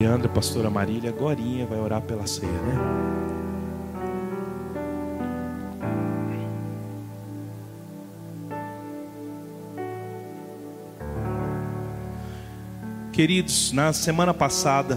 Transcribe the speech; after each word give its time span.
Leandro, 0.00 0.28
pastora 0.28 0.70
Marília, 0.70 1.10
agora 1.10 1.40
vai 1.68 1.80
orar 1.80 2.00
pela 2.00 2.24
ceia, 2.24 2.52
né? 2.52 2.76
Queridos, 13.12 13.72
na 13.72 13.92
semana 13.92 14.32
passada 14.32 14.96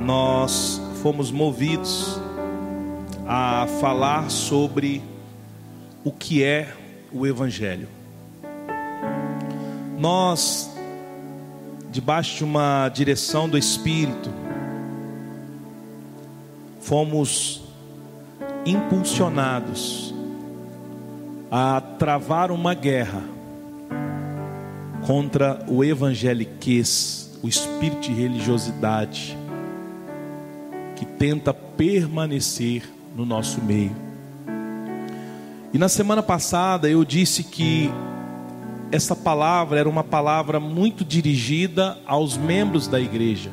nós 0.00 0.80
fomos 1.02 1.30
movidos 1.30 2.18
a 3.28 3.66
falar 3.82 4.30
sobre 4.30 5.02
o 6.02 6.10
que 6.10 6.42
é 6.42 6.74
o 7.12 7.26
Evangelho. 7.26 7.86
Nós 9.98 10.70
debaixo 11.90 12.38
de 12.38 12.44
uma 12.44 12.88
direção 12.88 13.48
do 13.48 13.58
Espírito, 13.58 14.30
fomos 16.80 17.62
impulsionados 18.64 20.14
a 21.50 21.80
travar 21.80 22.52
uma 22.52 22.74
guerra 22.74 23.22
contra 25.06 25.64
o 25.66 25.82
evangeliquez, 25.82 27.38
o 27.42 27.48
espírito 27.48 28.02
de 28.02 28.12
religiosidade 28.12 29.36
que 30.94 31.04
tenta 31.04 31.52
permanecer 31.52 32.84
no 33.16 33.24
nosso 33.24 33.60
meio. 33.62 33.96
E 35.72 35.78
na 35.78 35.88
semana 35.88 36.22
passada 36.22 36.88
eu 36.88 37.04
disse 37.04 37.42
que 37.42 37.90
essa 38.92 39.14
palavra 39.14 39.78
era 39.78 39.88
uma 39.88 40.02
palavra 40.02 40.58
muito 40.58 41.04
dirigida 41.04 41.98
aos 42.06 42.36
membros 42.36 42.88
da 42.88 43.00
igreja. 43.00 43.50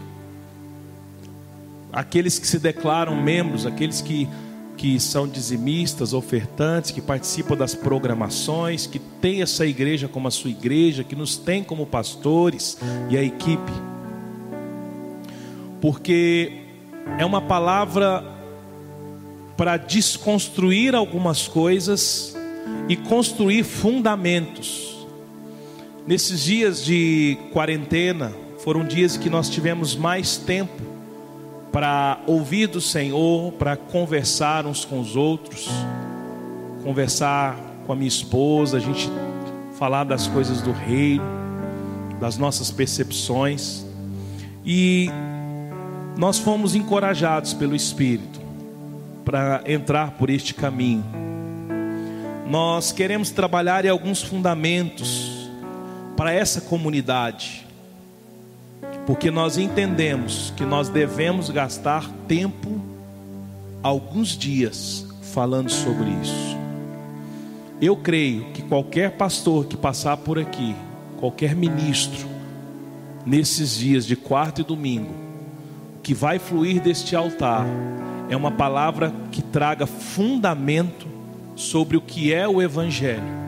Aqueles 1.94 2.40
que 2.40 2.48
se 2.48 2.60
declaram 2.60 3.16
membros, 3.16 3.66
aqueles 3.66 4.02
que, 4.02 4.28
que 4.76 5.00
são 5.00 5.28
dizimistas, 5.28 6.12
ofertantes, 6.14 6.92
que 6.92 7.02
participam 7.02 7.56
das 7.56 7.76
programações, 7.76 8.88
que 8.88 9.00
têm 9.00 9.42
essa 9.42 9.66
igreja 9.66 10.08
como 10.08 10.28
a 10.28 10.32
sua 10.32 10.50
igreja, 10.50 11.04
que 11.04 11.16
nos 11.16 11.38
tem 11.38 11.64
como 11.64 11.86
pastores 11.86 12.78
e 13.10 13.18
a 13.18 13.22
equipe. 13.22 13.72
Porque 15.80 16.62
é 17.20 17.26
uma 17.26 17.42
palavra 17.42 18.24
para 19.56 19.78
desconstruir 19.78 20.96
algumas 20.96 21.48
coisas 21.48 22.36
e 22.90 22.96
construir 22.96 23.64
fundamentos 23.64 24.97
Nesses 26.08 26.42
dias 26.42 26.86
de 26.86 27.38
quarentena, 27.52 28.32
foram 28.60 28.86
dias 28.86 29.18
que 29.18 29.30
nós 29.30 29.50
tivemos 29.50 29.94
mais 29.94 30.38
tempo 30.38 30.82
para 31.70 32.22
ouvir 32.26 32.68
do 32.68 32.80
Senhor, 32.80 33.52
para 33.52 33.76
conversar 33.76 34.66
uns 34.66 34.86
com 34.86 35.02
os 35.02 35.18
outros, 35.18 35.68
conversar 36.82 37.58
com 37.86 37.92
a 37.92 37.96
minha 37.96 38.08
esposa, 38.08 38.78
a 38.78 38.80
gente 38.80 39.10
falar 39.78 40.06
das 40.06 40.28
coisas 40.28 40.62
do 40.62 40.72
reino, 40.72 41.26
das 42.22 42.38
nossas 42.38 42.72
percepções. 42.72 43.86
E 44.66 45.10
nós 46.18 46.40
fomos 46.40 46.74
encorajados 46.74 47.54
pelo 47.54 47.76
Espírito 47.76 48.40
para 49.26 49.62
entrar 49.66 50.12
por 50.12 50.30
este 50.30 50.54
caminho. 50.54 51.04
Nós 52.50 52.94
queremos 52.94 53.30
trabalhar 53.30 53.84
em 53.84 53.90
alguns 53.90 54.22
fundamentos 54.24 55.37
para 56.18 56.34
essa 56.34 56.60
comunidade, 56.62 57.64
porque 59.06 59.30
nós 59.30 59.60
entendemos 59.60 60.52
que 60.58 60.66
nós 60.66 60.90
devemos 60.90 61.52
gastar 61.52 62.10
tempo, 62.28 62.82
alguns 63.84 64.30
dias, 64.36 65.06
falando 65.32 65.70
sobre 65.70 66.10
isso. 66.10 66.58
Eu 67.80 67.96
creio 67.96 68.46
que 68.52 68.64
qualquer 68.64 69.12
pastor 69.12 69.66
que 69.66 69.78
passar 69.78 70.18
por 70.18 70.40
aqui, 70.40 70.76
qualquer 71.20 71.56
ministro, 71.56 72.28
nesses 73.24 73.78
dias 73.78 74.04
de 74.04 74.16
quarta 74.16 74.62
e 74.62 74.64
domingo, 74.64 75.14
que 76.02 76.16
vai 76.16 76.40
fluir 76.40 76.82
deste 76.82 77.16
altar, 77.16 77.68
é 78.28 78.36
uma 78.36 78.52
palavra 78.52 79.14
que 79.32 79.44
traga 79.44 79.86
fundamento 79.86 81.08
sobre 81.56 81.96
o 81.96 82.02
que 82.02 82.34
é 82.34 82.48
o 82.48 82.60
Evangelho 82.60 83.47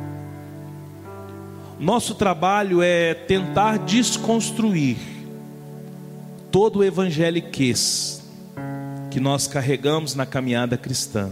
nosso 1.79 2.13
trabalho 2.13 2.81
é 2.81 3.13
tentar 3.13 3.79
desconstruir 3.79 4.97
todo 6.51 6.79
o 6.79 6.83
evangeliquez 6.83 8.21
que 9.09 9.19
nós 9.19 9.47
carregamos 9.47 10.13
na 10.13 10.25
caminhada 10.25 10.77
cristã. 10.77 11.31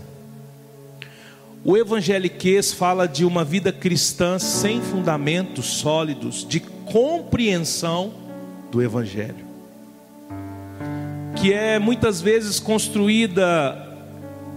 O 1.66 1.76
evangeliquez 1.76 2.72
fala 2.72 3.08
de 3.08 3.26
uma 3.26 3.44
vida 3.44 3.74
cristã 3.74 4.40
sem 4.40 4.82
fundamentos 4.82 5.66
sólidos 5.66 6.48
de 6.48 6.62
compreensão 6.62 8.14
do 8.72 8.82
evangelho, 8.82 9.46
que 11.36 11.52
é 11.52 11.78
muitas 11.78 12.22
vezes 12.22 12.58
construída 12.58 13.86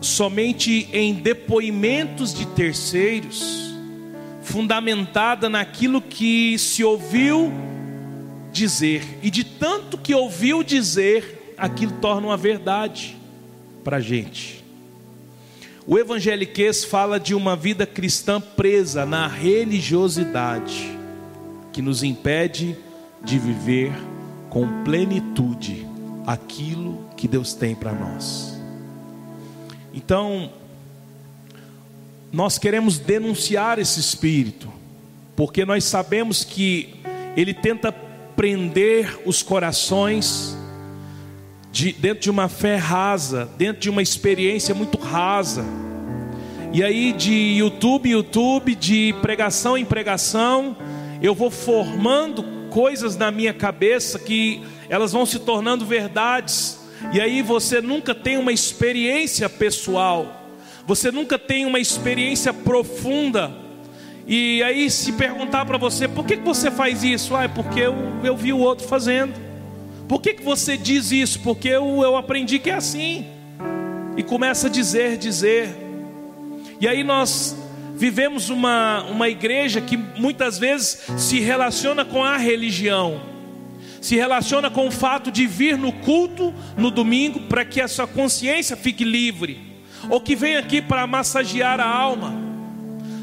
somente 0.01 0.89
em 0.93 1.15
depoimentos 1.15 2.33
de 2.33 2.47
terceiros 2.47 3.70
fundamentada 4.43 5.49
naquilo 5.49 6.01
que 6.01 6.59
se 6.59 6.83
ouviu 6.83 7.53
dizer, 8.53 9.19
e 9.23 9.31
de 9.31 9.45
tanto 9.45 9.97
que 9.97 10.15
ouviu 10.15 10.63
dizer, 10.63 11.55
aquilo 11.57 11.93
torna 12.01 12.29
uma 12.29 12.37
verdade 12.37 13.17
para 13.85 13.99
a 13.99 14.01
gente. 14.01 14.65
O 15.87 15.99
evangeliquez 15.99 16.85
fala 16.85 17.19
de 17.19 17.35
uma 17.35 17.57
vida 17.57 17.87
cristã 17.87 18.41
presa 18.41 19.07
na 19.07 19.27
religiosidade, 19.27 20.97
que 21.73 21.81
nos 21.81 22.03
impede 22.03 22.77
de 23.25 23.39
viver 23.39 23.93
com 24.49 24.83
plenitude 24.85 25.87
aquilo 26.27 27.05
que 27.17 27.27
Deus 27.27 27.55
tem 27.55 27.75
para 27.75 27.93
nós. 27.93 28.61
Então, 29.93 30.51
nós 32.33 32.59
queremos 32.59 32.99
denunciar 32.99 33.79
esse 33.79 33.99
espírito, 33.99 34.73
porque 35.35 35.65
nós 35.65 35.85
sabemos 35.85 36.45
que 36.45 36.95
ele 37.37 37.53
tenta 37.53 37.91
prender 38.37 39.21
os 39.27 39.43
corações 39.43 40.57
de, 41.73 41.93
dentro 41.93 42.23
de 42.23 42.31
uma 42.31 42.49
fé 42.49 42.77
rasa, 42.77 43.49
dentro 43.59 43.83
de 43.83 43.91
uma 43.91 44.03
experiência 44.03 44.75
muito 44.75 44.99
rasa. 44.99 45.65
E 46.73 46.85
aí, 46.85 47.13
de 47.13 47.33
YouTube 47.59 48.09
em 48.09 48.13
YouTube, 48.13 48.77
de 48.77 49.13
pregação 49.21 49.77
em 49.77 49.85
pregação, 49.85 50.77
eu 51.21 51.35
vou 51.35 51.51
formando 51.51 52.45
coisas 52.71 53.17
na 53.17 53.33
minha 53.33 53.53
cabeça 53.53 54.21
que 54.21 54.63
elas 54.89 55.13
vão 55.13 55.27
se 55.27 55.41
tornando 55.41 55.85
verdades. 55.85 56.79
E 57.13 57.21
aí 57.21 57.43
você 57.43 57.81
nunca 57.81 58.15
tem 58.15 58.39
uma 58.39 58.53
experiência 58.53 59.49
pessoal 59.49 60.40
você 60.91 61.13
nunca 61.13 61.39
tem 61.39 61.67
uma 61.67 61.79
experiência 61.79 62.53
profunda. 62.53 63.53
E 64.27 64.61
aí, 64.65 64.91
se 64.91 65.13
perguntar 65.13 65.65
para 65.65 65.79
você, 65.79 66.09
por 66.09 66.27
que, 66.27 66.37
que 66.37 66.43
você 66.43 66.69
faz 66.69 67.05
isso? 67.05 67.37
Ah, 67.37 67.45
é 67.45 67.49
porque 67.49 67.79
eu, 67.79 67.95
eu 68.25 68.37
vi 68.37 68.53
o 68.53 68.59
outro 68.59 68.89
fazendo. 68.89 69.33
Por 70.09 70.21
que, 70.21 70.35
que 70.35 70.43
você 70.43 70.77
diz 70.77 71.13
isso? 71.13 71.39
Porque 71.45 71.69
eu, 71.69 72.03
eu 72.03 72.17
aprendi 72.17 72.59
que 72.59 72.71
é 72.71 72.75
assim. 72.75 73.25
E 74.17 74.25
começa 74.25 74.67
a 74.67 74.71
dizer, 74.71 75.17
dizer. 75.17 75.69
E 76.81 76.89
aí 76.89 77.05
nós 77.05 77.57
vivemos 77.95 78.51
uma, 78.51 79.05
uma 79.05 79.29
igreja 79.29 79.81
que 79.81 79.97
muitas 79.97 80.59
vezes 80.59 81.03
se 81.17 81.39
relaciona 81.39 82.05
com 82.05 82.25
a 82.25 82.37
religião, 82.37 83.21
se 84.01 84.17
relaciona 84.17 84.69
com 84.69 84.89
o 84.89 84.91
fato 84.91 85.31
de 85.31 85.47
vir 85.47 85.79
no 85.79 85.93
culto 85.93 86.53
no 86.77 86.91
domingo 86.91 87.43
para 87.43 87.65
que 87.65 87.81
a 87.81 87.87
sua 87.87 88.09
consciência 88.09 88.77
fique 88.77 89.05
livre 89.05 89.70
ou 90.09 90.21
que 90.21 90.35
vem 90.35 90.57
aqui 90.57 90.81
para 90.81 91.07
massagear 91.07 91.79
a 91.81 91.89
alma. 91.89 92.33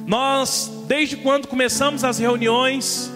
Nós, 0.05 0.71
desde 0.87 1.17
quando 1.17 1.47
começamos 1.47 2.03
as 2.03 2.19
reuniões, 2.19 3.11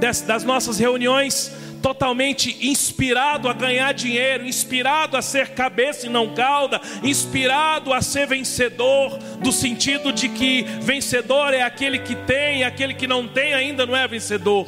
das 0.00 0.44
nossas 0.44 0.78
reuniões 0.78 1.52
totalmente 1.82 2.56
inspirado 2.60 3.48
a 3.48 3.52
ganhar 3.52 3.92
dinheiro, 3.92 4.46
inspirado 4.46 5.16
a 5.16 5.22
ser 5.22 5.50
cabeça 5.50 6.06
e 6.06 6.10
não 6.10 6.34
cauda, 6.34 6.80
inspirado 7.02 7.92
a 7.92 8.02
ser 8.02 8.26
vencedor, 8.26 9.18
do 9.40 9.52
sentido 9.52 10.12
de 10.12 10.28
que 10.28 10.62
vencedor 10.80 11.54
é 11.54 11.62
aquele 11.62 11.98
que 11.98 12.14
tem, 12.14 12.64
aquele 12.64 12.94
que 12.94 13.06
não 13.06 13.28
tem 13.28 13.54
ainda 13.54 13.86
não 13.86 13.96
é 13.96 14.06
vencedor. 14.06 14.66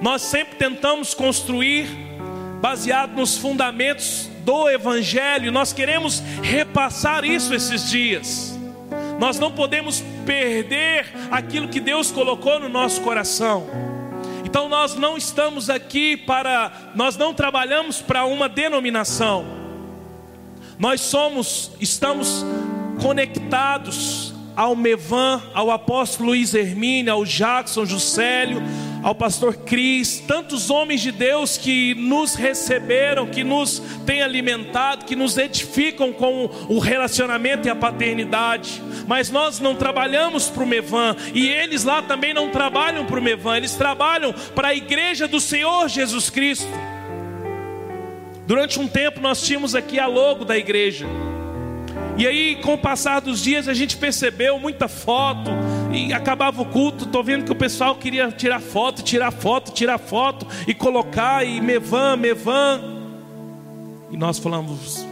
Nós 0.00 0.22
sempre 0.22 0.56
tentamos 0.56 1.12
construir 1.12 1.86
baseado 2.60 3.14
nos 3.14 3.36
fundamentos 3.36 4.28
do 4.44 4.68
Evangelho, 4.68 5.52
nós 5.52 5.72
queremos 5.72 6.20
repassar 6.42 7.24
isso 7.24 7.54
esses 7.54 7.90
dias. 7.90 8.58
Nós 9.18 9.38
não 9.38 9.50
podemos 9.50 10.02
perder 10.24 11.06
aquilo 11.30 11.68
que 11.68 11.80
Deus 11.80 12.10
colocou 12.10 12.60
no 12.60 12.68
nosso 12.68 13.00
coração. 13.00 13.87
Então 14.48 14.66
nós 14.66 14.94
não 14.94 15.18
estamos 15.18 15.68
aqui 15.68 16.16
para, 16.16 16.72
nós 16.94 17.18
não 17.18 17.34
trabalhamos 17.34 18.00
para 18.00 18.24
uma 18.24 18.48
denominação. 18.48 19.44
Nós 20.78 21.02
somos, 21.02 21.70
estamos 21.78 22.46
conectados 23.02 24.32
ao 24.56 24.74
Mevan, 24.74 25.42
ao 25.52 25.70
apóstolo 25.70 26.30
Luiz 26.30 26.54
Hermínio, 26.54 27.12
ao 27.12 27.26
Jackson 27.26 27.84
Juscelio, 27.84 28.62
ao 29.02 29.14
pastor 29.14 29.54
Cris, 29.56 30.22
tantos 30.26 30.70
homens 30.70 31.00
de 31.00 31.12
Deus 31.12 31.56
que 31.56 31.94
nos 31.94 32.34
receberam, 32.34 33.26
que 33.26 33.44
nos 33.44 33.80
têm 34.04 34.22
alimentado, 34.22 35.04
que 35.04 35.14
nos 35.14 35.36
edificam 35.36 36.12
com 36.12 36.50
o 36.68 36.78
relacionamento 36.78 37.66
e 37.66 37.70
a 37.70 37.76
paternidade. 37.76 38.82
Mas 39.06 39.30
nós 39.30 39.60
não 39.60 39.74
trabalhamos 39.74 40.48
para 40.48 40.62
o 40.62 40.66
Mevan, 40.66 41.16
e 41.32 41.48
eles 41.48 41.84
lá 41.84 42.02
também 42.02 42.34
não 42.34 42.50
trabalham 42.50 43.06
para 43.06 43.18
o 43.18 43.22
Mevan, 43.22 43.56
eles 43.56 43.74
trabalham 43.74 44.32
para 44.54 44.68
a 44.68 44.74
igreja 44.74 45.28
do 45.28 45.40
Senhor 45.40 45.88
Jesus 45.88 46.28
Cristo. 46.30 46.68
Durante 48.46 48.80
um 48.80 48.88
tempo 48.88 49.20
nós 49.20 49.42
tínhamos 49.42 49.74
aqui 49.74 49.98
a 49.98 50.06
logo 50.06 50.44
da 50.44 50.56
igreja. 50.56 51.06
E 52.16 52.26
aí, 52.26 52.56
com 52.56 52.74
o 52.74 52.78
passar 52.78 53.20
dos 53.20 53.42
dias, 53.42 53.68
a 53.68 53.74
gente 53.74 53.96
percebeu 53.96 54.58
muita 54.58 54.88
foto, 54.88 55.50
e 55.92 56.12
acabava 56.12 56.60
o 56.60 56.66
culto, 56.66 57.04
estou 57.04 57.24
vendo 57.24 57.44
que 57.44 57.52
o 57.52 57.56
pessoal 57.56 57.94
queria 57.96 58.30
tirar 58.30 58.60
foto, 58.60 59.02
tirar 59.02 59.30
foto, 59.30 59.72
tirar 59.72 59.98
foto, 59.98 60.46
e 60.66 60.74
colocar, 60.74 61.44
e 61.44 61.60
mevan, 61.60 62.16
mevan. 62.16 62.80
E 64.10 64.16
nós 64.16 64.38
falamos, 64.38 65.06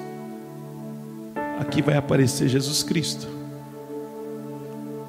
aqui 1.58 1.80
vai 1.80 1.96
aparecer 1.96 2.48
Jesus 2.48 2.82
Cristo. 2.82 3.26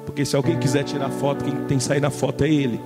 Porque 0.06 0.24
se 0.24 0.34
alguém 0.34 0.58
quiser 0.58 0.84
tirar 0.84 1.10
foto, 1.10 1.44
quem 1.44 1.54
tem 1.66 1.78
que 1.78 1.84
sair 1.84 2.00
na 2.00 2.10
foto 2.10 2.44
é 2.44 2.48
Ele. 2.48 2.80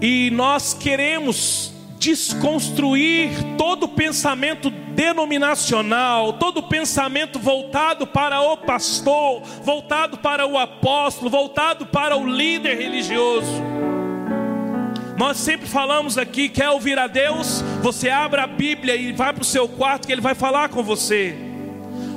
E 0.00 0.30
nós 0.30 0.74
queremos 0.74 1.72
desconstruir 1.98 3.30
todo 3.56 3.88
pensamento 3.88 4.70
denominacional, 4.94 6.34
todo 6.34 6.62
pensamento 6.62 7.38
voltado 7.38 8.06
para 8.06 8.40
o 8.40 8.56
pastor, 8.56 9.42
voltado 9.62 10.18
para 10.18 10.46
o 10.46 10.58
apóstolo, 10.58 11.28
voltado 11.28 11.86
para 11.86 12.16
o 12.16 12.26
líder 12.26 12.78
religioso. 12.78 13.62
Nós 15.16 15.36
sempre 15.36 15.66
falamos 15.66 16.18
aqui: 16.18 16.48
quer 16.48 16.70
ouvir 16.70 16.98
a 16.98 17.06
Deus? 17.06 17.62
Você 17.82 18.08
abre 18.08 18.40
a 18.40 18.46
Bíblia 18.46 18.96
e 18.96 19.12
vai 19.12 19.32
para 19.32 19.42
o 19.42 19.46
seu 19.46 19.68
quarto 19.68 20.06
que 20.06 20.12
Ele 20.12 20.20
vai 20.20 20.34
falar 20.34 20.68
com 20.68 20.82
você. 20.82 21.36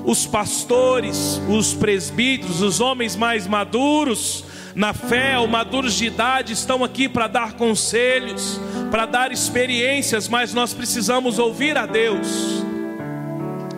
Os 0.06 0.26
pastores, 0.26 1.42
os 1.50 1.74
presbíteros, 1.74 2.62
os 2.62 2.80
homens 2.80 3.16
mais 3.16 3.46
maduros, 3.46 4.46
na 4.78 4.94
fé 4.94 5.40
ou 5.40 5.48
maduros 5.48 5.96
de 5.96 6.06
idade 6.06 6.54
estão 6.54 6.84
aqui 6.84 7.10
para 7.10 7.28
dar 7.28 7.54
conselhos, 7.54 8.62
para 8.92 9.08
dar 9.08 9.32
experiências, 9.32 10.28
mas 10.28 10.54
nós 10.54 10.72
precisamos 10.72 11.40
ouvir 11.40 11.76
a 11.76 11.88
Deus. 11.88 12.64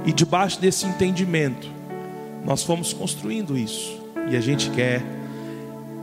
E 0.06 0.12
debaixo 0.12 0.60
desse 0.60 0.86
entendimento, 0.86 1.69
nós 2.44 2.63
fomos 2.63 2.92
construindo 2.92 3.57
isso. 3.57 3.98
E 4.30 4.36
a 4.36 4.42
gente 4.42 4.69
quer 4.72 5.01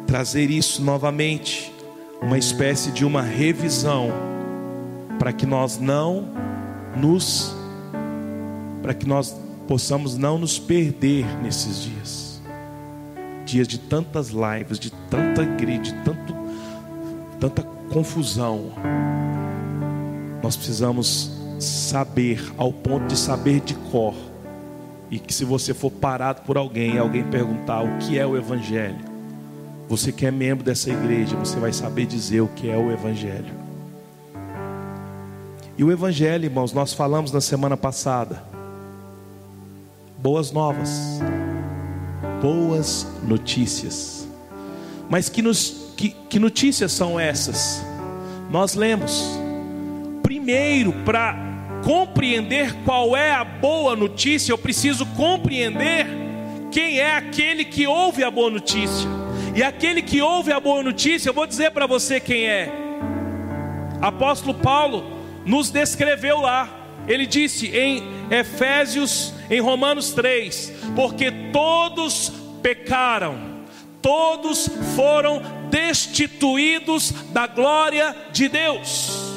trazer 0.06 0.50
isso 0.50 0.80
novamente, 0.82 1.70
uma 2.22 2.38
espécie 2.38 2.90
de 2.90 3.04
uma 3.04 3.20
revisão, 3.20 4.10
para 5.18 5.30
que 5.30 5.44
nós 5.44 5.78
não 5.78 6.26
nos 6.96 7.54
para 8.80 8.94
que 8.94 9.06
nós 9.06 9.36
possamos 9.68 10.16
não 10.16 10.38
nos 10.38 10.58
perder 10.58 11.26
nesses 11.42 11.82
dias 11.82 12.25
dias 13.46 13.68
de 13.68 13.78
tantas 13.78 14.30
lives, 14.30 14.78
de 14.78 14.90
tanta 14.90 15.42
igreja, 15.42 15.80
de 15.80 15.92
tanto, 16.04 16.34
tanta 17.40 17.62
confusão, 17.62 18.72
nós 20.42 20.56
precisamos 20.56 21.30
saber, 21.58 22.52
ao 22.58 22.72
ponto 22.72 23.06
de 23.06 23.16
saber 23.16 23.60
de 23.60 23.74
cor, 23.90 24.14
e 25.10 25.18
que 25.20 25.32
se 25.32 25.44
você 25.44 25.72
for 25.72 25.90
parado 25.90 26.42
por 26.42 26.58
alguém, 26.58 26.98
alguém 26.98 27.22
perguntar 27.22 27.82
o 27.82 27.98
que 27.98 28.18
é 28.18 28.26
o 28.26 28.36
Evangelho, 28.36 28.98
você 29.88 30.10
que 30.10 30.26
é 30.26 30.30
membro 30.32 30.64
dessa 30.64 30.90
igreja, 30.90 31.36
você 31.36 31.58
vai 31.60 31.72
saber 31.72 32.06
dizer 32.06 32.40
o 32.40 32.48
que 32.48 32.68
é 32.68 32.76
o 32.76 32.90
Evangelho. 32.90 33.54
E 35.78 35.84
o 35.84 35.92
Evangelho, 35.92 36.44
irmãos, 36.44 36.72
nós 36.72 36.92
falamos 36.92 37.30
na 37.30 37.40
semana 37.40 37.76
passada. 37.76 38.42
Boas 40.18 40.50
novas 40.50 41.20
boas 42.40 43.06
notícias. 43.22 44.28
Mas 45.08 45.28
que, 45.28 45.42
nos, 45.42 45.92
que, 45.96 46.10
que 46.28 46.38
notícias 46.38 46.92
são 46.92 47.18
essas? 47.18 47.84
Nós 48.50 48.74
lemos. 48.74 49.38
Primeiro, 50.22 50.92
para 51.04 51.36
compreender 51.84 52.74
qual 52.84 53.16
é 53.16 53.32
a 53.32 53.44
boa 53.44 53.94
notícia, 53.94 54.52
eu 54.52 54.58
preciso 54.58 55.06
compreender 55.06 56.06
quem 56.70 56.98
é 56.98 57.14
aquele 57.14 57.64
que 57.64 57.86
ouve 57.86 58.24
a 58.24 58.30
boa 58.30 58.50
notícia. 58.50 59.08
E 59.54 59.62
aquele 59.62 60.02
que 60.02 60.20
ouve 60.20 60.52
a 60.52 60.60
boa 60.60 60.82
notícia, 60.82 61.30
eu 61.30 61.34
vou 61.34 61.46
dizer 61.46 61.70
para 61.70 61.86
você 61.86 62.20
quem 62.20 62.46
é. 62.46 62.70
Apóstolo 64.00 64.54
Paulo 64.54 65.04
nos 65.44 65.70
descreveu 65.70 66.40
lá. 66.40 66.68
Ele 67.08 67.24
disse 67.24 67.68
em 67.68 68.02
Efésios, 68.30 69.32
em 69.50 69.60
Romanos 69.60 70.12
3: 70.12 70.72
Porque 70.94 71.30
todos 71.52 72.32
pecaram, 72.62 73.38
todos 74.02 74.68
foram 74.94 75.42
destituídos 75.70 77.12
da 77.32 77.46
glória 77.46 78.14
de 78.32 78.48
Deus. 78.48 79.34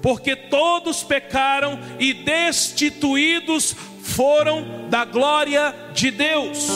Porque 0.00 0.34
todos 0.34 1.02
pecaram 1.02 1.78
e 2.00 2.12
destituídos 2.12 3.76
foram 4.02 4.88
da 4.90 5.04
glória 5.04 5.74
de 5.94 6.10
Deus. 6.10 6.68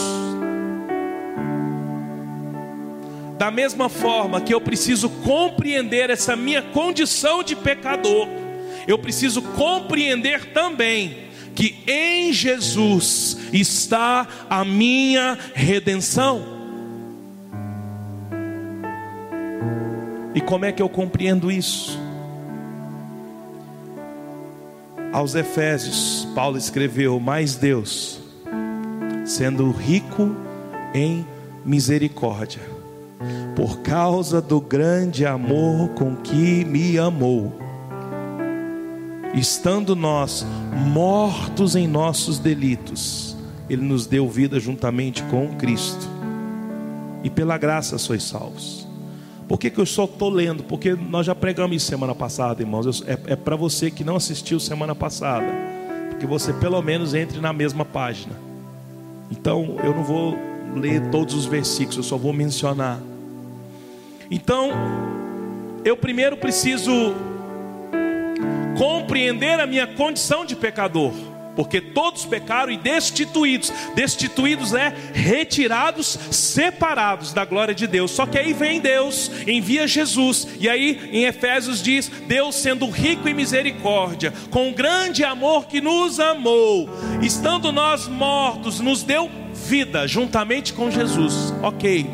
Da 3.37 3.51
mesma 3.51 3.87
forma 3.89 4.41
que 4.41 4.53
eu 4.53 4.59
preciso 4.59 5.09
compreender 5.09 6.09
essa 6.09 6.35
minha 6.35 6.61
condição 6.61 7.43
de 7.43 7.55
pecador, 7.55 8.27
eu 8.87 8.97
preciso 8.97 9.41
compreender 9.41 10.53
também 10.53 11.26
que 11.57 11.75
em 11.87 12.31
Jesus 12.31 13.35
está 13.51 14.27
a 14.47 14.63
minha 14.63 15.35
redenção. 15.55 16.43
E 20.35 20.39
como 20.39 20.65
é 20.65 20.71
que 20.71 20.83
eu 20.83 20.87
compreendo 20.87 21.51
isso? 21.51 21.99
Aos 25.11 25.33
Efésios, 25.33 26.27
Paulo 26.35 26.59
escreveu: 26.59 27.19
Mas 27.19 27.55
Deus, 27.55 28.19
sendo 29.25 29.71
rico 29.71 30.35
em 30.93 31.25
misericórdia, 31.65 32.61
por 33.55 33.79
causa 33.79 34.39
do 34.39 34.61
grande 34.61 35.25
amor 35.25 35.89
com 35.95 36.15
que 36.17 36.63
me 36.65 36.99
amou, 36.99 37.66
estando 39.33 39.95
nós 39.95 40.45
mortos 40.87 41.75
em 41.75 41.87
nossos 41.87 42.39
delitos, 42.39 43.35
Ele 43.69 43.81
nos 43.81 44.05
deu 44.05 44.27
vida 44.29 44.59
juntamente 44.59 45.23
com 45.23 45.55
Cristo, 45.55 46.07
e 47.23 47.29
pela 47.29 47.57
graça 47.57 47.97
sois 47.97 48.23
salvos. 48.23 48.87
Por 49.47 49.57
que, 49.57 49.69
que 49.69 49.79
eu 49.79 49.85
só 49.85 50.03
estou 50.03 50.29
lendo? 50.29 50.63
Porque 50.63 50.93
nós 50.93 51.25
já 51.25 51.33
pregamos 51.33 51.77
isso 51.77 51.85
semana 51.85 52.13
passada, 52.13 52.61
irmãos. 52.61 53.01
É, 53.07 53.17
é 53.27 53.35
para 53.35 53.55
você 53.55 53.89
que 53.89 54.03
não 54.03 54.17
assistiu 54.17 54.59
semana 54.59 54.93
passada, 54.93 55.47
porque 56.09 56.25
você 56.25 56.51
pelo 56.53 56.81
menos 56.81 57.13
entre 57.13 57.39
na 57.39 57.53
mesma 57.53 57.85
página. 57.85 58.35
Então 59.31 59.77
eu 59.83 59.95
não 59.95 60.03
vou 60.03 60.35
ler 60.75 61.09
todos 61.09 61.33
os 61.33 61.45
versículos, 61.45 61.97
eu 61.97 62.03
só 62.03 62.17
vou 62.17 62.33
mencionar. 62.33 62.99
Então, 64.29 64.71
eu 65.85 65.95
primeiro 65.95 66.35
preciso 66.35 67.13
compreender 68.77 69.59
a 69.59 69.67
minha 69.67 69.87
condição 69.87 70.45
de 70.45 70.55
pecador. 70.55 71.13
porque 71.55 71.81
todos 71.81 72.23
pecaram 72.23 72.71
e 72.71 72.77
destituídos. 72.77 73.73
Destituídos 73.95 74.75
é 74.75 74.93
retirados, 75.11 76.15
separados 76.29 77.33
da 77.33 77.43
glória 77.43 77.73
de 77.73 77.87
Deus. 77.87 78.11
Só 78.11 78.27
que 78.27 78.37
aí 78.37 78.53
vem 78.53 78.79
Deus, 78.79 79.31
envia 79.47 79.87
Jesus, 79.87 80.47
e 80.59 80.69
aí 80.69 81.09
em 81.11 81.25
Efésios 81.25 81.81
diz: 81.81 82.11
Deus 82.27 82.53
sendo 82.53 82.87
rico 82.87 83.27
em 83.27 83.33
misericórdia, 83.33 84.31
com 84.51 84.71
grande 84.71 85.23
amor 85.23 85.65
que 85.65 85.81
nos 85.81 86.19
amou, 86.19 86.87
estando 87.23 87.71
nós 87.71 88.07
mortos, 88.07 88.79
nos 88.79 89.01
deu 89.01 89.27
vida 89.51 90.07
juntamente 90.07 90.73
com 90.73 90.91
Jesus. 90.91 91.55
Ok, 91.63 92.05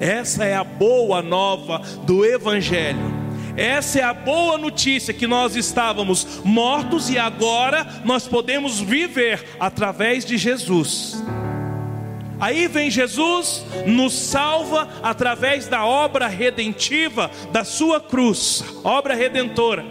essa 0.00 0.44
é 0.44 0.56
a 0.56 0.64
boa 0.64 1.22
nova 1.22 1.78
do 2.04 2.24
Evangelho. 2.24 3.13
Essa 3.56 4.00
é 4.00 4.02
a 4.02 4.12
boa 4.12 4.58
notícia 4.58 5.14
que 5.14 5.26
nós 5.26 5.54
estávamos 5.54 6.40
mortos 6.44 7.08
e 7.08 7.18
agora 7.18 7.86
nós 8.04 8.26
podemos 8.26 8.80
viver 8.80 9.44
através 9.60 10.24
de 10.24 10.36
Jesus. 10.36 11.22
Aí 12.40 12.66
vem 12.66 12.90
Jesus, 12.90 13.64
nos 13.86 14.12
salva 14.12 14.88
através 15.02 15.68
da 15.68 15.84
obra 15.84 16.26
redentiva 16.26 17.30
da 17.52 17.62
sua 17.62 18.00
cruz, 18.00 18.64
obra 18.82 19.14
redentora. 19.14 19.84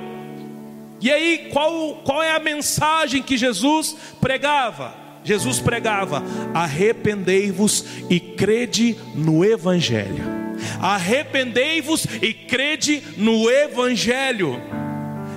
E 1.00 1.10
aí, 1.10 1.50
qual, 1.51 2.01
qual 2.03 2.22
é 2.22 2.36
a 2.36 2.39
mensagem 2.39 3.24
que 3.24 3.38
Jesus 3.38 3.96
pregava? 4.20 4.93
Jesus 5.24 5.60
pregava: 5.60 6.22
arrependei-vos 6.53 7.86
e 8.10 8.20
crede 8.20 8.98
no 9.15 9.43
Evangelho 9.43 10.43
arrependei-vos 10.82 12.05
e 12.22 12.34
crede 12.34 13.03
no 13.17 13.50
Evangelho. 13.50 14.62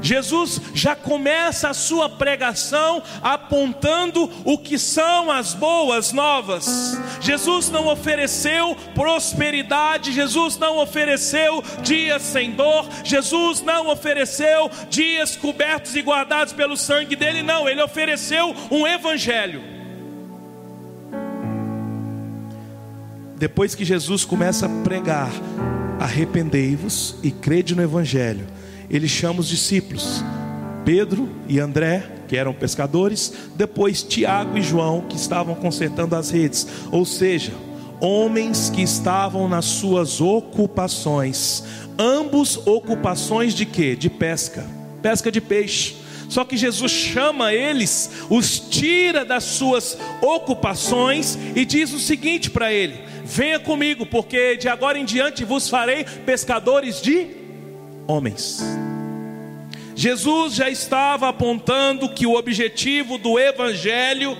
Jesus 0.06 0.60
já 0.72 0.94
começa 0.94 1.68
a 1.68 1.74
sua 1.74 2.08
pregação 2.08 3.02
apontando 3.22 4.30
o 4.44 4.56
que 4.56 4.78
são 4.78 5.30
as 5.30 5.52
boas 5.52 6.12
novas. 6.12 6.96
Jesus 7.20 7.70
não 7.70 7.88
ofereceu 7.88 8.76
prosperidade, 8.94 10.12
Jesus 10.12 10.56
não 10.56 10.78
ofereceu 10.78 11.62
dias 11.82 12.22
sem 12.22 12.52
dor, 12.52 12.86
Jesus 13.02 13.62
não 13.62 13.88
ofereceu 13.88 14.70
dias 14.88 15.34
cobertos 15.34 15.96
e 15.96 16.02
guardados 16.02 16.52
pelo 16.52 16.76
sangue 16.76 17.16
dele, 17.16 17.42
não, 17.42 17.68
ele 17.68 17.82
ofereceu 17.82 18.54
um 18.70 18.86
evangelho. 18.86 19.75
Depois 23.38 23.74
que 23.74 23.84
Jesus 23.84 24.24
começa 24.24 24.66
a 24.66 24.68
pregar, 24.82 25.30
arrependei-vos 26.00 27.16
e 27.22 27.30
crede 27.30 27.74
no 27.74 27.82
Evangelho, 27.82 28.46
ele 28.88 29.08
chama 29.08 29.40
os 29.40 29.48
discípulos, 29.48 30.24
Pedro 30.84 31.28
e 31.48 31.58
André, 31.58 32.12
que 32.28 32.36
eram 32.36 32.54
pescadores, 32.54 33.32
depois 33.54 34.02
Tiago 34.02 34.56
e 34.56 34.62
João, 34.62 35.02
que 35.02 35.16
estavam 35.16 35.54
consertando 35.54 36.16
as 36.16 36.30
redes, 36.30 36.66
ou 36.90 37.04
seja, 37.04 37.52
homens 38.00 38.70
que 38.70 38.82
estavam 38.82 39.48
nas 39.48 39.64
suas 39.64 40.20
ocupações, 40.20 41.62
ambos 41.98 42.56
ocupações 42.66 43.54
de 43.54 43.66
quê? 43.66 43.96
De 43.96 44.08
pesca, 44.08 44.64
pesca 45.02 45.30
de 45.30 45.40
peixe. 45.40 45.96
Só 46.28 46.44
que 46.44 46.56
Jesus 46.56 46.90
chama 46.90 47.52
eles, 47.52 48.10
os 48.28 48.58
tira 48.58 49.24
das 49.24 49.44
suas 49.44 49.96
ocupações 50.20 51.38
e 51.54 51.64
diz 51.64 51.92
o 51.92 52.00
seguinte 52.00 52.50
para 52.50 52.72
ele: 52.72 52.98
Venha 53.28 53.58
comigo, 53.58 54.06
porque 54.06 54.56
de 54.56 54.68
agora 54.68 54.96
em 54.96 55.04
diante 55.04 55.44
vos 55.44 55.68
farei 55.68 56.04
pescadores 56.04 57.02
de 57.02 57.26
homens. 58.06 58.62
Jesus 59.96 60.54
já 60.54 60.70
estava 60.70 61.28
apontando 61.28 62.08
que 62.08 62.24
o 62.24 62.34
objetivo 62.34 63.18
do 63.18 63.36
evangelho 63.36 64.36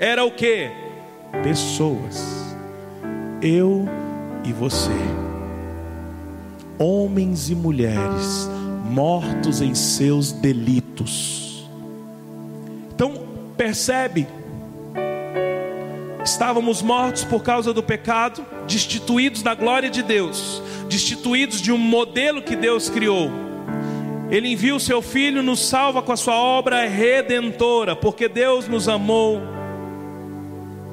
era 0.00 0.24
o 0.24 0.32
que? 0.32 0.68
Pessoas. 1.44 2.24
Eu 3.40 3.86
e 4.44 4.52
você. 4.52 4.90
Homens 6.76 7.50
e 7.50 7.54
mulheres 7.54 8.48
mortos 8.84 9.60
em 9.60 9.76
seus 9.76 10.32
delitos. 10.32 11.70
Então, 12.92 13.28
percebe 13.56 14.26
Estávamos 16.24 16.80
mortos 16.80 17.22
por 17.22 17.42
causa 17.42 17.74
do 17.74 17.82
pecado, 17.82 18.44
destituídos 18.66 19.42
da 19.42 19.54
glória 19.54 19.90
de 19.90 20.02
Deus, 20.02 20.62
destituídos 20.88 21.60
de 21.60 21.70
um 21.70 21.76
modelo 21.76 22.40
que 22.40 22.56
Deus 22.56 22.88
criou. 22.88 23.30
Ele 24.30 24.48
envia 24.48 24.74
o 24.74 24.80
seu 24.80 25.02
filho, 25.02 25.42
nos 25.42 25.60
salva 25.60 26.00
com 26.00 26.12
a 26.12 26.16
sua 26.16 26.34
obra 26.34 26.88
redentora, 26.88 27.94
porque 27.94 28.26
Deus 28.26 28.66
nos 28.66 28.88
amou, 28.88 29.40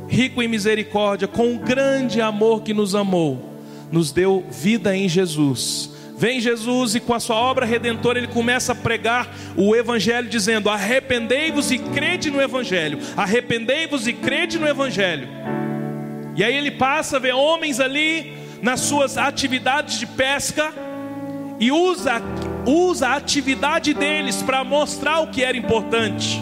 rico 0.09 0.43
em 0.43 0.50
misericórdia, 0.50 1.29
com 1.29 1.55
o 1.55 1.59
grande 1.59 2.19
amor 2.19 2.61
que 2.61 2.73
nos 2.73 2.93
amou, 2.93 3.55
nos 3.89 4.11
deu 4.11 4.43
vida 4.50 4.95
em 4.95 5.07
Jesus 5.07 5.90
Vem 6.22 6.40
Jesus 6.40 6.94
e 6.94 7.00
com 7.00 7.16
a 7.16 7.20
sua 7.20 7.36
obra 7.36 7.66
redentora 7.66 8.20
ele 8.20 8.28
começa 8.28 8.74
a 8.74 8.75
pregar 8.75 9.28
o 9.58 9.75
evangelho 9.75 10.30
dizendo: 10.30 10.70
"Arrependei-vos 10.70 11.72
e 11.72 11.80
crede 11.80 12.30
no 12.30 12.40
evangelho. 12.40 13.00
Arrependei-vos 13.18 14.06
e 14.06 14.13
crede 14.13 14.60
no 14.60 14.68
evangelho". 14.68 15.28
E 16.36 16.44
aí 16.44 16.56
ele 16.56 16.70
passa 16.70 17.18
a 17.18 17.20
ver 17.20 17.34
homens 17.34 17.80
ali 17.80 18.38
nas 18.62 18.82
suas 18.82 19.18
atividades 19.18 19.98
de 19.98 20.06
pesca 20.06 20.72
e 21.60 21.72
usa 21.72 22.22
usa 22.68 23.08
a 23.08 23.16
atividade 23.16 23.92
deles 23.92 24.44
para 24.44 24.63
mostrar 24.63 25.22
o 25.22 25.32
que 25.32 25.44
era 25.44 25.58
importante. 25.58 26.40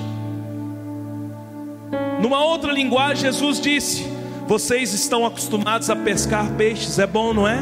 Numa 2.22 2.44
outra 2.44 2.74
linguagem, 2.74 3.32
Jesus 3.32 3.62
disse: 3.62 4.06
Vocês 4.46 4.94
estão 4.94 5.26
acostumados 5.26 5.90
a 5.90 5.96
pescar 5.96 6.52
peixes, 6.58 7.00
é 7.00 7.08
bom, 7.08 7.34
não 7.34 7.48
é? 7.48 7.60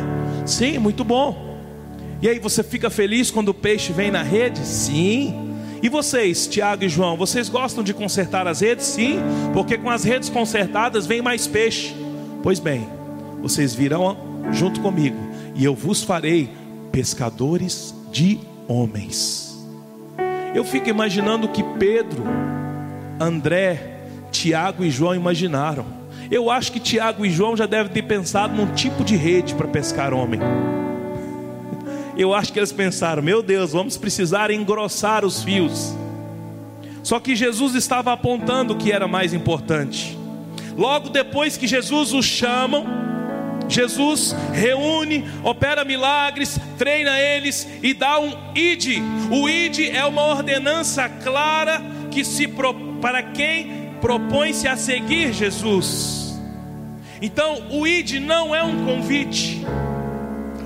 Sim, 0.48 0.80
muito 0.80 1.04
bom. 1.04 1.47
E 2.20 2.28
aí 2.28 2.40
você 2.40 2.64
fica 2.64 2.90
feliz 2.90 3.30
quando 3.30 3.50
o 3.50 3.54
peixe 3.54 3.94
vem 3.94 4.10
na 4.10 4.24
rede? 4.24 4.60
Sim. 4.66 5.48
E 5.84 5.88
vocês, 5.88 6.48
Tiago 6.48 6.84
e 6.84 6.90
João, 6.90 7.16
vocês 7.16 7.48
gostam 7.48 7.84
de 7.84 7.94
consertar 7.94 8.48
as 8.48 8.62
redes? 8.62 8.86
Sim, 8.86 9.20
porque 9.54 9.78
com 9.78 9.90
as 9.90 10.04
redes 10.04 10.28
consertadas 10.28 11.06
vem 11.06 11.22
mais 11.22 11.46
peixe. 11.46 11.96
Pois 12.42 12.60
bem, 12.60 12.88
vocês 13.42 13.76
virão 13.76 14.18
junto 14.52 14.82
comigo 14.82 15.18
e 15.54 15.64
eu 15.64 15.76
vos 15.76 16.02
farei 16.02 16.50
pescadores 16.92 17.94
de 18.12 18.40
homens. 18.68 19.56
Eu 20.56 20.64
fico 20.64 20.90
imaginando 20.90 21.48
que 21.48 21.62
Pedro, 21.78 22.24
André, 23.20 24.00
Tiago 24.32 24.84
e 24.84 24.90
João 24.90 25.14
imaginaram. 25.14 25.86
Eu 26.32 26.50
acho 26.50 26.72
que 26.72 26.80
Tiago 26.80 27.24
e 27.24 27.30
João 27.30 27.56
já 27.56 27.68
devem 27.68 27.92
ter 27.92 28.02
pensado 28.02 28.56
num 28.56 28.74
tipo 28.74 29.04
de 29.04 29.16
rede 29.16 29.54
para 29.54 29.68
pescar 29.68 30.12
homem 30.14 30.40
eu 32.18 32.34
acho 32.34 32.52
que 32.52 32.60
eles 32.60 32.72
pensaram: 32.72 33.22
meu 33.22 33.42
Deus, 33.42 33.72
vamos 33.72 33.98
precisar 33.98 34.52
engrossar 34.52 35.24
os 35.24 35.44
fios. 35.44 35.96
Só 37.04 37.20
que 37.20 37.36
Jesus 37.36 37.76
estava 37.76 38.12
apontando 38.12 38.74
o 38.74 38.78
que 38.78 38.92
era 38.92 39.08
mais 39.08 39.34
importante. 39.34 40.18
Logo 40.76 41.10
depois 41.10 41.56
que 41.56 41.66
Jesus 41.66 42.14
os 42.14 42.26
chamam, 42.26 42.86
Jesus 43.70 44.36
reúne, 44.54 45.26
opera 45.44 45.84
milagres, 45.84 46.60
treina 46.78 47.20
eles 47.20 47.68
e 47.82 47.94
dá 47.94 48.20
um 48.20 48.32
id. 48.54 49.02
O 49.32 49.50
id 49.50 49.90
é 49.94 50.06
uma 50.06 50.24
ordenança 50.24 51.08
clara 51.10 51.82
que 52.12 52.24
se 52.24 52.48
para 53.02 53.24
quem 53.24 53.92
propõe-se 54.02 54.68
a 54.68 54.78
seguir 54.78 55.34
Jesus. 55.34 56.38
Então, 57.22 57.70
o 57.72 57.88
id 57.88 58.20
não 58.20 58.54
é 58.54 58.64
um 58.64 58.86
convite. 58.86 59.66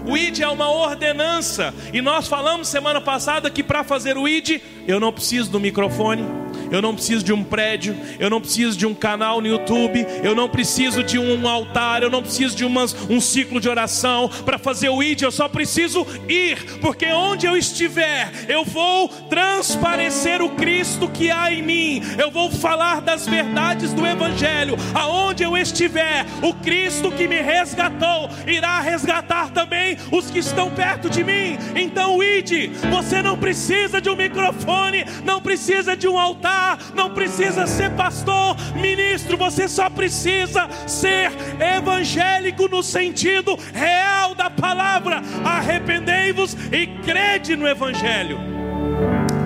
O 0.05 0.17
ID 0.17 0.39
é 0.39 0.48
uma 0.48 0.70
ordenança. 0.70 1.74
E 1.93 2.01
nós 2.01 2.27
falamos 2.27 2.67
semana 2.67 3.00
passada 3.00 3.50
que 3.50 3.63
para 3.63 3.84
fazer 3.84 4.17
o 4.17 4.27
ID, 4.27 4.62
eu 4.88 5.00
não 5.00 5.12
preciso 5.12 5.51
do 5.51 5.60
microfone, 5.60 6.24
eu 6.71 6.81
não 6.81 6.95
preciso 6.95 7.23
de 7.23 7.33
um 7.33 7.43
prédio, 7.43 7.95
eu 8.17 8.29
não 8.29 8.39
preciso 8.39 8.77
de 8.77 8.87
um 8.87 8.93
canal 8.93 9.41
no 9.41 9.47
YouTube, 9.47 10.05
eu 10.23 10.33
não 10.33 10.47
preciso 10.47 11.03
de 11.03 11.19
um 11.19 11.47
altar, 11.47 12.01
eu 12.01 12.09
não 12.09 12.23
preciso 12.23 12.55
de 12.55 12.63
umas, 12.63 12.95
um 13.09 13.19
ciclo 13.19 13.59
de 13.59 13.67
oração 13.67 14.29
para 14.45 14.57
fazer 14.57 14.89
o 14.89 15.03
ID, 15.03 15.23
eu 15.23 15.31
só 15.31 15.49
preciso 15.49 16.07
ir, 16.29 16.79
porque 16.79 17.07
onde 17.07 17.45
eu 17.45 17.57
estiver, 17.57 18.31
eu 18.47 18.63
vou 18.63 19.09
transparecer 19.09 20.41
o 20.41 20.51
Cristo 20.51 21.09
que 21.09 21.29
há 21.29 21.51
em 21.51 21.61
mim, 21.61 22.01
eu 22.17 22.31
vou 22.31 22.49
falar 22.49 23.01
das 23.01 23.27
verdades 23.27 23.93
do 23.93 24.07
Evangelho, 24.07 24.77
aonde 24.93 25.43
eu 25.43 25.57
estiver, 25.57 26.25
o 26.41 26.53
Cristo 26.53 27.11
que 27.11 27.27
me 27.27 27.41
resgatou 27.41 28.29
irá 28.47 28.79
resgatar 28.79 29.49
também 29.49 29.97
os 30.11 30.31
que 30.31 30.39
estão 30.39 30.71
perto 30.71 31.09
de 31.09 31.23
mim. 31.23 31.57
Então, 31.75 32.23
ID, 32.23 32.71
você 32.89 33.21
não 33.21 33.37
precisa 33.37 33.99
de 33.99 34.09
um 34.09 34.15
microfone, 34.15 35.05
não 35.25 35.41
precisa 35.41 35.97
de 35.97 36.07
um 36.07 36.17
altar 36.17 36.60
não 36.95 37.13
precisa 37.13 37.67
ser 37.67 37.91
pastor, 37.91 38.55
ministro, 38.75 39.37
você 39.37 39.67
só 39.67 39.89
precisa 39.89 40.67
ser 40.87 41.31
evangélico 41.59 42.67
no 42.67 42.81
sentido 42.81 43.57
real 43.73 44.35
da 44.35 44.49
palavra. 44.49 45.21
Arrependei-vos 45.43 46.55
e 46.71 46.87
crede 47.03 47.55
no 47.55 47.67
evangelho. 47.67 48.37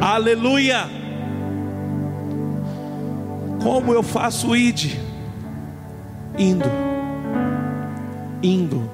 Aleluia. 0.01 0.87
Como 3.61 3.93
eu 3.93 4.03
faço 4.03 4.55
id? 4.55 4.99
Indo, 6.37 6.69
indo, 8.43 8.91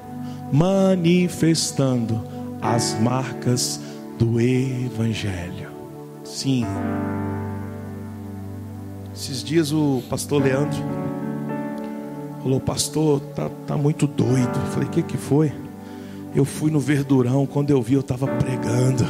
manifestando 0.52 2.26
as 2.62 2.98
marcas 3.00 3.80
do 4.18 4.40
Evangelho. 4.40 5.70
Sim. 6.24 6.64
Esses 9.22 9.44
dias 9.44 9.70
o 9.70 10.02
pastor 10.10 10.42
Leandro 10.42 10.82
falou, 12.42 12.58
pastor, 12.58 13.20
tá, 13.36 13.48
tá 13.68 13.76
muito 13.76 14.04
doido. 14.04 14.50
Eu 14.52 14.66
falei, 14.72 14.88
o 14.88 14.90
que, 14.90 15.00
que 15.00 15.16
foi? 15.16 15.52
Eu 16.34 16.44
fui 16.44 16.72
no 16.72 16.80
Verdurão, 16.80 17.46
quando 17.46 17.70
eu 17.70 17.80
vi, 17.80 17.94
eu 17.94 18.00
estava 18.00 18.26
pregando. 18.26 19.04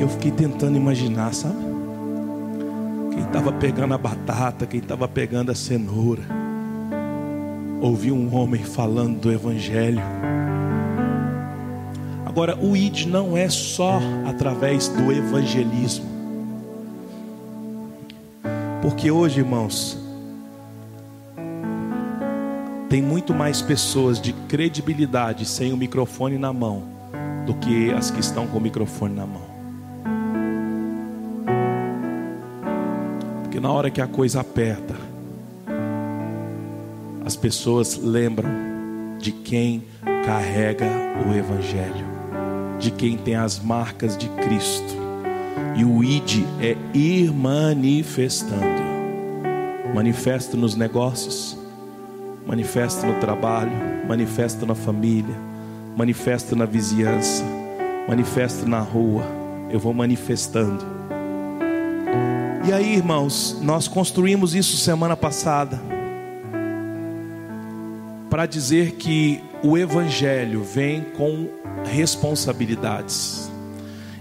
Eu 0.00 0.08
fiquei 0.08 0.30
tentando 0.30 0.78
imaginar, 0.78 1.34
sabe? 1.34 1.58
Quem 3.10 3.22
estava 3.22 3.52
pegando 3.52 3.92
a 3.92 3.98
batata, 3.98 4.64
quem 4.64 4.80
estava 4.80 5.06
pegando 5.06 5.52
a 5.52 5.54
cenoura. 5.54 6.22
Ouvi 7.82 8.10
um 8.10 8.34
homem 8.34 8.64
falando 8.64 9.20
do 9.20 9.30
Evangelho. 9.30 10.00
Agora, 12.24 12.56
o 12.58 12.74
ID 12.74 13.04
não 13.04 13.36
é 13.36 13.50
só 13.50 14.00
através 14.24 14.88
do 14.88 15.12
evangelismo. 15.12 16.09
Porque 18.82 19.10
hoje, 19.10 19.40
irmãos, 19.40 19.98
tem 22.88 23.02
muito 23.02 23.34
mais 23.34 23.60
pessoas 23.60 24.20
de 24.20 24.32
credibilidade 24.32 25.44
sem 25.44 25.72
o 25.72 25.76
microfone 25.76 26.38
na 26.38 26.52
mão 26.52 26.82
do 27.46 27.54
que 27.54 27.92
as 27.92 28.10
que 28.10 28.20
estão 28.20 28.46
com 28.46 28.58
o 28.58 28.60
microfone 28.60 29.14
na 29.14 29.26
mão. 29.26 29.50
Porque 33.42 33.60
na 33.60 33.70
hora 33.70 33.90
que 33.90 34.00
a 34.00 34.06
coisa 34.06 34.40
aperta, 34.40 34.94
as 37.24 37.36
pessoas 37.36 37.96
lembram 37.96 38.50
de 39.18 39.30
quem 39.30 39.84
carrega 40.24 40.86
o 41.28 41.34
Evangelho, 41.34 42.06
de 42.78 42.90
quem 42.90 43.16
tem 43.16 43.36
as 43.36 43.60
marcas 43.60 44.16
de 44.16 44.28
Cristo. 44.30 44.99
E 45.76 45.84
o 45.84 46.02
ID 46.02 46.44
é 46.60 46.76
ir 46.92 47.32
manifestando. 47.32 48.80
Manifesta 49.94 50.56
nos 50.56 50.74
negócios, 50.74 51.56
manifesta 52.46 53.06
no 53.06 53.18
trabalho, 53.20 53.72
manifesta 54.06 54.64
na 54.64 54.74
família, 54.74 55.34
manifesta 55.96 56.54
na 56.54 56.64
vizinhança, 56.64 57.44
manifesta 58.08 58.66
na 58.66 58.80
rua. 58.80 59.24
Eu 59.70 59.78
vou 59.78 59.94
manifestando. 59.94 60.84
E 62.66 62.72
aí, 62.72 62.94
irmãos, 62.94 63.58
nós 63.62 63.88
construímos 63.88 64.54
isso 64.54 64.76
semana 64.76 65.16
passada 65.16 65.80
para 68.28 68.46
dizer 68.46 68.92
que 68.92 69.42
o 69.62 69.76
evangelho 69.76 70.62
vem 70.62 71.02
com 71.16 71.48
responsabilidades. 71.84 73.49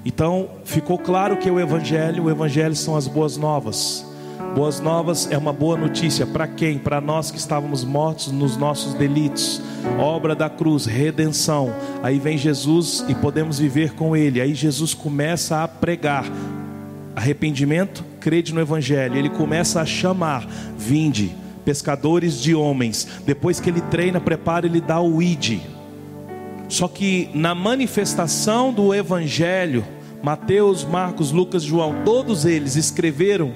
Então, 0.06 0.50
ficou 0.64 0.98
claro 0.98 1.38
que 1.38 1.50
o 1.50 1.60
evangelho, 1.60 2.26
o 2.26 2.30
evangelho 2.30 2.76
são 2.76 2.96
as 2.96 3.08
boas 3.08 3.38
novas. 3.38 4.06
Boas 4.56 4.80
novas 4.80 5.30
é 5.30 5.38
uma 5.38 5.54
boa 5.54 5.78
notícia 5.78 6.26
para 6.26 6.48
quem? 6.48 6.78
Para 6.78 7.00
nós 7.00 7.30
que 7.30 7.38
estávamos 7.38 7.84
mortos 7.84 8.32
nos 8.32 8.58
nossos 8.58 8.94
delitos. 8.94 9.62
Obra 10.00 10.34
da 10.34 10.50
cruz, 10.50 10.86
redenção. 10.86 11.74
Aí 12.02 12.18
vem 12.18 12.38
Jesus 12.38 13.06
e 13.08 13.14
podemos 13.14 13.60
viver 13.60 13.94
com 13.94 14.16
Ele. 14.16 14.42
Aí 14.42 14.56
Jesus 14.56 14.94
começa 14.94 15.64
a 15.64 15.68
pregar 15.68 16.26
arrependimento, 17.16 18.04
crede 18.20 18.54
no 18.54 18.62
Evangelho. 18.62 19.18
Ele 19.18 19.30
começa 19.30 19.82
a 19.82 19.86
chamar: 19.86 20.48
vinde, 20.78 21.36
pescadores 21.64 22.42
de 22.42 22.56
homens. 22.56 23.08
Depois 23.26 23.60
que 23.60 23.70
ele 23.70 23.82
treina, 23.82 24.20
prepara, 24.20 24.66
ele 24.66 24.82
dá 24.82 25.00
o 25.00 25.22
id. 25.22 25.60
Só 26.68 26.88
que 26.88 27.30
na 27.34 27.54
manifestação 27.54 28.74
do 28.74 28.94
Evangelho, 28.94 29.86
Mateus, 30.22 30.84
Marcos, 30.84 31.32
Lucas, 31.32 31.64
João, 31.64 32.04
todos 32.04 32.46
eles 32.46 32.76
escreveram 32.76 33.54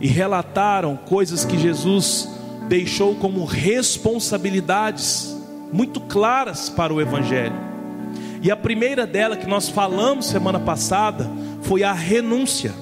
e 0.00 0.06
relataram 0.06 0.96
coisas 0.96 1.44
que 1.44 1.58
Jesus 1.58 2.28
deixou 2.68 3.16
como 3.16 3.44
responsabilidades 3.44 5.36
muito 5.72 6.00
claras 6.00 6.68
para 6.68 6.92
o 6.94 7.00
Evangelho. 7.00 7.54
E 8.42 8.50
a 8.50 8.56
primeira 8.56 9.06
dela 9.06 9.36
que 9.36 9.46
nós 9.46 9.68
falamos 9.68 10.26
semana 10.26 10.60
passada 10.60 11.28
foi 11.62 11.82
a 11.82 11.92
renúncia. 11.92 12.72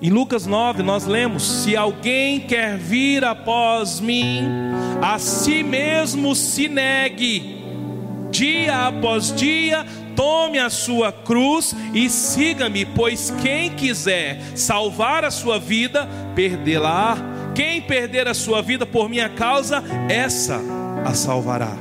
Em 0.00 0.10
Lucas 0.10 0.46
9 0.46 0.82
nós 0.82 1.06
lemos: 1.06 1.44
Se 1.44 1.76
alguém 1.76 2.40
quer 2.40 2.76
vir 2.76 3.24
após 3.24 4.00
mim, 4.00 4.40
a 5.00 5.16
si 5.18 5.62
mesmo 5.62 6.34
se 6.34 6.66
negue, 6.66 7.62
dia 8.32 8.88
após 8.88 9.32
dia, 9.32 9.86
tome 10.16 10.58
a 10.58 10.70
sua 10.70 11.12
cruz 11.12 11.74
e 11.92 12.08
siga-me, 12.08 12.84
pois 12.84 13.32
quem 13.42 13.70
quiser 13.70 14.40
salvar 14.54 15.24
a 15.24 15.30
sua 15.30 15.58
vida, 15.58 16.08
perdê-la. 16.34 17.16
Quem 17.54 17.82
perder 17.82 18.26
a 18.26 18.34
sua 18.34 18.62
vida 18.62 18.86
por 18.86 19.08
minha 19.08 19.28
causa, 19.28 19.84
essa 20.08 20.60
a 21.04 21.12
salvará. 21.12 21.76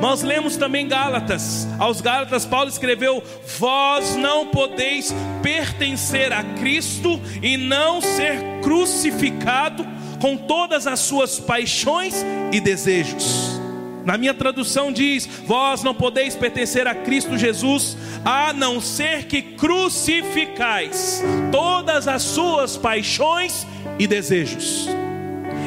Nós 0.00 0.22
lemos 0.22 0.56
também 0.56 0.86
Gálatas. 0.86 1.66
Aos 1.78 2.00
Gálatas, 2.00 2.44
Paulo 2.44 2.68
escreveu: 2.68 3.22
Vós 3.58 4.16
não 4.16 4.46
podeis 4.46 5.14
pertencer 5.42 6.32
a 6.32 6.42
Cristo 6.42 7.20
e 7.42 7.56
não 7.56 8.00
ser 8.00 8.60
crucificado 8.62 9.86
com 10.20 10.36
todas 10.36 10.86
as 10.86 11.00
suas 11.00 11.40
paixões 11.40 12.14
e 12.52 12.60
desejos. 12.60 13.59
Na 14.04 14.16
minha 14.16 14.34
tradução 14.34 14.92
diz: 14.92 15.26
Vós 15.26 15.82
não 15.82 15.94
podeis 15.94 16.34
pertencer 16.34 16.86
a 16.86 16.94
Cristo 16.94 17.36
Jesus, 17.36 17.96
a 18.24 18.52
não 18.52 18.80
ser 18.80 19.24
que 19.24 19.42
crucificais 19.42 21.22
todas 21.52 22.08
as 22.08 22.22
suas 22.22 22.76
paixões 22.76 23.66
e 23.98 24.06
desejos. 24.06 24.88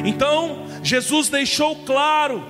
Então, 0.04 0.66
Jesus 0.82 1.28
deixou 1.28 1.76
claro: 1.76 2.42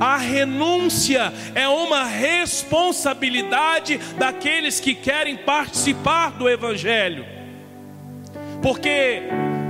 a 0.00 0.16
renúncia 0.16 1.32
é 1.54 1.68
uma 1.68 2.04
responsabilidade 2.04 3.98
daqueles 4.18 4.80
que 4.80 4.94
querem 4.94 5.36
participar 5.36 6.32
do 6.32 6.48
Evangelho, 6.48 7.24
porque 8.60 9.22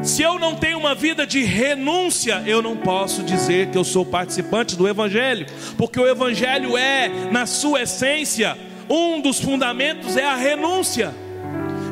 se 0.05 0.23
eu 0.23 0.39
não 0.39 0.55
tenho 0.55 0.79
uma 0.79 0.95
vida 0.95 1.27
de 1.27 1.43
renúncia, 1.43 2.43
eu 2.47 2.61
não 2.61 2.77
posso 2.77 3.23
dizer 3.23 3.71
que 3.71 3.79
eu 3.79 3.85
sou 3.85 4.05
participante 4.05 4.77
do 4.77 4.87
Evangelho, 4.87 5.47
porque 5.79 5.99
o 5.99 6.07
Evangelho 6.07 6.77
é, 6.77 7.09
na 7.31 7.47
sua 7.47 7.83
essência, 7.83 8.57
um 8.89 9.21
dos 9.21 9.41
fundamentos 9.41 10.17
é 10.17 10.25
a 10.25 10.37
renúncia. 10.37 11.15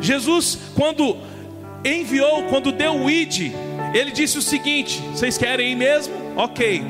Jesus, 0.00 0.58
quando 0.74 1.16
enviou, 1.82 2.42
quando 2.44 2.70
deu 2.70 2.94
o 2.96 3.10
ID, 3.10 3.52
ele 3.94 4.10
disse 4.10 4.36
o 4.36 4.42
seguinte: 4.42 5.00
vocês 5.12 5.38
querem 5.38 5.72
ir 5.72 5.76
mesmo? 5.76 6.14
Ok. 6.36 6.82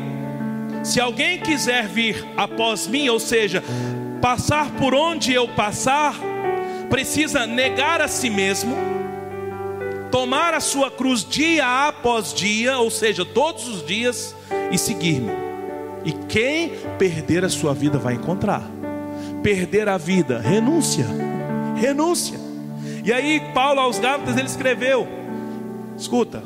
Se 0.83 1.01
alguém 1.01 1.39
quiser 1.39 1.87
vir 1.87 2.27
após 2.37 2.89
mim, 2.89 3.09
ou 3.09 3.21
seja, 3.21 3.63
passar 4.21 4.73
por 4.73 4.93
onde 4.93 5.33
eu 5.33 5.47
passar, 5.47 6.17
precisa 6.91 7.47
negar 7.47 8.01
a 8.01 8.09
si 8.09 8.29
mesmo 8.29 9.02
tomar 10.13 10.53
a 10.53 10.61
sua 10.61 10.91
cruz 10.91 11.25
dia 11.25 11.89
após 11.89 12.35
dia, 12.35 12.79
ou 12.79 12.91
seja, 12.91 13.25
todos 13.25 13.67
os 13.67 13.85
dias, 13.85 14.37
e 14.71 14.77
seguir-me. 14.77 15.33
E 16.05 16.13
quem 16.29 16.75
perder 16.99 17.45
a 17.45 17.49
sua 17.49 17.73
vida 17.73 17.99
vai 17.99 18.15
encontrar. 18.15 18.63
Perder 19.43 19.89
a 19.89 19.97
vida, 19.97 20.39
renúncia, 20.39 21.07
renúncia. 21.77 22.39
E 23.03 23.13
aí, 23.13 23.41
Paulo 23.55 23.81
aos 23.81 23.99
Gálatas, 23.99 24.37
ele 24.37 24.47
escreveu: 24.47 25.09
escuta, 25.97 26.43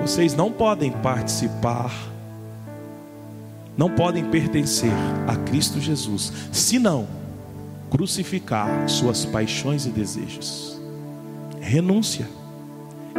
vocês 0.00 0.34
não 0.34 0.52
podem 0.52 0.92
participar, 0.92 1.90
não 3.76 3.90
podem 3.90 4.26
pertencer 4.26 4.92
a 5.26 5.36
Cristo 5.36 5.80
Jesus, 5.80 6.32
se 6.52 6.78
não 6.78 7.08
crucificar 7.90 8.88
suas 8.88 9.24
paixões 9.24 9.86
e 9.86 9.88
desejos. 9.88 10.78
Renúncia 11.60 12.39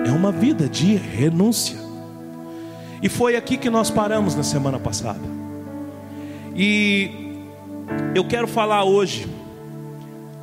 é 0.06 0.12
uma 0.12 0.32
vida 0.32 0.68
de 0.68 0.96
renúncia. 0.96 1.78
E 3.02 3.10
foi 3.10 3.36
aqui 3.36 3.58
que 3.58 3.70
nós 3.70 3.90
paramos 3.90 4.36
na 4.36 4.44
semana 4.44 4.80
passada. 4.80 5.20
E 6.56 7.10
eu 8.14 8.24
quero 8.28 8.48
falar 8.48 8.84
hoje, 8.84 9.28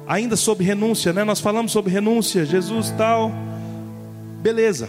ainda 0.06 0.36
sobre 0.36 0.64
renúncia, 0.64 1.12
né? 1.12 1.22
Nós 1.22 1.40
falamos 1.40 1.70
sobre 1.70 1.92
renúncia, 1.92 2.44
Jesus 2.44 2.90
tal. 2.96 3.30
Beleza. 4.40 4.88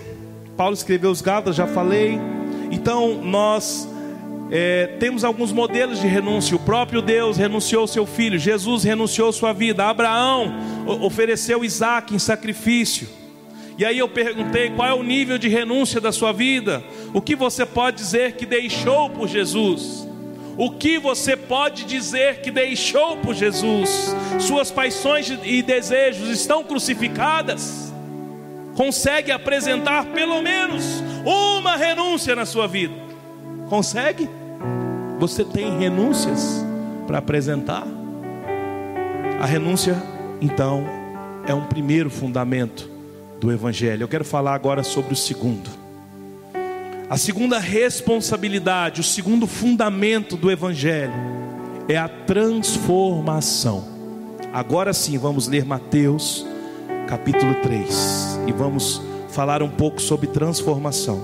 Paulo 0.57 0.73
escreveu 0.73 1.11
os 1.11 1.21
Gálatas, 1.21 1.55
já 1.55 1.67
falei. 1.67 2.19
Então 2.71 3.21
nós 3.23 3.87
é, 4.51 4.87
temos 4.99 5.23
alguns 5.23 5.51
modelos 5.51 5.99
de 5.99 6.07
renúncia. 6.07 6.55
O 6.55 6.59
próprio 6.59 7.01
Deus 7.01 7.37
renunciou 7.37 7.87
seu 7.87 8.05
filho, 8.05 8.39
Jesus 8.39 8.83
renunciou 8.83 9.31
sua 9.31 9.53
vida, 9.53 9.85
Abraão 9.85 10.53
ofereceu 11.01 11.63
Isaac 11.63 12.15
em 12.15 12.19
sacrifício. 12.19 13.07
E 13.79 13.85
aí 13.85 13.97
eu 13.97 14.09
perguntei 14.09 14.69
qual 14.71 14.89
é 14.89 14.93
o 14.93 15.01
nível 15.01 15.37
de 15.37 15.47
renúncia 15.47 16.01
da 16.01 16.11
sua 16.11 16.33
vida, 16.33 16.83
o 17.13 17.21
que 17.21 17.33
você 17.33 17.65
pode 17.65 17.95
dizer 17.95 18.33
que 18.33 18.45
deixou 18.45 19.09
por 19.09 19.25
Jesus. 19.25 20.05
O 20.57 20.71
que 20.71 20.99
você 20.99 21.37
pode 21.37 21.85
dizer 21.85 22.41
que 22.41 22.51
deixou 22.51 23.15
por 23.15 23.33
Jesus? 23.33 24.13
Suas 24.37 24.69
paixões 24.69 25.31
e 25.45 25.61
desejos 25.61 26.27
estão 26.27 26.61
crucificadas? 26.61 27.93
Consegue 28.75 29.31
apresentar 29.31 30.07
pelo 30.07 30.41
menos 30.41 31.01
uma 31.23 31.77
renúncia 31.77 32.35
na 32.35 32.45
sua 32.45 32.67
vida? 32.67 32.93
Consegue? 33.69 34.29
Você 35.19 35.45
tem 35.45 35.79
renúncias 35.79 36.65
para 37.07 37.19
apresentar? 37.19 37.87
A 39.39 39.45
renúncia, 39.45 39.95
então, 40.41 40.83
é 41.47 41.53
um 41.53 41.65
primeiro 41.65 42.09
fundamento 42.09 42.88
do 43.39 43.51
Evangelho. 43.51 44.03
Eu 44.03 44.07
quero 44.07 44.25
falar 44.25 44.53
agora 44.53 44.83
sobre 44.83 45.13
o 45.13 45.15
segundo. 45.15 45.69
A 47.09 47.17
segunda 47.17 47.57
responsabilidade, 47.57 49.01
o 49.01 49.03
segundo 49.03 49.47
fundamento 49.47 50.37
do 50.37 50.51
Evangelho 50.51 51.13
é 51.87 51.97
a 51.97 52.07
transformação. 52.07 53.87
Agora 54.53 54.93
sim, 54.93 55.17
vamos 55.17 55.47
ler 55.47 55.65
Mateus 55.65 56.45
capítulo 57.07 57.55
3 57.63 58.41
e 58.47 58.51
vamos 58.51 59.01
falar 59.29 59.63
um 59.63 59.69
pouco 59.69 59.99
sobre 59.99 60.27
transformação. 60.27 61.19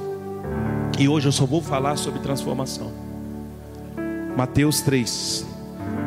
E 0.98 1.08
hoje 1.08 1.28
eu 1.28 1.32
só 1.32 1.46
vou 1.46 1.62
falar 1.62 1.98
sobre 1.98 2.20
transformação. 2.20 2.92
Mateus 4.36 4.82
3, 4.82 5.46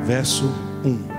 verso 0.04 0.44
1. 0.84 1.17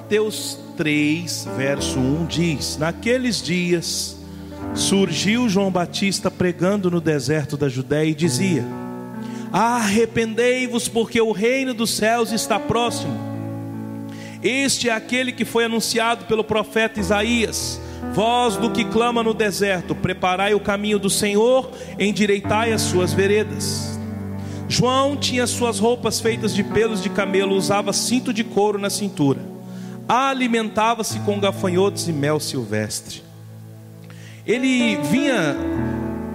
Mateus 0.00 0.58
3, 0.78 1.46
verso 1.58 1.98
1 1.98 2.26
diz: 2.26 2.78
Naqueles 2.78 3.40
dias 3.40 4.16
surgiu 4.74 5.46
João 5.46 5.70
Batista 5.70 6.30
pregando 6.30 6.90
no 6.90 7.02
deserto 7.02 7.54
da 7.54 7.68
Judéia 7.68 8.08
e 8.08 8.14
dizia: 8.14 8.64
Arrependei-vos, 9.52 10.88
porque 10.88 11.20
o 11.20 11.32
reino 11.32 11.74
dos 11.74 11.90
céus 11.90 12.32
está 12.32 12.58
próximo. 12.58 13.12
Este 14.42 14.88
é 14.88 14.92
aquele 14.92 15.32
que 15.32 15.44
foi 15.44 15.66
anunciado 15.66 16.24
pelo 16.24 16.42
profeta 16.42 16.98
Isaías. 16.98 17.78
Voz 18.14 18.56
do 18.56 18.70
que 18.70 18.86
clama 18.86 19.22
no 19.22 19.34
deserto: 19.34 19.94
Preparai 19.94 20.54
o 20.54 20.60
caminho 20.60 20.98
do 20.98 21.10
Senhor, 21.10 21.70
endireitai 21.98 22.72
as 22.72 22.80
suas 22.80 23.12
veredas. 23.12 24.00
João 24.66 25.14
tinha 25.14 25.46
suas 25.46 25.78
roupas 25.78 26.20
feitas 26.20 26.54
de 26.54 26.64
pelos 26.64 27.02
de 27.02 27.10
camelo, 27.10 27.54
usava 27.54 27.92
cinto 27.92 28.32
de 28.32 28.42
couro 28.42 28.78
na 28.78 28.88
cintura, 28.88 29.49
alimentava-se 30.14 31.18
com 31.20 31.38
gafanhotos 31.38 32.08
e 32.08 32.12
mel 32.12 32.40
silvestre. 32.40 33.22
Ele 34.46 34.96
vinha, 34.96 35.56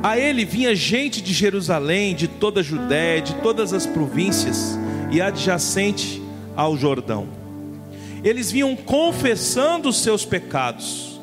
a 0.01 0.17
ele 0.17 0.45
vinha 0.45 0.75
gente 0.75 1.21
de 1.21 1.33
Jerusalém, 1.33 2.15
de 2.15 2.27
toda 2.27 2.59
a 2.59 2.63
Judéia, 2.63 3.21
de 3.21 3.35
todas 3.35 3.73
as 3.73 3.85
províncias 3.85 4.77
e 5.11 5.21
adjacente 5.21 6.21
ao 6.55 6.77
Jordão 6.77 7.45
eles 8.25 8.51
vinham 8.51 8.75
confessando 8.75 9.87
os 9.87 10.01
seus 10.01 10.25
pecados. 10.25 11.21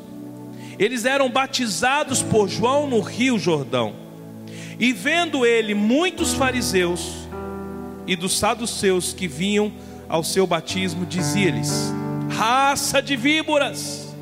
Eles 0.79 1.03
eram 1.03 1.29
batizados 1.29 2.23
por 2.23 2.47
João 2.47 2.87
no 2.87 3.01
Rio 3.01 3.37
Jordão. 3.37 3.93
E 4.79 4.93
vendo 4.93 5.45
ele 5.45 5.75
muitos 5.75 6.33
fariseus 6.33 7.27
e 8.07 8.15
dos 8.15 8.39
saduceus 8.39 9.11
que 9.11 9.27
vinham 9.27 9.73
ao 10.07 10.23
seu 10.23 10.47
batismo, 10.47 11.05
dizia-lhes: 11.05 11.93
Raça 12.45 13.01
de 13.01 13.15
víboras, 13.15 14.13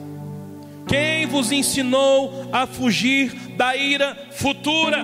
quem 0.88 1.26
vos 1.26 1.52
ensinou 1.52 2.48
a 2.54 2.68
fugir 2.68 3.34
da 3.58 3.76
ira 3.76 4.16
futura? 4.30 5.04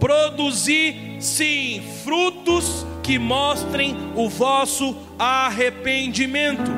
Produzir, 0.00 1.18
sim, 1.20 1.80
frutos 2.02 2.84
que 3.00 3.16
mostrem 3.16 3.96
o 4.16 4.28
vosso 4.28 4.96
arrependimento. 5.16 6.68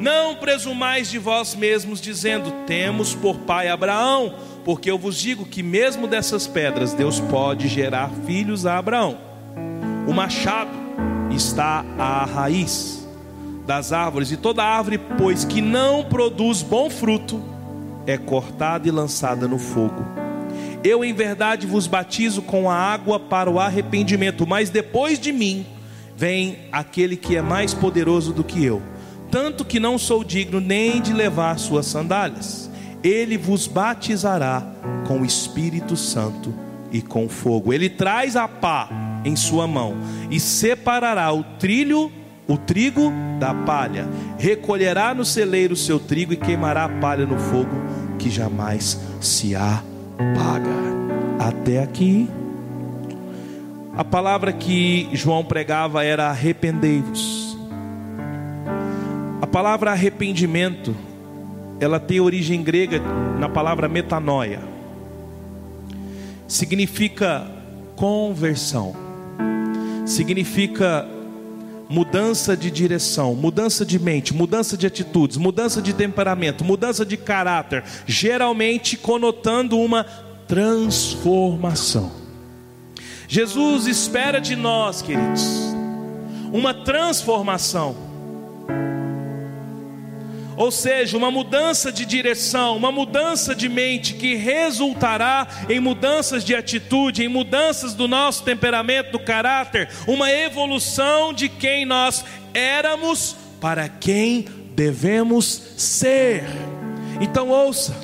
Não 0.00 0.36
presumais 0.36 1.10
de 1.10 1.18
vós 1.18 1.54
mesmos, 1.54 2.00
dizendo: 2.00 2.50
Temos 2.66 3.14
por 3.14 3.40
pai 3.40 3.68
Abraão, 3.68 4.36
porque 4.64 4.90
eu 4.90 4.96
vos 4.96 5.18
digo 5.20 5.44
que 5.44 5.62
mesmo 5.62 6.06
dessas 6.06 6.46
pedras 6.46 6.94
Deus 6.94 7.20
pode 7.20 7.68
gerar 7.68 8.10
filhos 8.24 8.64
a 8.64 8.78
Abraão. 8.78 9.18
O 10.08 10.14
machado 10.14 10.70
está 11.30 11.84
à 11.98 12.24
raiz 12.24 13.05
das 13.66 13.92
árvores, 13.92 14.30
e 14.30 14.36
toda 14.36 14.62
árvore, 14.62 14.98
pois 15.18 15.44
que 15.44 15.60
não 15.60 16.04
produz 16.04 16.62
bom 16.62 16.88
fruto, 16.88 17.42
é 18.06 18.16
cortada 18.16 18.86
e 18.86 18.90
lançada 18.90 19.48
no 19.48 19.58
fogo. 19.58 20.06
Eu, 20.84 21.04
em 21.04 21.12
verdade, 21.12 21.66
vos 21.66 21.88
batizo 21.88 22.40
com 22.40 22.70
a 22.70 22.76
água 22.76 23.18
para 23.18 23.50
o 23.50 23.58
arrependimento, 23.58 24.46
mas 24.46 24.70
depois 24.70 25.18
de 25.18 25.32
mim 25.32 25.66
vem 26.16 26.58
aquele 26.70 27.16
que 27.16 27.36
é 27.36 27.42
mais 27.42 27.74
poderoso 27.74 28.32
do 28.32 28.44
que 28.44 28.64
eu, 28.64 28.80
tanto 29.30 29.64
que 29.64 29.80
não 29.80 29.98
sou 29.98 30.22
digno 30.22 30.60
nem 30.60 31.02
de 31.02 31.12
levar 31.12 31.58
suas 31.58 31.86
sandálias. 31.86 32.70
Ele 33.02 33.36
vos 33.36 33.66
batizará 33.66 34.62
com 35.06 35.20
o 35.20 35.26
Espírito 35.26 35.96
Santo 35.96 36.54
e 36.92 37.02
com 37.02 37.28
fogo. 37.28 37.72
Ele 37.72 37.90
traz 37.90 38.36
a 38.36 38.46
pá 38.46 38.88
em 39.24 39.34
sua 39.34 39.66
mão 39.66 39.96
e 40.30 40.38
separará 40.38 41.32
o 41.32 41.42
trilho 41.58 42.10
o 42.48 42.56
trigo 42.56 43.12
da 43.40 43.52
palha, 43.52 44.06
recolherá 44.38 45.12
no 45.12 45.24
celeiro 45.24 45.74
o 45.74 45.76
seu 45.76 45.98
trigo 45.98 46.32
e 46.32 46.36
queimará 46.36 46.84
a 46.84 46.88
palha 46.88 47.26
no 47.26 47.38
fogo 47.38 47.76
que 48.18 48.30
jamais 48.30 49.00
se 49.20 49.56
há 49.56 49.82
paga. 50.16 50.86
Até 51.38 51.82
aqui. 51.82 52.28
A 53.96 54.04
palavra 54.04 54.52
que 54.52 55.08
João 55.12 55.44
pregava 55.44 56.04
era 56.04 56.28
arrependei-vos. 56.28 57.56
A 59.40 59.46
palavra 59.46 59.90
arrependimento, 59.90 60.94
ela 61.80 61.98
tem 61.98 62.20
origem 62.20 62.62
grega 62.62 63.00
na 63.38 63.48
palavra 63.48 63.88
metanoia. 63.88 64.60
Significa 66.46 67.46
conversão. 67.96 68.94
Significa 70.04 71.06
mudança 71.88 72.56
de 72.56 72.70
direção, 72.70 73.34
mudança 73.34 73.84
de 73.84 73.98
mente, 73.98 74.34
mudança 74.34 74.76
de 74.76 74.86
atitudes, 74.86 75.36
mudança 75.36 75.80
de 75.80 75.92
temperamento, 75.92 76.64
mudança 76.64 77.04
de 77.04 77.16
caráter, 77.16 77.84
geralmente 78.06 78.96
conotando 78.96 79.78
uma 79.78 80.04
transformação. 80.46 82.10
Jesus 83.28 83.86
espera 83.86 84.40
de 84.40 84.54
nós, 84.54 85.02
queridos, 85.02 85.42
uma 86.52 86.72
transformação. 86.72 88.05
Ou 90.56 90.70
seja, 90.70 91.16
uma 91.16 91.30
mudança 91.30 91.92
de 91.92 92.06
direção, 92.06 92.76
uma 92.76 92.90
mudança 92.90 93.54
de 93.54 93.68
mente 93.68 94.14
que 94.14 94.34
resultará 94.34 95.46
em 95.68 95.78
mudanças 95.78 96.44
de 96.44 96.54
atitude, 96.54 97.22
em 97.22 97.28
mudanças 97.28 97.94
do 97.94 98.08
nosso 98.08 98.42
temperamento, 98.42 99.12
do 99.12 99.18
caráter, 99.18 99.88
uma 100.06 100.30
evolução 100.30 101.32
de 101.32 101.48
quem 101.48 101.84
nós 101.84 102.24
éramos 102.54 103.36
para 103.60 103.88
quem 103.88 104.46
devemos 104.74 105.46
ser. 105.76 106.44
Então 107.20 107.50
ouça, 107.50 107.94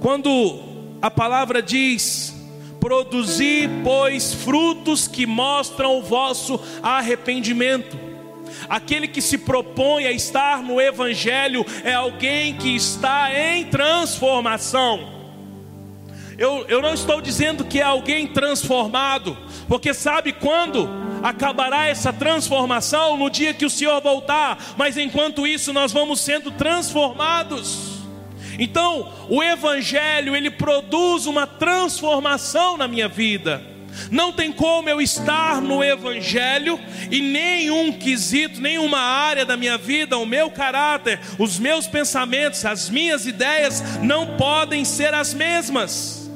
quando 0.00 0.60
a 1.00 1.10
palavra 1.10 1.62
diz: 1.62 2.34
produzir, 2.78 3.70
pois, 3.82 4.34
frutos 4.34 5.06
que 5.06 5.26
mostram 5.26 5.98
o 5.98 6.02
vosso 6.02 6.60
arrependimento. 6.82 8.09
Aquele 8.70 9.08
que 9.08 9.20
se 9.20 9.36
propõe 9.36 10.06
a 10.06 10.12
estar 10.12 10.62
no 10.62 10.80
Evangelho 10.80 11.66
é 11.82 11.92
alguém 11.92 12.54
que 12.54 12.76
está 12.76 13.28
em 13.34 13.64
transformação. 13.64 15.12
Eu, 16.38 16.64
eu 16.68 16.80
não 16.80 16.94
estou 16.94 17.20
dizendo 17.20 17.64
que 17.64 17.80
é 17.80 17.82
alguém 17.82 18.28
transformado, 18.28 19.36
porque 19.66 19.92
sabe 19.92 20.32
quando 20.32 20.88
acabará 21.20 21.88
essa 21.88 22.12
transformação? 22.12 23.16
No 23.16 23.28
dia 23.28 23.52
que 23.52 23.66
o 23.66 23.70
Senhor 23.70 24.00
voltar, 24.00 24.56
mas 24.76 24.96
enquanto 24.96 25.48
isso 25.48 25.72
nós 25.72 25.92
vamos 25.92 26.20
sendo 26.20 26.52
transformados. 26.52 27.98
Então, 28.56 29.12
o 29.28 29.42
evangelho, 29.42 30.36
ele 30.36 30.50
produz 30.50 31.26
uma 31.26 31.44
transformação 31.44 32.76
na 32.76 32.86
minha 32.86 33.08
vida. 33.08 33.69
Não 34.10 34.32
tem 34.32 34.52
como 34.52 34.88
eu 34.88 35.00
estar 35.00 35.60
no 35.60 35.82
Evangelho 35.82 36.78
e 37.10 37.20
nenhum 37.20 37.92
quesito, 37.92 38.60
nenhuma 38.60 38.98
área 38.98 39.44
da 39.44 39.56
minha 39.56 39.76
vida, 39.76 40.16
o 40.16 40.26
meu 40.26 40.50
caráter, 40.50 41.20
os 41.38 41.58
meus 41.58 41.86
pensamentos, 41.86 42.64
as 42.64 42.88
minhas 42.88 43.26
ideias 43.26 43.82
não 44.02 44.36
podem 44.36 44.84
ser 44.84 45.12
as 45.14 45.34
mesmas. 45.34 46.30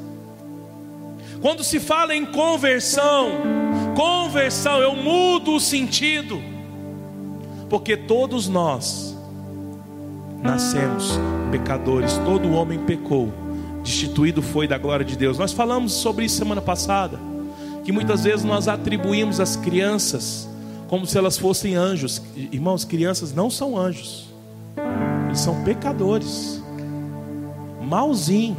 Quando 1.40 1.62
se 1.62 1.78
fala 1.78 2.14
em 2.14 2.24
conversão, 2.24 3.42
conversão, 3.94 4.80
eu 4.80 4.96
mudo 4.96 5.54
o 5.54 5.60
sentido, 5.60 6.42
porque 7.68 7.96
todos 7.96 8.48
nós 8.48 9.16
nascemos 10.42 11.18
pecadores, 11.50 12.18
todo 12.24 12.52
homem 12.52 12.78
pecou, 12.78 13.32
destituído 13.82 14.42
foi 14.42 14.66
da 14.66 14.78
glória 14.78 15.04
de 15.04 15.16
Deus. 15.16 15.38
Nós 15.38 15.52
falamos 15.52 15.92
sobre 15.92 16.24
isso 16.24 16.36
semana 16.36 16.62
passada 16.62 17.33
que 17.84 17.92
muitas 17.92 18.24
vezes 18.24 18.44
nós 18.44 18.66
atribuímos 18.66 19.38
às 19.38 19.56
crianças 19.56 20.48
como 20.88 21.06
se 21.06 21.18
elas 21.18 21.36
fossem 21.36 21.74
anjos. 21.74 22.22
Irmãos, 22.34 22.84
crianças 22.84 23.34
não 23.34 23.50
são 23.50 23.76
anjos, 23.76 24.28
eles 25.26 25.40
são 25.40 25.62
pecadores, 25.62 26.62
malzinho. 27.82 28.56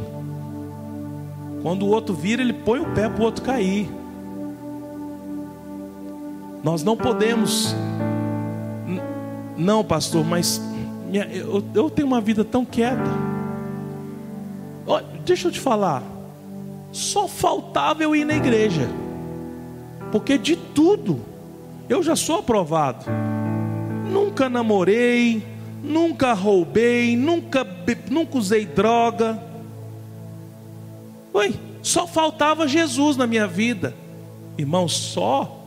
Quando 1.62 1.84
o 1.84 1.88
outro 1.88 2.14
vira, 2.14 2.42
ele 2.42 2.52
põe 2.52 2.78
o 2.78 2.94
pé 2.94 3.08
para 3.08 3.20
o 3.20 3.24
outro 3.24 3.42
cair. 3.42 3.90
Nós 6.62 6.84
não 6.84 6.96
podemos, 6.96 7.74
não, 9.56 9.84
pastor, 9.84 10.24
mas 10.24 10.60
minha, 11.08 11.24
eu, 11.24 11.64
eu 11.74 11.90
tenho 11.90 12.06
uma 12.06 12.20
vida 12.20 12.44
tão 12.44 12.64
quieta. 12.64 13.10
Oh, 14.86 15.00
deixa 15.24 15.48
eu 15.48 15.52
te 15.52 15.58
falar, 15.58 16.02
só 16.92 17.26
faltava 17.26 18.02
eu 18.02 18.14
ir 18.14 18.24
na 18.24 18.34
igreja 18.34 18.88
porque 20.10 20.38
de 20.38 20.56
tudo 20.56 21.20
eu 21.88 22.02
já 22.02 22.16
sou 22.16 22.40
aprovado. 22.40 23.06
Nunca 24.10 24.48
namorei, 24.48 25.42
nunca 25.82 26.32
roubei, 26.32 27.16
nunca, 27.16 27.66
nunca 28.10 28.38
usei 28.38 28.66
droga. 28.66 29.40
Oi, 31.32 31.54
só 31.82 32.06
faltava 32.06 32.66
Jesus 32.66 33.16
na 33.16 33.26
minha 33.26 33.46
vida. 33.46 33.94
Irmão, 34.58 34.88
só 34.88 35.64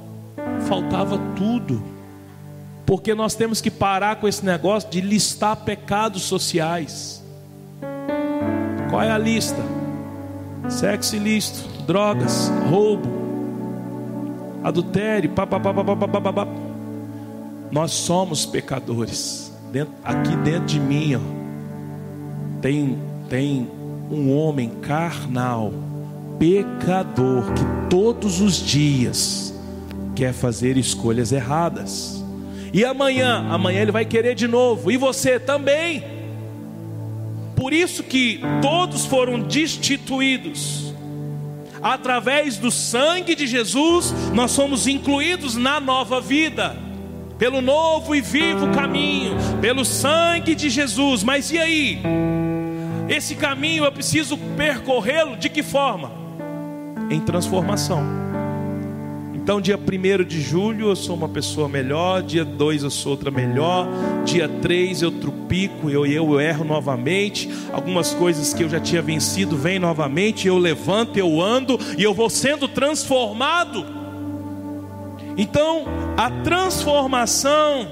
faltava 0.67 1.19
tudo. 1.35 1.81
Porque 2.85 3.13
nós 3.13 3.35
temos 3.35 3.61
que 3.61 3.69
parar 3.69 4.15
com 4.15 4.27
esse 4.27 4.43
negócio 4.43 4.89
de 4.89 4.99
listar 4.99 5.55
pecados 5.57 6.23
sociais. 6.23 7.23
Qual 8.89 9.01
é 9.01 9.11
a 9.11 9.17
lista? 9.17 9.61
Sexo 10.67 11.15
ilícito, 11.15 11.83
drogas, 11.83 12.51
roubo, 12.69 13.18
adultério, 14.63 15.29
papapá. 15.31 16.47
Nós 17.71 17.91
somos 17.91 18.45
pecadores. 18.45 19.53
Dentro, 19.71 19.93
aqui 20.03 20.35
dentro 20.37 20.65
de 20.65 20.79
mim, 20.79 21.15
ó, 21.15 21.19
tem, 22.61 22.97
tem 23.29 23.69
um 24.09 24.35
homem 24.35 24.69
carnal, 24.81 25.71
pecador, 26.39 27.53
que 27.53 27.89
todos 27.89 28.41
os 28.41 28.55
dias 28.55 29.53
quer 30.15 30.33
fazer 30.33 30.75
escolhas 30.77 31.31
erradas. 31.31 32.23
E 32.73 32.83
amanhã, 32.83 33.47
amanhã 33.49 33.81
ele 33.81 33.91
vai 33.91 34.05
querer 34.05 34.33
de 34.33 34.47
novo, 34.47 34.91
e 34.91 34.97
você 34.97 35.39
também. 35.39 36.03
Por 37.55 37.73
isso 37.73 38.03
que 38.03 38.41
todos 38.61 39.05
foram 39.05 39.39
destituídos 39.39 40.89
através 41.81 42.57
do 42.57 42.71
sangue 42.71 43.35
de 43.35 43.47
Jesus, 43.47 44.13
nós 44.33 44.51
somos 44.51 44.87
incluídos 44.87 45.55
na 45.55 45.79
nova 45.79 46.19
vida, 46.19 46.75
pelo 47.37 47.61
novo 47.61 48.15
e 48.15 48.21
vivo 48.21 48.69
caminho, 48.69 49.35
pelo 49.61 49.85
sangue 49.85 50.55
de 50.55 50.69
Jesus. 50.69 51.23
Mas 51.23 51.51
e 51.51 51.57
aí? 51.57 52.01
Esse 53.07 53.35
caminho 53.35 53.85
eu 53.85 53.91
preciso 53.91 54.37
percorrê-lo 54.55 55.35
de 55.35 55.49
que 55.49 55.63
forma? 55.63 56.11
Em 57.09 57.19
transformação. 57.19 58.28
Então, 59.49 59.59
dia 59.59 59.79
1 59.79 60.23
de 60.25 60.39
julho 60.39 60.89
eu 60.89 60.95
sou 60.95 61.15
uma 61.15 61.27
pessoa 61.27 61.67
melhor, 61.67 62.21
dia 62.21 62.45
2 62.45 62.83
eu 62.83 62.91
sou 62.91 63.13
outra 63.13 63.31
melhor, 63.31 63.87
dia 64.23 64.47
3 64.47 65.01
eu 65.01 65.09
trupico, 65.09 65.89
eu, 65.89 66.05
eu 66.05 66.39
erro 66.39 66.63
novamente, 66.63 67.49
algumas 67.73 68.13
coisas 68.13 68.53
que 68.53 68.63
eu 68.63 68.69
já 68.69 68.79
tinha 68.79 69.01
vencido 69.01 69.57
vêm 69.57 69.79
novamente, 69.79 70.47
eu 70.47 70.55
levanto, 70.59 71.17
eu 71.17 71.41
ando 71.41 71.79
e 71.97 72.03
eu 72.03 72.13
vou 72.13 72.29
sendo 72.29 72.67
transformado. 72.67 73.83
Então, 75.35 75.85
a 76.15 76.29
transformação 76.29 77.87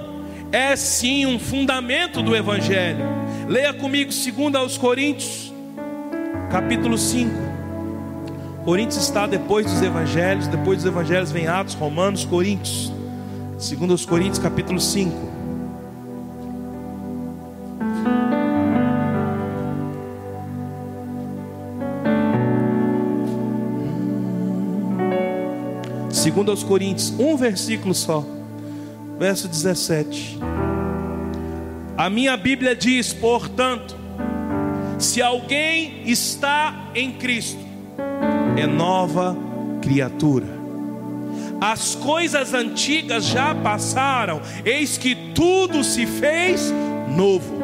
é 0.51 0.75
sim 0.75 1.25
um 1.25 1.39
fundamento 1.39 2.21
do 2.21 2.35
Evangelho. 2.35 3.03
Leia 3.47 3.73
comigo 3.73 4.11
2 4.11 4.53
aos 4.53 4.77
Coríntios, 4.77 5.51
capítulo 6.51 6.99
5. 6.99 7.56
Coríntios 8.67 9.01
está 9.01 9.25
depois 9.25 9.65
dos 9.65 9.81
evangelhos, 9.81 10.45
depois 10.45 10.79
dos 10.83 10.91
evangelhos 10.91 11.31
vem 11.31 11.47
Atos, 11.47 11.73
Romanos, 11.73 12.25
Coríntios. 12.25 12.91
Segundo 13.57 13.93
os 13.93 14.05
Coríntios, 14.05 14.39
capítulo 14.39 14.77
5. 14.77 15.09
Segundo 26.09 26.51
aos 26.51 26.61
Coríntios, 26.61 27.13
um 27.17 27.37
versículo 27.37 27.93
só. 27.93 28.25
Verso 29.17 29.47
17. 29.47 30.39
A 31.95 32.09
minha 32.09 32.35
Bíblia 32.35 32.75
diz, 32.75 33.13
portanto, 33.13 33.95
se 34.99 35.21
alguém 35.21 36.01
está 36.05 36.89
em 36.93 37.13
Cristo, 37.13 37.66
é 38.57 38.65
nova 38.65 39.37
criatura. 39.81 40.47
As 41.61 41.95
coisas 41.95 42.53
antigas 42.53 43.25
já 43.25 43.53
passaram, 43.55 44.41
eis 44.65 44.97
que 44.97 45.15
tudo 45.33 45.83
se 45.83 46.05
fez 46.05 46.73
novo. 47.15 47.57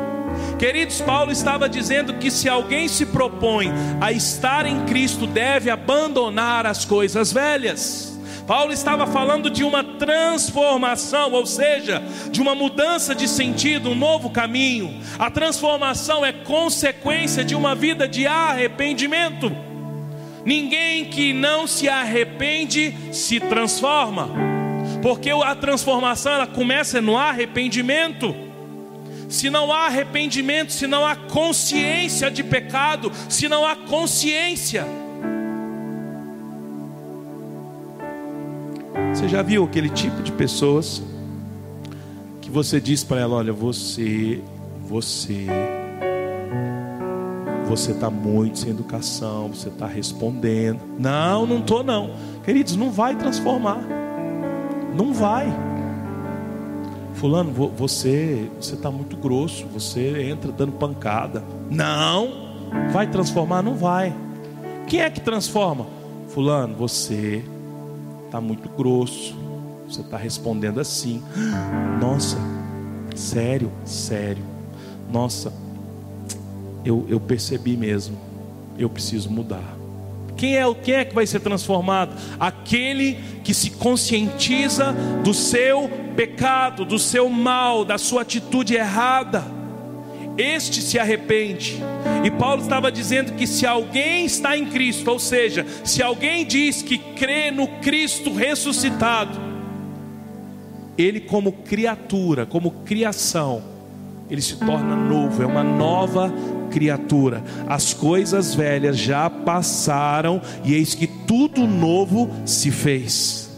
Queridos, 0.57 1.01
Paulo 1.01 1.31
estava 1.31 1.67
dizendo 1.67 2.13
que 2.15 2.31
se 2.31 2.47
alguém 2.47 2.87
se 2.87 3.07
propõe 3.07 3.71
a 3.99 4.11
estar 4.11 4.65
em 4.65 4.85
Cristo, 4.85 5.27
deve 5.27 5.69
abandonar 5.69 6.65
as 6.65 6.85
coisas 6.85 7.31
velhas. 7.31 8.13
Paulo 8.47 8.73
estava 8.73 9.07
falando 9.07 9.49
de 9.49 9.63
uma 9.63 9.83
transformação, 9.83 11.31
ou 11.31 11.45
seja, 11.45 12.03
de 12.29 12.41
uma 12.41 12.53
mudança 12.53 13.15
de 13.15 13.27
sentido, 13.27 13.89
um 13.89 13.95
novo 13.95 14.29
caminho. 14.29 14.99
A 15.17 15.29
transformação 15.31 16.25
é 16.25 16.31
consequência 16.31 17.43
de 17.43 17.55
uma 17.55 17.73
vida 17.73 18.07
de 18.07 18.27
arrependimento. 18.27 19.72
Ninguém 20.45 21.05
que 21.05 21.31
não 21.31 21.65
se 21.65 21.87
arrepende 21.87 22.93
se 23.13 23.39
transforma, 23.39 24.29
porque 25.01 25.29
a 25.29 25.55
transformação 25.55 26.33
ela 26.33 26.47
começa 26.47 27.01
no 27.01 27.17
arrependimento. 27.17 28.35
Se 29.29 29.49
não 29.49 29.71
há 29.71 29.87
arrependimento, 29.87 30.71
se 30.73 30.85
não 30.85 31.05
há 31.05 31.15
consciência 31.15 32.29
de 32.29 32.43
pecado, 32.43 33.11
se 33.29 33.47
não 33.47 33.65
há 33.65 33.75
consciência, 33.75 34.85
você 39.13 39.27
já 39.27 39.41
viu 39.41 39.63
aquele 39.63 39.89
tipo 39.89 40.21
de 40.21 40.31
pessoas 40.31 41.01
que 42.41 42.51
você 42.51 42.81
diz 42.81 43.03
para 43.03 43.21
ela: 43.21 43.35
olha, 43.35 43.53
você, 43.53 44.41
você 44.81 45.47
você 47.75 47.91
está 47.91 48.07
muito 48.07 48.59
sem 48.59 48.69
educação, 48.69 49.47
você 49.47 49.67
está 49.67 49.87
respondendo. 49.87 50.79
Não, 50.99 51.45
não 51.47 51.57
estou 51.57 51.83
não. 51.83 52.11
Queridos, 52.43 52.75
não 52.75 52.91
vai 52.91 53.15
transformar. 53.15 53.81
Não 54.95 55.11
vai. 55.11 55.51
Fulano, 57.15 57.51
você 57.75 58.47
você 58.61 58.75
está 58.75 58.91
muito 58.91 59.17
grosso, 59.17 59.65
você 59.67 60.29
entra 60.29 60.51
dando 60.51 60.73
pancada. 60.73 61.43
Não, 61.67 62.53
vai 62.91 63.07
transformar? 63.07 63.63
Não 63.63 63.75
vai. 63.75 64.13
Quem 64.87 65.01
é 65.01 65.09
que 65.09 65.19
transforma? 65.19 65.87
Fulano, 66.27 66.75
você 66.75 67.43
está 68.25 68.39
muito 68.39 68.69
grosso, 68.69 69.35
você 69.87 70.01
está 70.01 70.17
respondendo 70.17 70.79
assim. 70.79 71.23
Nossa, 71.99 72.37
sério, 73.15 73.71
sério. 73.83 74.43
Nossa, 75.11 75.51
eu, 76.85 77.05
eu 77.09 77.19
percebi 77.19 77.77
mesmo, 77.77 78.17
eu 78.77 78.89
preciso 78.89 79.29
mudar. 79.29 79.77
Quem 80.35 80.57
é, 80.57 80.73
quem 80.73 80.95
é 80.95 81.05
que 81.05 81.13
vai 81.13 81.25
ser 81.25 81.39
transformado? 81.39 82.15
Aquele 82.39 83.17
que 83.43 83.53
se 83.53 83.71
conscientiza 83.71 84.93
do 85.23 85.33
seu 85.33 85.89
pecado, 86.15 86.85
do 86.85 86.99
seu 86.99 87.29
mal, 87.29 87.85
da 87.85 87.97
sua 87.97 88.23
atitude 88.23 88.75
errada. 88.75 89.43
este 90.37 90.81
se 90.81 90.97
arrepende. 90.97 91.81
E 92.23 92.31
Paulo 92.31 92.61
estava 92.61 92.91
dizendo 92.91 93.33
que 93.33 93.45
se 93.45 93.65
alguém 93.65 94.25
está 94.25 94.57
em 94.57 94.65
Cristo, 94.65 95.11
ou 95.11 95.19
seja, 95.19 95.65
se 95.83 96.01
alguém 96.01 96.45
diz 96.45 96.81
que 96.81 96.97
crê 96.97 97.51
no 97.51 97.67
Cristo 97.79 98.33
ressuscitado, 98.33 99.39
ele, 100.97 101.19
como 101.19 101.51
criatura, 101.51 102.45
como 102.45 102.71
criação, 102.83 103.63
ele 104.29 104.41
se 104.41 104.57
torna 104.57 104.95
novo, 104.95 105.41
é 105.43 105.45
uma 105.45 105.63
nova 105.63 106.33
criatura. 106.73 107.43
As 107.67 107.93
coisas 107.93 108.55
velhas 108.55 108.97
já 108.97 109.29
passaram 109.29 110.41
e 110.65 110.73
eis 110.73 110.95
que 110.95 111.05
tudo 111.05 111.67
novo 111.67 112.29
se 112.45 112.71
fez. 112.71 113.51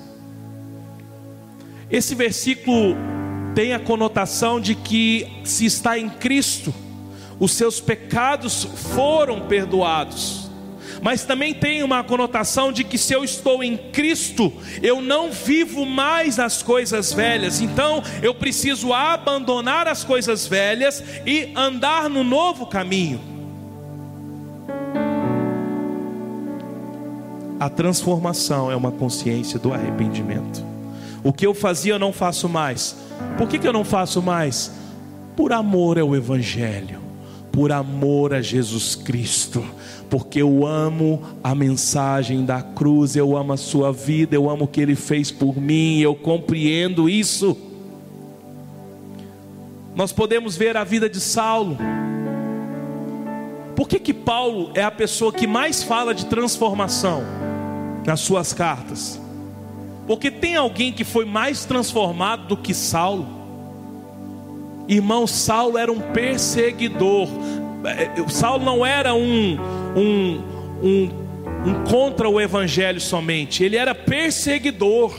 Esse 1.89 2.13
versículo 2.13 2.95
tem 3.55 3.73
a 3.73 3.79
conotação 3.79 4.59
de 4.59 4.75
que 4.75 5.25
se 5.45 5.65
está 5.65 5.97
em 5.97 6.09
Cristo, 6.09 6.73
os 7.39 7.53
seus 7.53 7.79
pecados 7.79 8.65
foram 8.93 9.47
perdoados 9.47 10.44
mas 11.01 11.23
também 11.23 11.53
tem 11.53 11.83
uma 11.83 12.03
conotação 12.03 12.71
de 12.71 12.83
que 12.83 12.97
se 12.97 13.13
eu 13.13 13.23
estou 13.23 13.63
em 13.63 13.77
Cristo, 13.77 14.51
eu 14.81 15.01
não 15.01 15.31
vivo 15.31 15.85
mais 15.85 16.39
as 16.39 16.61
coisas 16.61 17.13
velhas, 17.13 17.61
então 17.61 18.01
eu 18.21 18.33
preciso 18.33 18.93
abandonar 18.93 19.87
as 19.87 20.03
coisas 20.03 20.45
velhas 20.47 21.03
e 21.25 21.51
andar 21.55 22.09
no 22.09 22.23
novo 22.23 22.65
caminho. 22.65 23.35
A 27.59 27.69
transformação 27.69 28.69
é 28.69 28.75
uma 28.75 28.91
consciência 28.91 29.57
do 29.57 29.73
arrependimento. 29.73 30.63
O 31.23 31.31
que 31.31 31.47
eu 31.47 31.53
fazia 31.53 31.93
eu 31.93 31.99
não 31.99 32.11
faço 32.11 32.49
mais. 32.49 32.95
Por 33.37 33.47
que, 33.47 33.57
que 33.57 33.67
eu 33.67 33.73
não 33.73 33.85
faço 33.85 34.21
mais? 34.21 34.71
Por 35.35 35.51
amor 35.51 35.97
ao 35.97 36.15
Evangelho, 36.15 36.99
por 37.51 37.71
amor 37.71 38.33
a 38.33 38.41
Jesus 38.41 38.93
Cristo 38.93 39.65
porque 40.09 40.41
eu 40.41 40.65
amo 40.65 41.21
a 41.43 41.55
mensagem 41.55 42.45
da 42.45 42.61
cruz, 42.61 43.15
eu 43.15 43.35
amo 43.35 43.53
a 43.53 43.57
sua 43.57 43.91
vida, 43.91 44.35
eu 44.35 44.49
amo 44.49 44.65
o 44.65 44.67
que 44.67 44.81
ele 44.81 44.95
fez 44.95 45.31
por 45.31 45.59
mim, 45.59 45.99
eu 45.99 46.15
compreendo 46.15 47.09
isso. 47.09 47.57
Nós 49.95 50.11
podemos 50.11 50.57
ver 50.57 50.75
a 50.75 50.83
vida 50.83 51.09
de 51.09 51.19
Saulo. 51.19 51.77
Por 53.75 53.87
que 53.87 53.99
que 53.99 54.13
Paulo 54.13 54.71
é 54.73 54.83
a 54.83 54.91
pessoa 54.91 55.31
que 55.31 55.47
mais 55.47 55.83
fala 55.83 56.13
de 56.13 56.25
transformação 56.25 57.23
nas 58.05 58.19
suas 58.19 58.53
cartas? 58.53 59.19
Porque 60.05 60.29
tem 60.29 60.55
alguém 60.55 60.93
que 60.93 61.03
foi 61.03 61.25
mais 61.25 61.65
transformado 61.65 62.47
do 62.47 62.57
que 62.57 62.73
Saulo. 62.73 63.27
Irmão, 64.87 65.25
Saulo 65.25 65.77
era 65.77 65.91
um 65.91 65.99
perseguidor. 65.99 67.27
É, 67.85 68.29
Saulo 68.29 68.63
não 68.63 68.85
era 68.85 69.13
um, 69.13 69.57
um, 69.95 70.41
um, 70.83 71.09
um 71.65 71.83
contra 71.89 72.29
o 72.29 72.39
evangelho 72.39 72.99
somente, 72.99 73.63
ele 73.63 73.77
era 73.77 73.95
perseguidor, 73.95 75.15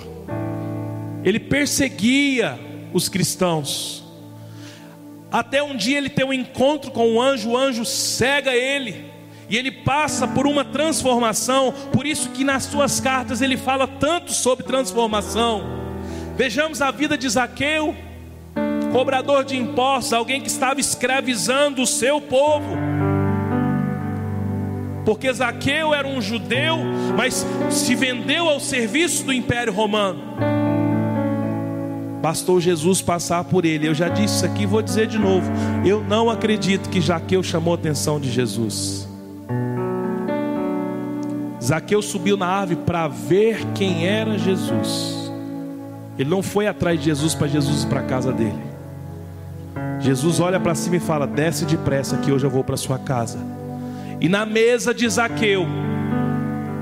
ele 1.24 1.40
perseguia 1.40 2.58
os 2.92 3.08
cristãos. 3.08 4.04
Até 5.32 5.62
um 5.62 5.76
dia 5.76 5.98
ele 5.98 6.08
tem 6.08 6.24
um 6.24 6.32
encontro 6.32 6.90
com 6.90 7.14
o 7.14 7.20
anjo, 7.20 7.50
o 7.50 7.56
anjo 7.56 7.84
cega 7.84 8.54
ele, 8.54 9.06
e 9.48 9.56
ele 9.56 9.70
passa 9.70 10.26
por 10.26 10.46
uma 10.46 10.64
transformação, 10.64 11.72
por 11.92 12.06
isso 12.06 12.30
que 12.30 12.44
nas 12.44 12.64
suas 12.64 13.00
cartas 13.00 13.40
ele 13.40 13.56
fala 13.56 13.86
tanto 13.86 14.32
sobre 14.32 14.64
transformação. 14.64 15.62
Vejamos 16.36 16.82
a 16.82 16.90
vida 16.90 17.16
de 17.16 17.28
Zaqueu, 17.28 17.94
cobrador 18.92 19.44
de 19.44 19.56
impostos, 19.56 20.12
alguém 20.12 20.40
que 20.40 20.48
estava 20.48 20.80
escravizando 20.80 21.82
o 21.82 21.86
seu 21.86 22.20
povo 22.20 22.95
porque 25.06 25.32
Zaqueu 25.32 25.94
era 25.94 26.06
um 26.06 26.20
judeu, 26.20 26.78
mas 27.16 27.46
se 27.70 27.94
vendeu 27.94 28.48
ao 28.48 28.58
serviço 28.58 29.24
do 29.24 29.32
Império 29.32 29.72
Romano. 29.72 30.20
Bastou 32.20 32.60
Jesus 32.60 33.00
passar 33.00 33.44
por 33.44 33.64
ele. 33.64 33.86
Eu 33.86 33.94
já 33.94 34.08
disse 34.08 34.34
isso 34.34 34.44
aqui 34.44 34.66
vou 34.66 34.82
dizer 34.82 35.06
de 35.06 35.16
novo. 35.16 35.48
Eu 35.84 36.02
não 36.02 36.28
acredito 36.28 36.90
que 36.90 37.00
Zaqueu 37.00 37.40
chamou 37.40 37.72
a 37.72 37.76
atenção 37.76 38.18
de 38.18 38.28
Jesus. 38.32 39.08
Zaqueu 41.62 42.02
subiu 42.02 42.36
na 42.36 42.48
árvore 42.48 42.80
para 42.84 43.06
ver 43.06 43.64
quem 43.76 44.08
era 44.08 44.36
Jesus. 44.36 45.30
Ele 46.18 46.28
não 46.28 46.42
foi 46.42 46.66
atrás 46.66 46.98
de 46.98 47.04
Jesus 47.04 47.32
para 47.32 47.46
Jesus 47.46 47.84
para 47.84 48.00
a 48.00 48.04
casa 48.04 48.32
dele. 48.32 48.58
Jesus 50.00 50.40
olha 50.40 50.58
para 50.58 50.74
cima 50.74 50.96
e 50.96 51.00
fala: 51.00 51.28
Desce 51.28 51.64
depressa 51.64 52.16
que 52.16 52.32
hoje 52.32 52.44
eu 52.44 52.50
vou 52.50 52.64
para 52.64 52.76
sua 52.76 52.98
casa. 52.98 53.55
E 54.20 54.28
na 54.28 54.46
mesa 54.46 54.94
de 54.94 55.08
Zaqueu, 55.08 55.66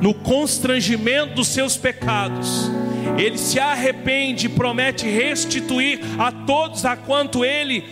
no 0.01 0.15
constrangimento 0.15 1.35
dos 1.35 1.49
seus 1.49 1.77
pecados, 1.77 2.71
ele 3.19 3.39
se 3.39 3.59
arrepende 3.59 4.47
e 4.47 4.49
promete 4.49 5.07
restituir 5.07 6.01
a 6.19 6.31
todos 6.31 6.85
a 6.85 6.97
quanto 6.97 7.45
ele 7.45 7.85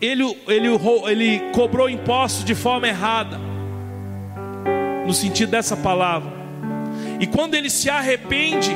ele, 0.00 0.24
ele, 0.46 0.68
ele 1.06 1.40
cobrou 1.52 1.88
impostos 1.88 2.44
de 2.44 2.54
forma 2.54 2.86
errada, 2.86 3.38
no 5.06 5.14
sentido 5.14 5.50
dessa 5.50 5.76
palavra. 5.76 6.32
E 7.18 7.26
quando 7.26 7.54
ele 7.54 7.70
se 7.70 7.88
arrepende, 7.88 8.70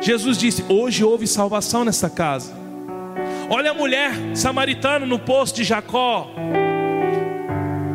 Jesus 0.00 0.36
disse: 0.36 0.64
Hoje 0.68 1.04
houve 1.04 1.26
salvação 1.26 1.84
nessa 1.84 2.10
casa. 2.10 2.52
Olha 3.48 3.70
a 3.70 3.74
mulher 3.74 4.12
samaritana 4.34 5.06
no 5.06 5.18
poço 5.18 5.54
de 5.54 5.64
Jacó. 5.64 6.30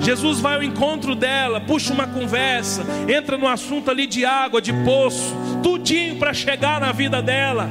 Jesus 0.09 0.39
vai 0.39 0.55
ao 0.55 0.63
encontro 0.63 1.13
dela, 1.13 1.61
puxa 1.61 1.93
uma 1.93 2.07
conversa, 2.07 2.83
entra 3.07 3.37
no 3.37 3.47
assunto 3.47 3.91
ali 3.91 4.07
de 4.07 4.25
água, 4.25 4.59
de 4.59 4.73
poço, 4.83 5.35
tudinho 5.61 6.15
para 6.15 6.33
chegar 6.33 6.81
na 6.81 6.91
vida 6.91 7.21
dela. 7.21 7.69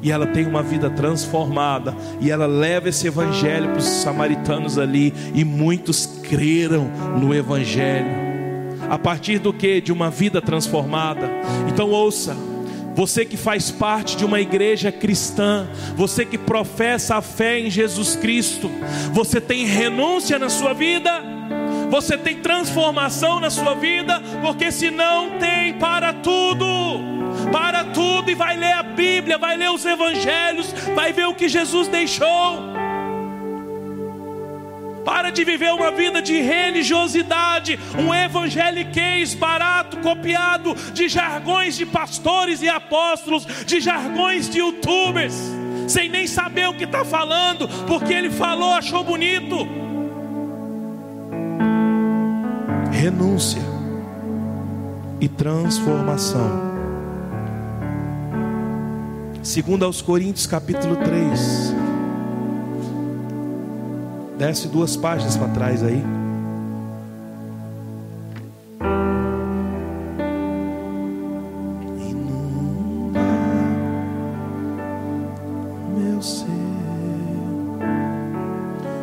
E 0.00 0.12
ela 0.12 0.28
tem 0.28 0.46
uma 0.46 0.62
vida 0.62 0.88
transformada, 0.88 1.92
e 2.20 2.30
ela 2.30 2.46
leva 2.46 2.88
esse 2.88 3.08
evangelho 3.08 3.70
para 3.70 3.78
os 3.78 3.84
samaritanos 3.84 4.78
ali, 4.78 5.12
e 5.34 5.44
muitos 5.44 6.06
creram 6.22 6.84
no 7.18 7.34
evangelho. 7.34 8.14
A 8.88 8.96
partir 8.96 9.40
do 9.40 9.52
que? 9.52 9.80
De 9.80 9.90
uma 9.90 10.08
vida 10.08 10.40
transformada. 10.40 11.28
Então 11.66 11.90
ouça, 11.90 12.36
você 12.94 13.24
que 13.24 13.36
faz 13.36 13.72
parte 13.72 14.16
de 14.16 14.24
uma 14.24 14.40
igreja 14.40 14.92
cristã, 14.92 15.66
você 15.96 16.24
que 16.24 16.38
professa 16.38 17.16
a 17.16 17.20
fé 17.20 17.58
em 17.58 17.68
Jesus 17.68 18.14
Cristo, 18.14 18.70
você 19.12 19.40
tem 19.40 19.66
renúncia 19.66 20.38
na 20.38 20.48
sua 20.48 20.72
vida? 20.72 21.35
Você 21.90 22.18
tem 22.18 22.40
transformação 22.40 23.40
na 23.40 23.50
sua 23.50 23.74
vida, 23.74 24.20
porque 24.42 24.72
se 24.72 24.90
não 24.90 25.38
tem 25.38 25.74
para 25.74 26.12
tudo, 26.12 26.66
para 27.52 27.84
tudo 27.84 28.30
e 28.30 28.34
vai 28.34 28.56
ler 28.56 28.72
a 28.72 28.82
Bíblia, 28.82 29.38
vai 29.38 29.56
ler 29.56 29.70
os 29.70 29.84
evangelhos, 29.84 30.72
vai 30.94 31.12
ver 31.12 31.26
o 31.26 31.34
que 31.34 31.48
Jesus 31.48 31.88
deixou. 31.88 32.76
Para 35.04 35.30
de 35.30 35.44
viver 35.44 35.72
uma 35.72 35.92
vida 35.92 36.20
de 36.20 36.40
religiosidade, 36.40 37.78
um 37.96 38.12
evangeliquez 38.12 39.34
barato, 39.34 39.98
copiado 39.98 40.74
de 40.92 41.08
jargões 41.08 41.76
de 41.76 41.86
pastores 41.86 42.60
e 42.60 42.68
apóstolos, 42.68 43.46
de 43.64 43.80
jargões 43.80 44.50
de 44.50 44.58
youtubers, 44.58 45.34
sem 45.86 46.08
nem 46.08 46.26
saber 46.26 46.68
o 46.68 46.74
que 46.74 46.82
está 46.82 47.04
falando, 47.04 47.68
porque 47.86 48.12
ele 48.12 48.30
falou, 48.30 48.72
achou 48.74 49.04
bonito. 49.04 49.85
Renúncia 52.96 53.60
e 55.20 55.28
transformação. 55.28 56.50
Segundo 59.42 59.84
aos 59.84 60.00
Coríntios 60.00 60.46
capítulo 60.46 60.96
3. 60.96 61.74
Desce 64.38 64.68
duas 64.68 64.96
páginas 64.96 65.36
para 65.36 65.48
trás 65.48 65.82
aí. 65.82 66.02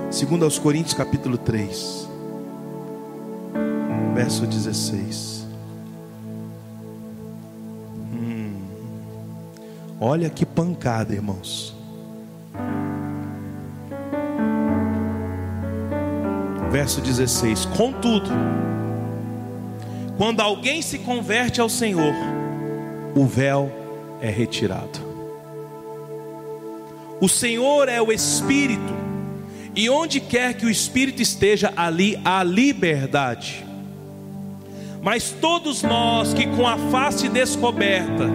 Segundo 0.10 0.46
aos 0.46 0.58
Coríntios 0.58 0.96
capítulo 0.96 1.38
3 1.38 2.13
verso 4.14 4.46
16. 4.46 5.48
Hum. 8.14 8.62
Olha 10.00 10.30
que 10.30 10.46
pancada, 10.46 11.14
irmãos. 11.14 11.76
Verso 16.72 17.02
16: 17.02 17.66
Contudo, 17.66 18.30
quando 20.18 20.42
alguém 20.42 20.82
se 20.82 21.00
converte 21.00 21.60
ao 21.60 21.70
Senhor, 21.70 22.14
o 23.16 23.26
véu 23.26 23.72
é 24.22 24.30
retirado. 24.30 25.14
O 27.20 27.30
Senhor 27.30 27.88
é 27.88 28.02
o 28.02 28.12
Espírito, 28.12 29.02
E 29.76 29.90
onde 29.90 30.20
quer 30.20 30.54
que 30.54 30.68
o 30.68 30.70
Espírito 30.70 31.20
esteja, 31.20 31.74
ali 31.76 32.20
há 32.24 32.44
liberdade. 32.44 33.73
Mas 35.04 35.32
todos 35.32 35.84
nós 35.84 36.34
que 36.34 36.48
com 36.48 36.66
a 36.66 36.78
face 36.90 37.28
descoberta, 37.28 38.26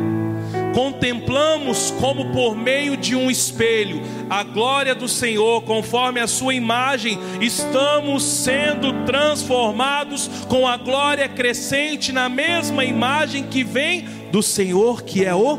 contemplamos 0.74 1.90
como 1.98 2.30
por 2.30 2.54
meio 2.54 2.94
de 2.94 3.16
um 3.16 3.30
espelho 3.30 4.02
a 4.28 4.42
glória 4.42 4.94
do 4.94 5.08
Senhor, 5.08 5.62
conforme 5.62 6.20
a 6.20 6.26
Sua 6.26 6.54
imagem, 6.54 7.18
estamos 7.40 8.22
sendo 8.22 8.92
transformados 9.06 10.28
com 10.46 10.68
a 10.68 10.76
glória 10.76 11.26
crescente 11.26 12.12
na 12.12 12.28
mesma 12.28 12.84
imagem 12.84 13.44
que 13.44 13.64
vem 13.64 14.06
do 14.30 14.42
Senhor, 14.42 15.02
que 15.02 15.24
é 15.24 15.34
o 15.34 15.58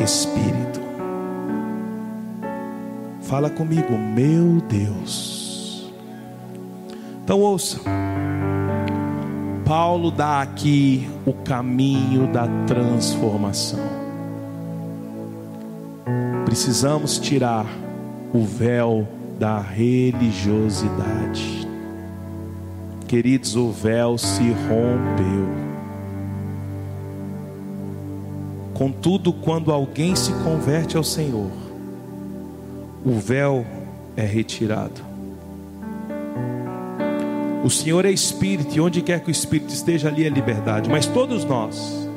Espírito. 0.00 0.82
Fala 3.22 3.48
comigo, 3.48 3.96
meu 3.96 4.60
Deus. 4.68 5.92
Então 7.22 7.40
ouça. 7.40 7.80
Paulo 9.64 10.10
dá 10.10 10.40
aqui 10.40 11.08
o 11.26 11.32
caminho 11.32 12.32
da 12.32 12.46
transformação 12.66 14.02
precisamos 16.52 17.18
tirar 17.18 17.64
o 18.30 18.44
véu 18.44 19.08
da 19.38 19.58
religiosidade. 19.58 21.66
Queridos, 23.08 23.56
o 23.56 23.70
véu 23.70 24.18
se 24.18 24.42
rompeu. 24.42 25.48
Contudo, 28.74 29.32
quando 29.32 29.72
alguém 29.72 30.14
se 30.14 30.30
converte 30.44 30.94
ao 30.94 31.02
Senhor, 31.02 31.50
o 33.02 33.12
véu 33.12 33.64
é 34.14 34.26
retirado. 34.26 35.11
O 37.64 37.70
Senhor 37.70 38.04
é 38.04 38.10
Espírito, 38.10 38.76
e 38.76 38.80
onde 38.80 39.02
quer 39.02 39.20
que 39.20 39.28
o 39.28 39.30
Espírito 39.30 39.72
esteja, 39.72 40.08
ali 40.08 40.24
é 40.24 40.28
liberdade. 40.28 40.90
Mas 40.90 41.06
todos 41.06 41.44
nós, 41.44 42.08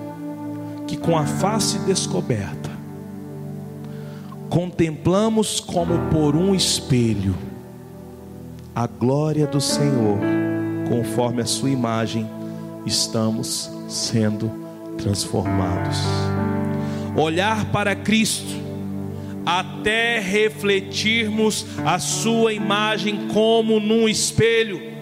que 0.88 0.98
com 0.98 1.18
a 1.18 1.26
face 1.26 1.78
descoberta, 1.80 2.72
contemplamos 4.50 5.60
como 5.60 5.98
por 6.10 6.36
um 6.36 6.56
espelho 6.56 7.36
a 8.74 8.88
glória 8.88 9.46
do 9.46 9.62
Senhor, 9.62 10.18
conforme 10.89 11.41
a 11.41 11.46
Sua 11.46 11.70
imagem, 11.70 12.30
estamos 12.86 13.70
sendo 13.88 14.52
transformados. 14.98 16.00
Olhar 17.16 17.66
para 17.72 17.96
Cristo, 17.96 18.54
até 19.46 20.20
refletirmos 20.20 21.66
a 21.86 22.00
Sua 22.00 22.52
imagem 22.52 23.28
como 23.32 23.80
num 23.80 24.10
espelho, 24.10 24.95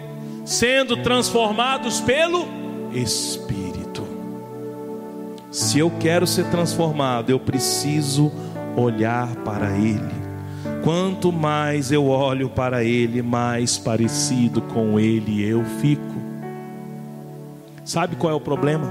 sendo 0.46 0.98
transformados 0.98 2.00
pelo 2.02 2.46
Espírito. 2.94 4.06
Se 5.52 5.80
eu 5.80 5.92
quero 6.00 6.26
ser 6.26 6.46
transformado, 6.46 7.30
eu 7.30 7.40
preciso 7.40 8.32
olhar 8.76 9.36
para 9.38 9.72
Ele. 9.78 10.24
Quanto 10.84 11.32
mais 11.32 11.92
eu 11.92 12.08
olho 12.08 12.50
para 12.50 12.84
Ele, 12.84 13.22
mais 13.22 13.78
parecido 13.78 14.62
com 14.62 15.00
Ele 15.00 15.48
eu 15.48 15.64
fico. 15.80 16.14
Sabe 17.86 18.16
qual 18.16 18.32
é 18.32 18.36
o 18.36 18.42
problema? 18.42 18.88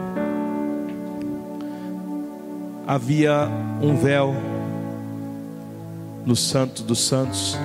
Havia 2.86 3.48
um 3.80 3.96
véu 3.96 4.34
no 6.24 6.36
Santo 6.36 6.82
dos 6.82 7.00
Santos, 7.00 7.56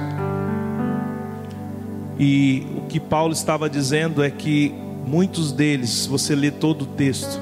e 2.20 2.66
o 2.76 2.82
que 2.88 3.00
Paulo 3.00 3.34
estava 3.34 3.70
dizendo 3.70 4.24
é 4.24 4.30
que 4.30 4.74
muitos 5.06 5.52
deles, 5.52 6.06
você 6.06 6.36
lê 6.36 6.52
todo 6.52 6.82
o 6.84 6.86
texto, 6.86 7.40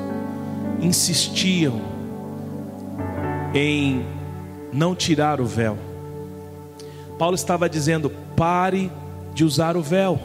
insistiam 0.82 1.82
em 3.54 4.06
não 4.74 4.94
tirar 4.94 5.40
o 5.40 5.46
véu. 5.46 5.78
Paulo 7.18 7.36
estava 7.36 7.70
dizendo: 7.70 8.12
pare 8.36 8.92
de 9.34 9.44
usar 9.46 9.78
o 9.78 9.82
véu. 9.82 10.20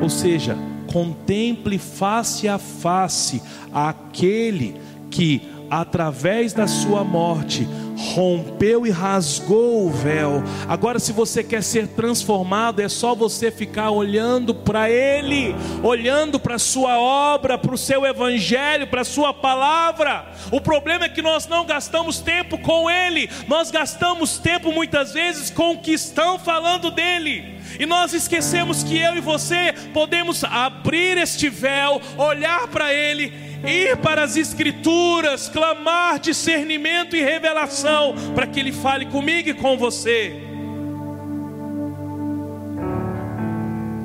Ou 0.00 0.08
seja, 0.08 0.56
contemple 0.92 1.78
face 1.78 2.46
a 2.48 2.58
face 2.58 3.42
aquele 3.72 4.76
que, 5.10 5.42
através 5.70 6.52
da 6.52 6.66
sua 6.66 7.02
morte, 7.02 7.66
rompeu 8.02 8.86
e 8.86 8.90
rasgou 8.90 9.86
o 9.86 9.90
véu. 9.90 10.42
Agora, 10.68 10.98
se 10.98 11.12
você 11.12 11.44
quer 11.44 11.62
ser 11.62 11.86
transformado, 11.86 12.80
é 12.80 12.88
só 12.88 13.14
você 13.14 13.50
ficar 13.50 13.90
olhando 13.90 14.54
para 14.54 14.90
Ele, 14.90 15.54
olhando 15.82 16.38
para 16.40 16.56
a 16.56 16.58
Sua 16.58 16.98
obra, 16.98 17.56
para 17.56 17.74
o 17.74 17.78
seu 17.78 18.04
Evangelho, 18.04 18.88
para 18.88 19.02
a 19.02 19.04
Sua 19.04 19.32
palavra. 19.32 20.26
O 20.50 20.60
problema 20.60 21.04
é 21.04 21.08
que 21.08 21.22
nós 21.22 21.46
não 21.46 21.64
gastamos 21.64 22.18
tempo 22.18 22.58
com 22.58 22.90
Ele, 22.90 23.30
nós 23.46 23.70
gastamos 23.70 24.38
tempo 24.38 24.72
muitas 24.72 25.12
vezes 25.12 25.48
com 25.48 25.72
o 25.72 25.78
que 25.78 25.92
estão 25.92 26.38
falando 26.38 26.90
dele. 26.90 27.60
E 27.78 27.86
nós 27.86 28.12
esquecemos 28.12 28.82
que 28.82 28.98
eu 28.98 29.16
e 29.16 29.20
você 29.20 29.72
podemos 29.94 30.44
abrir 30.44 31.16
este 31.18 31.48
véu, 31.48 32.00
olhar 32.18 32.66
para 32.68 32.92
Ele 32.92 33.51
ir 33.64 33.96
para 33.98 34.24
as 34.24 34.36
Escrituras, 34.36 35.48
clamar 35.48 36.18
discernimento 36.18 37.16
e 37.16 37.22
revelação, 37.22 38.14
para 38.34 38.46
que 38.46 38.60
Ele 38.60 38.72
fale 38.72 39.06
comigo 39.06 39.48
e 39.50 39.54
com 39.54 39.76
você. 39.76 40.42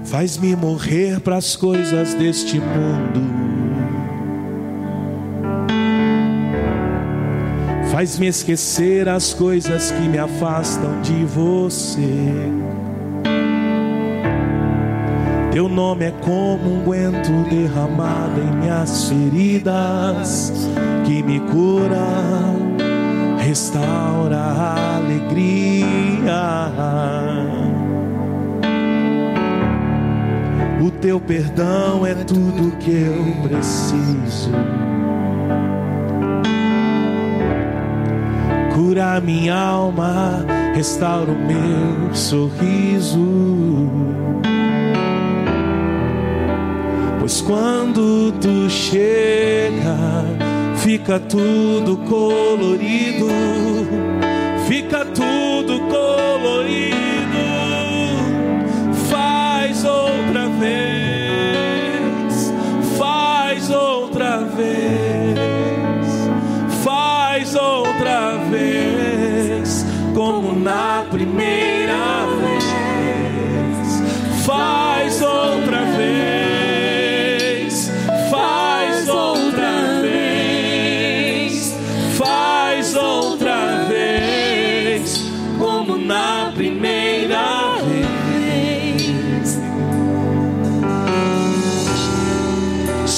Faz-me 0.05 0.55
morrer 0.55 1.19
para 1.19 1.35
as 1.35 1.55
coisas 1.55 2.13
deste 2.13 2.59
mundo. 2.59 3.47
Faz-me 7.91 8.27
esquecer 8.27 9.09
as 9.09 9.33
coisas 9.33 9.91
que 9.91 10.07
me 10.07 10.17
afastam 10.17 11.01
de 11.01 11.25
você. 11.25 12.66
Teu 15.57 15.67
nome 15.67 16.05
é 16.05 16.11
como 16.11 16.71
um 16.71 16.83
guento 16.83 17.49
derramado 17.49 18.39
em 18.39 18.57
minhas 18.57 19.09
feridas, 19.09 20.53
que 21.03 21.23
me 21.23 21.39
cura, 21.39 21.97
restaura 23.39 24.37
a 24.37 24.97
alegria. 24.97 26.69
O 30.79 30.91
teu 30.91 31.19
perdão 31.19 32.05
é 32.05 32.13
tudo 32.13 32.77
que 32.77 32.91
eu 32.91 33.49
preciso. 33.49 34.51
Cura 38.75 39.19
minha 39.19 39.55
alma, 39.55 40.45
restaura 40.75 41.31
o 41.31 41.35
meu 41.35 42.13
sorriso. 42.13 43.76
Pois 47.27 47.41
quando 47.41 48.31
tu 48.39 48.69
chega, 48.69 49.97
fica 50.77 51.19
tudo 51.19 51.97
colorido, 52.07 53.27
fica 54.65 55.03
tudo 55.03 55.77
colorido. 55.89 56.95
Faz 59.09 59.83
outra 59.83 60.47
vez, 60.57 61.06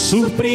Surpreenda-me 0.10 0.49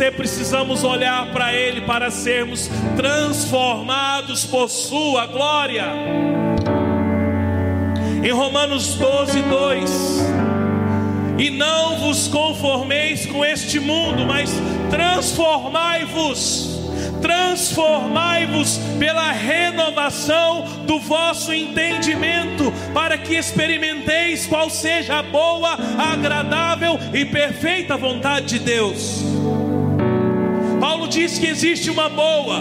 você 0.00 0.10
precisamos 0.10 0.82
olhar 0.82 1.26
para 1.30 1.52
Ele 1.52 1.82
para 1.82 2.10
sermos 2.10 2.70
transformados 2.96 4.46
por 4.46 4.70
Sua 4.70 5.26
glória. 5.26 5.84
Em 8.24 8.30
Romanos 8.30 8.94
12, 8.94 9.42
2: 9.42 9.90
E 11.38 11.50
não 11.50 11.98
vos 11.98 12.28
conformeis 12.28 13.26
com 13.26 13.44
este 13.44 13.78
mundo, 13.78 14.24
mas 14.24 14.50
transformai-vos. 14.88 16.80
Transformai-vos 17.20 18.80
pela 18.98 19.32
renovação 19.32 20.64
do 20.86 20.98
vosso 20.98 21.52
entendimento, 21.52 22.72
para 22.94 23.18
que 23.18 23.34
experimenteis 23.34 24.46
qual 24.46 24.70
seja 24.70 25.18
a 25.18 25.22
boa, 25.22 25.76
agradável 25.98 26.98
e 27.12 27.26
perfeita 27.26 27.98
vontade 27.98 28.46
de 28.46 28.60
Deus. 28.60 29.29
Diz 31.10 31.38
que 31.38 31.46
existe 31.48 31.90
uma 31.90 32.08
boa, 32.08 32.60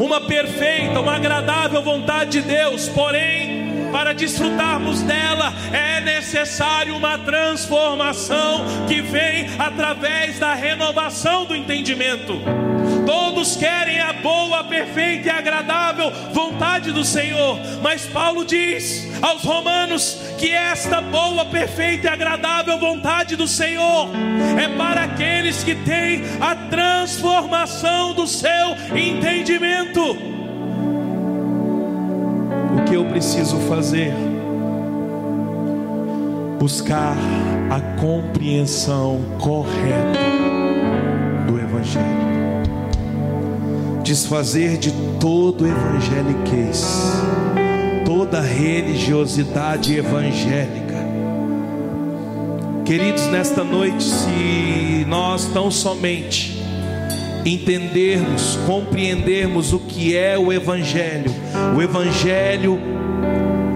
uma 0.00 0.18
perfeita, 0.22 0.98
uma 1.00 1.16
agradável 1.16 1.82
vontade 1.82 2.40
de 2.40 2.40
Deus, 2.40 2.88
porém, 2.88 3.90
para 3.92 4.14
desfrutarmos 4.14 5.02
dela, 5.02 5.52
é 5.70 6.00
necessário 6.00 6.96
uma 6.96 7.18
transformação 7.18 8.64
que 8.88 9.02
vem 9.02 9.48
através 9.58 10.38
da 10.38 10.54
renovação 10.54 11.44
do 11.44 11.54
entendimento. 11.54 12.63
Todos 13.06 13.56
querem 13.56 14.00
a 14.00 14.12
boa, 14.14 14.64
perfeita 14.64 15.28
e 15.28 15.30
agradável 15.30 16.10
vontade 16.32 16.92
do 16.92 17.04
Senhor, 17.04 17.58
mas 17.82 18.06
Paulo 18.06 18.44
diz 18.44 19.08
aos 19.22 19.42
Romanos 19.42 20.18
que 20.38 20.50
esta 20.50 21.00
boa, 21.00 21.44
perfeita 21.44 22.06
e 22.06 22.10
agradável 22.10 22.78
vontade 22.78 23.36
do 23.36 23.46
Senhor 23.46 24.08
é 24.58 24.68
para 24.76 25.04
aqueles 25.04 25.62
que 25.62 25.74
têm 25.74 26.22
a 26.40 26.54
transformação 26.54 28.14
do 28.14 28.26
seu 28.26 28.76
entendimento. 28.96 30.00
O 32.76 32.84
que 32.86 32.94
eu 32.94 33.04
preciso 33.06 33.58
fazer? 33.68 34.12
Buscar 36.58 37.16
a 37.70 37.80
compreensão 38.00 39.20
correta 39.38 40.18
do 41.46 41.58
Evangelho 41.58 42.23
desfazer 44.04 44.76
de 44.76 44.92
todo 45.18 45.66
evangeliquez, 45.66 46.84
toda 48.04 48.38
religiosidade 48.38 49.96
evangélica. 49.96 50.84
Queridos, 52.84 53.26
nesta 53.28 53.64
noite, 53.64 54.04
se 54.04 55.06
nós 55.08 55.46
tão 55.46 55.70
somente 55.70 56.62
entendermos, 57.46 58.58
compreendermos 58.66 59.72
o 59.72 59.78
que 59.78 60.14
é 60.14 60.38
o 60.38 60.52
Evangelho, 60.52 61.34
o 61.74 61.80
Evangelho, 61.80 62.78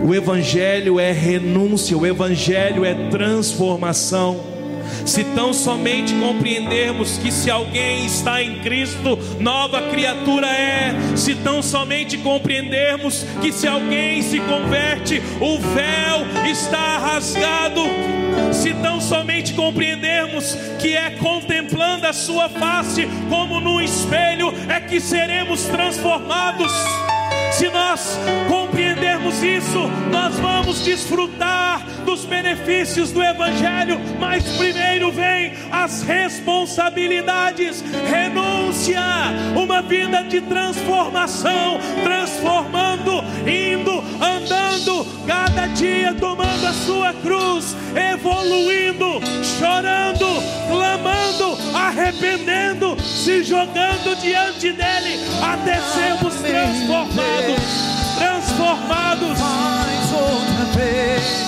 o 0.05 0.15
Evangelho 0.15 1.01
é 1.01 1.11
renúncia, 1.11 1.97
o 1.97 2.07
Evangelho 2.07 2.85
é 2.85 2.93
transformação. 3.09 4.58
Se 5.05 5.25
tão 5.25 5.53
somente 5.53 6.15
compreendermos 6.15 7.19
que 7.19 7.31
se 7.31 7.51
alguém 7.51 8.07
está 8.07 8.43
em 8.43 8.61
Cristo, 8.61 9.19
nova 9.39 9.83
criatura 9.91 10.47
é. 10.47 10.95
Se 11.17 11.35
tão 11.35 11.63
somente 11.63 12.19
compreendermos 12.19 13.25
que 13.41 13.53
se 13.53 13.67
alguém 13.67 14.23
se 14.23 14.41
converte, 14.41 15.23
o 15.41 15.59
véu 15.59 16.47
está 16.51 16.99
rasgado. 16.99 17.83
Se 18.53 18.73
tão 18.75 19.01
somente 19.01 19.55
compreendermos 19.55 20.57
que 20.79 20.97
é 20.97 21.11
contemplando 21.11 22.07
a 22.07 22.13
sua 22.13 22.49
face 22.49 23.09
como 23.29 23.61
num 23.61 23.81
espelho 23.81 24.53
é 24.69 24.81
que 24.81 25.01
seremos 25.01 25.65
transformados. 25.65 26.73
Se 27.59 27.69
nós 27.71 28.17
compreendermos 28.49 29.43
isso, 29.43 29.89
nós 30.13 30.39
vamos 30.39 30.85
desfrutar 30.85 31.85
dos 32.05 32.25
benefícios 32.25 33.11
do 33.11 33.21
Evangelho, 33.21 33.99
mas 34.21 34.45
primeiro 34.57 35.11
vem 35.11 35.55
as 35.73 36.03
responsabilidades, 36.03 37.83
renúncia, 38.09 39.03
uma 39.57 39.83
vida 39.83 40.23
de 40.23 40.41
transformação, 40.43 41.81
transformando, 42.05 43.25
indo, 43.45 44.05
andando, 44.23 45.05
cada 45.27 45.67
dia 45.67 46.15
tomando 46.15 46.65
a 46.65 46.73
sua 46.73 47.13
cruz, 47.13 47.77
evoluindo, 47.93 49.21
chorando, 49.59 50.27
clamando, 50.69 51.59
arrependendo, 51.75 52.97
se 53.03 53.43
jogando 53.43 54.17
diante 54.21 54.71
dele, 54.71 55.19
até 55.43 55.81
sermos 55.81 56.35
transformados 56.37 57.48
transformados. 58.17 59.39
Faz 59.39 60.13
outra 60.13 60.65
vez. 60.77 61.48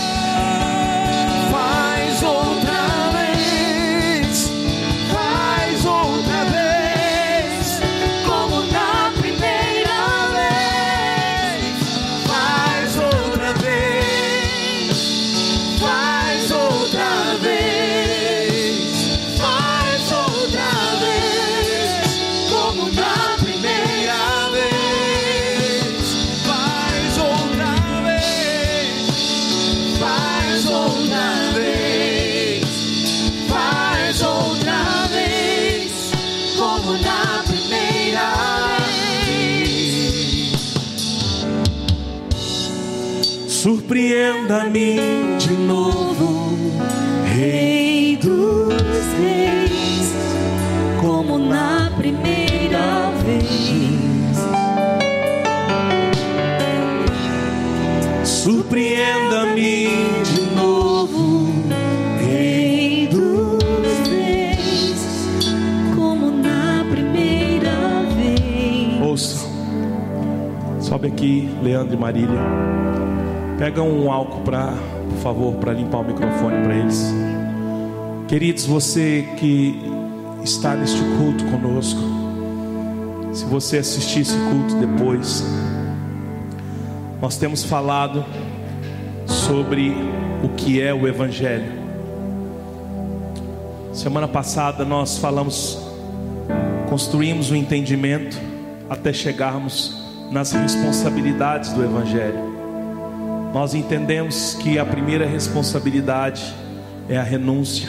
Surpreenda-me 44.50 44.96
de 45.38 45.52
novo, 45.58 46.58
Rei 47.36 48.16
Rei 48.16 48.16
dos 48.16 48.74
reis, 49.22 50.12
como 51.00 51.38
na 51.38 51.92
primeira 51.96 53.12
vez. 53.24 54.36
Surpreenda-me 58.24 59.86
de 60.24 60.40
novo, 60.56 61.46
Rei 62.18 63.06
dos 63.06 64.08
reis, 64.08 65.28
como 65.94 66.32
na 66.32 66.84
primeira 66.90 68.02
vez. 68.16 69.00
Ouça, 69.00 69.46
sobe 70.80 71.06
aqui, 71.06 71.48
Leandro 71.62 71.94
e 71.94 71.96
Marília. 71.96 72.79
Pega 73.60 73.82
um 73.82 74.10
álcool 74.10 74.40
para, 74.40 74.72
por 75.10 75.18
favor, 75.18 75.54
para 75.56 75.74
limpar 75.74 75.98
o 75.98 76.04
microfone 76.04 76.62
para 76.64 76.74
eles. 76.74 77.12
Queridos, 78.26 78.64
você 78.64 79.28
que 79.36 79.78
está 80.42 80.74
neste 80.74 80.98
culto 81.18 81.44
conosco, 81.44 82.00
se 83.34 83.44
você 83.44 83.76
assistir 83.76 84.20
esse 84.20 84.38
culto 84.48 84.76
depois, 84.76 85.44
nós 87.20 87.36
temos 87.36 87.62
falado 87.62 88.24
sobre 89.26 89.94
o 90.42 90.48
que 90.56 90.80
é 90.80 90.94
o 90.94 91.06
Evangelho. 91.06 91.70
Semana 93.92 94.26
passada 94.26 94.86
nós 94.86 95.18
falamos 95.18 95.78
construímos 96.88 97.50
o 97.50 97.54
entendimento 97.54 98.40
até 98.88 99.12
chegarmos 99.12 100.02
nas 100.32 100.50
responsabilidades 100.52 101.74
do 101.74 101.84
Evangelho. 101.84 102.59
Nós 103.52 103.74
entendemos 103.74 104.54
que 104.54 104.78
a 104.78 104.84
primeira 104.84 105.26
responsabilidade 105.26 106.54
é 107.08 107.16
a 107.16 107.22
renúncia. 107.22 107.88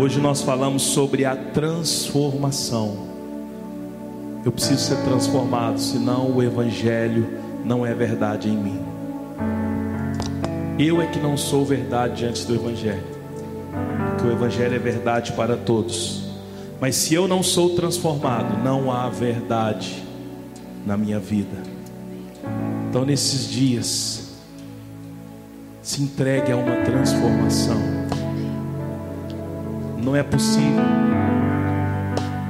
Hoje 0.00 0.20
nós 0.20 0.42
falamos 0.42 0.82
sobre 0.82 1.24
a 1.24 1.34
transformação. 1.34 3.08
Eu 4.44 4.52
preciso 4.52 4.80
ser 4.80 4.96
transformado, 4.98 5.80
senão 5.80 6.30
o 6.30 6.40
Evangelho 6.40 7.26
não 7.64 7.84
é 7.84 7.92
verdade 7.92 8.48
em 8.48 8.56
mim. 8.56 8.80
Eu 10.78 11.02
é 11.02 11.06
que 11.06 11.18
não 11.18 11.36
sou 11.36 11.64
verdade 11.64 12.18
diante 12.18 12.46
do 12.46 12.54
Evangelho, 12.54 13.02
porque 14.10 14.28
o 14.28 14.30
Evangelho 14.30 14.76
é 14.76 14.78
verdade 14.78 15.32
para 15.32 15.56
todos. 15.56 16.28
Mas 16.80 16.94
se 16.94 17.12
eu 17.12 17.26
não 17.26 17.42
sou 17.42 17.70
transformado, 17.70 18.62
não 18.62 18.92
há 18.92 19.08
verdade 19.08 20.00
na 20.86 20.96
minha 20.96 21.18
vida. 21.18 21.60
Então, 22.88 23.04
nesses 23.04 23.50
dias, 23.50 24.27
se 25.88 26.02
entregue 26.02 26.52
a 26.52 26.56
uma 26.56 26.76
transformação. 26.84 27.78
Não 29.96 30.14
é 30.14 30.22
possível 30.22 30.84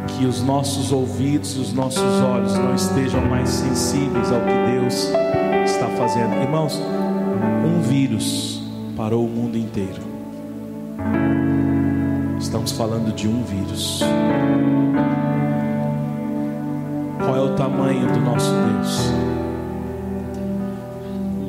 que 0.09 0.26
os 0.26 0.43
nossos 0.43 0.91
ouvidos 0.91 1.57
os 1.57 1.72
nossos 1.72 2.03
olhos 2.03 2.53
não 2.55 2.74
estejam 2.74 3.24
mais 3.26 3.49
sensíveis 3.49 4.32
ao 4.32 4.41
que 4.41 4.72
Deus 4.72 5.12
está 5.64 5.86
fazendo. 5.97 6.34
Irmãos, 6.43 6.82
um 7.64 7.80
vírus 7.80 8.61
parou 8.97 9.24
o 9.24 9.28
mundo 9.28 9.57
inteiro. 9.57 10.03
Estamos 12.41 12.72
falando 12.72 13.14
de 13.14 13.28
um 13.28 13.45
vírus. 13.45 14.03
Qual 17.24 17.36
é 17.36 17.41
o 17.41 17.55
tamanho 17.55 18.12
do 18.12 18.18
nosso 18.18 18.51
Deus? 18.51 19.47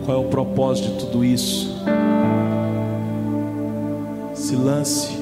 Qual 0.10 0.24
é 0.24 0.26
o 0.26 0.28
propósito 0.28 0.88
de 0.88 1.06
tudo 1.06 1.24
isso? 1.24 1.72
Se 4.34 4.56
lance 4.56 5.16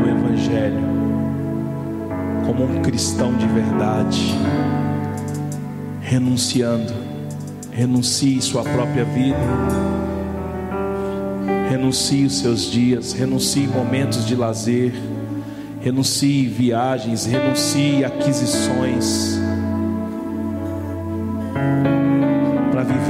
no 0.00 0.10
Evangelho 0.10 0.82
como 2.44 2.64
um 2.64 2.82
cristão 2.82 3.32
de 3.36 3.46
verdade, 3.46 4.34
renunciando, 6.00 6.92
renuncie 7.70 8.42
sua 8.42 8.64
própria 8.64 9.04
vida, 9.04 9.38
renuncie 11.70 12.26
os 12.26 12.36
seus 12.40 12.68
dias, 12.68 13.12
renuncie 13.12 13.68
momentos 13.68 14.26
de 14.26 14.34
lazer, 14.34 14.92
renuncie 15.80 16.48
viagens, 16.48 17.26
renuncie 17.26 18.04
aquisições 18.04 19.37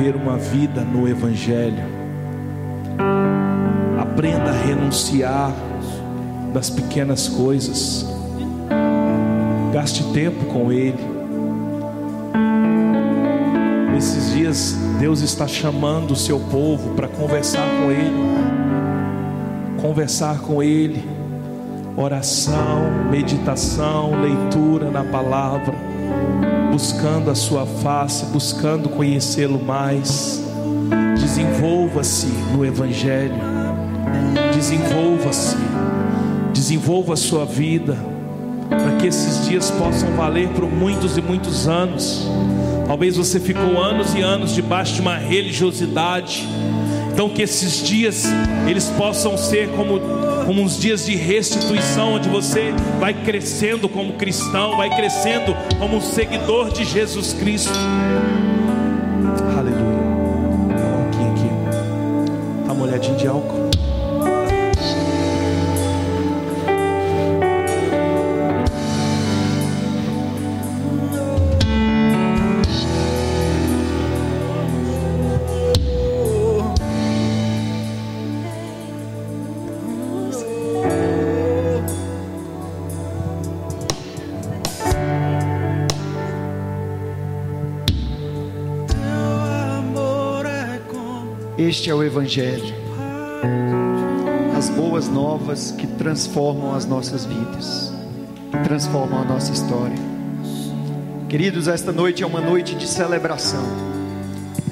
viver 0.08 0.16
uma 0.16 0.38
vida 0.38 0.80
no 0.80 1.06
Evangelho. 1.06 1.84
Aprenda 4.00 4.50
a 4.50 4.52
renunciar 4.52 5.52
das 6.52 6.70
pequenas 6.70 7.28
coisas. 7.28 8.06
Gaste 9.72 10.02
tempo 10.14 10.46
com 10.46 10.72
Ele. 10.72 10.98
Nesses 13.92 14.32
dias, 14.32 14.76
Deus 14.98 15.20
está 15.20 15.46
chamando 15.46 16.12
o 16.12 16.16
seu 16.16 16.40
povo 16.40 16.94
para 16.94 17.08
conversar 17.08 17.68
com 17.80 17.90
Ele. 17.90 18.28
Conversar 19.82 20.40
com 20.40 20.62
Ele. 20.62 21.04
Oração, 21.96 23.08
meditação, 23.10 24.22
leitura 24.22 24.90
na 24.90 25.04
palavra. 25.04 25.87
Buscando 26.78 27.28
a 27.28 27.34
Sua 27.34 27.66
face, 27.66 28.24
buscando 28.26 28.88
conhecê-lo 28.88 29.60
mais. 29.60 30.40
Desenvolva-se 31.18 32.28
no 32.52 32.64
Evangelho. 32.64 33.34
Desenvolva-se. 34.54 35.56
Desenvolva 36.52 37.14
a 37.14 37.16
sua 37.16 37.44
vida 37.44 37.98
para 38.68 38.96
que 38.96 39.08
esses 39.08 39.48
dias 39.48 39.72
possam 39.72 40.12
valer 40.12 40.50
por 40.50 40.70
muitos 40.70 41.18
e 41.18 41.20
muitos 41.20 41.66
anos. 41.66 42.28
Talvez 42.86 43.16
você 43.16 43.40
ficou 43.40 43.82
anos 43.82 44.14
e 44.14 44.20
anos 44.20 44.54
debaixo 44.54 44.94
de 44.94 45.00
uma 45.00 45.16
religiosidade. 45.16 46.46
Então 47.12 47.28
que 47.28 47.42
esses 47.42 47.82
dias 47.82 48.24
eles 48.68 48.84
possam 48.90 49.36
ser 49.36 49.68
como, 49.70 49.98
como 50.48 50.62
uns 50.62 50.78
dias 50.80 51.04
de 51.04 51.14
restituição, 51.14 52.14
onde 52.14 52.26
você 52.26 52.72
vai 52.98 53.12
crescendo 53.12 53.86
como 53.86 54.14
cristão, 54.14 54.78
vai 54.78 54.88
crescendo 54.96 55.54
como 55.78 56.00
seguidor 56.00 56.72
de 56.72 56.86
Jesus 56.86 57.34
Cristo. 57.34 57.78
Este 91.68 91.90
é 91.90 91.94
o 91.94 92.02
Evangelho, 92.02 92.74
as 94.56 94.70
boas 94.70 95.06
novas 95.06 95.70
que 95.70 95.86
transformam 95.86 96.74
as 96.74 96.86
nossas 96.86 97.26
vidas, 97.26 97.92
que 98.50 98.58
transformam 98.64 99.20
a 99.20 99.24
nossa 99.26 99.52
história. 99.52 99.98
Queridos, 101.28 101.68
esta 101.68 101.92
noite 101.92 102.22
é 102.22 102.26
uma 102.26 102.40
noite 102.40 102.74
de 102.74 102.88
celebração, 102.88 103.62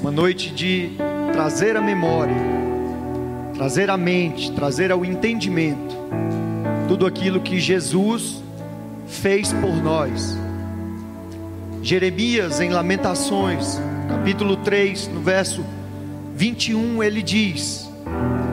uma 0.01 0.11
noite 0.11 0.51
de 0.55 0.93
trazer 1.35 1.77
a 1.77 1.83
memória, 1.83 2.35
trazer 3.53 3.91
à 3.91 3.99
mente, 3.99 4.51
trazer 4.53 4.91
ao 4.91 5.05
entendimento 5.05 5.95
tudo 6.89 7.05
aquilo 7.05 7.43
que 7.43 7.61
Jesus 7.61 8.43
fez 9.07 9.53
por 9.53 9.77
nós. 9.85 10.35
Jeremias, 11.83 12.59
em 12.59 12.71
Lamentações, 12.71 13.79
capítulo 14.09 14.57
3, 14.57 15.09
no 15.09 15.21
verso 15.21 15.63
21, 16.37 17.03
ele 17.03 17.23
diz: 17.23 17.89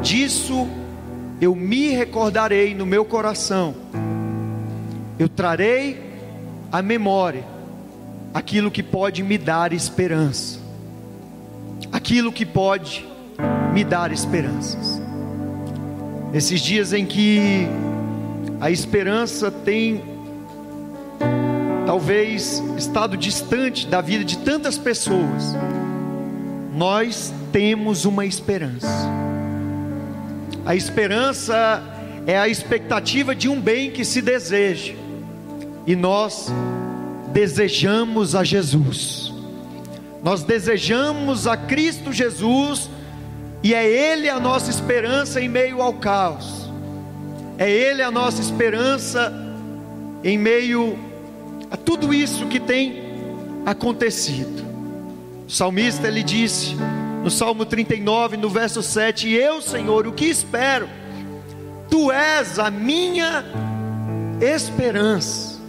Disso 0.02 0.68
eu 1.42 1.54
me 1.54 1.90
recordarei 1.90 2.74
no 2.74 2.86
meu 2.86 3.04
coração, 3.04 3.76
eu 5.20 5.28
trarei 5.28 6.02
à 6.72 6.82
memória 6.82 7.44
aquilo 8.34 8.72
que 8.72 8.82
pode 8.82 9.22
me 9.22 9.38
dar 9.38 9.74
esperança, 9.74 10.60
aquilo 11.92 12.32
que 12.32 12.46
pode 12.46 13.06
me 13.74 13.84
dar 13.84 14.14
esperanças. 14.14 15.02
Nesses 16.32 16.62
dias 16.62 16.94
em 16.94 17.06
que 17.06 17.68
a 18.62 18.72
esperança 18.72 19.52
tem 19.52 20.02
talvez 21.86 22.64
estado 22.78 23.18
distante 23.18 23.86
da 23.86 24.00
vida 24.00 24.24
de 24.24 24.38
tantas 24.38 24.78
pessoas, 24.78 25.54
nós 26.74 27.32
temos 27.52 28.04
uma 28.04 28.26
esperança. 28.26 28.88
A 30.66 30.76
esperança 30.76 31.84
é 32.26 32.38
a 32.38 32.48
expectativa 32.48 33.36
de 33.36 33.48
um 33.48 33.62
bem 33.62 33.92
que 33.92 34.04
se 34.04 34.22
deseja, 34.22 34.94
e 35.86 35.96
nós 35.96 36.52
desejamos 37.32 38.36
a 38.36 38.44
Jesus, 38.44 39.34
nós 40.24 40.44
desejamos 40.44 41.48
a 41.48 41.58
Cristo 41.58 42.12
Jesus, 42.12 42.90
e 43.62 43.74
é 43.74 43.86
Ele 43.86 44.30
a 44.30 44.40
nossa 44.40 44.70
esperança 44.70 45.42
em 45.42 45.50
meio 45.50 45.82
ao 45.82 45.94
caos, 45.94 46.70
é 47.58 47.70
Ele 47.70 48.02
a 48.02 48.10
nossa 48.10 48.42
esperança 48.42 49.32
em 50.24 50.38
meio 50.38 50.98
a 51.70 51.78
tudo 51.78 52.14
isso 52.14 52.48
que 52.48 52.60
tem 52.60 53.04
acontecido. 53.66 54.73
O 55.54 55.56
salmista 55.56 56.08
ele 56.08 56.24
disse 56.24 56.76
no 57.24 57.30
Salmo 57.30 57.64
39, 57.64 58.38
no 58.38 58.50
verso 58.50 58.82
7: 58.82 59.28
E 59.28 59.36
eu, 59.36 59.62
Senhor, 59.62 60.08
o 60.08 60.12
que 60.12 60.26
espero? 60.26 60.90
Tu 61.92 62.12
és 62.12 62.58
a 62.58 62.72
minha 62.72 63.46
esperança. 64.42 65.62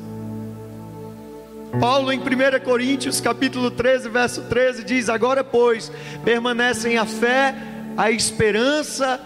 Paulo 1.78 2.10
em 2.10 2.18
1 2.18 2.64
Coríntios 2.64 3.20
capítulo 3.20 3.70
13, 3.70 4.08
verso 4.08 4.40
13 4.44 4.84
diz: 4.84 5.10
Agora, 5.10 5.44
pois, 5.44 5.92
permanecem 6.24 6.96
a 6.96 7.04
fé, 7.04 7.54
a 7.94 8.10
esperança 8.10 9.20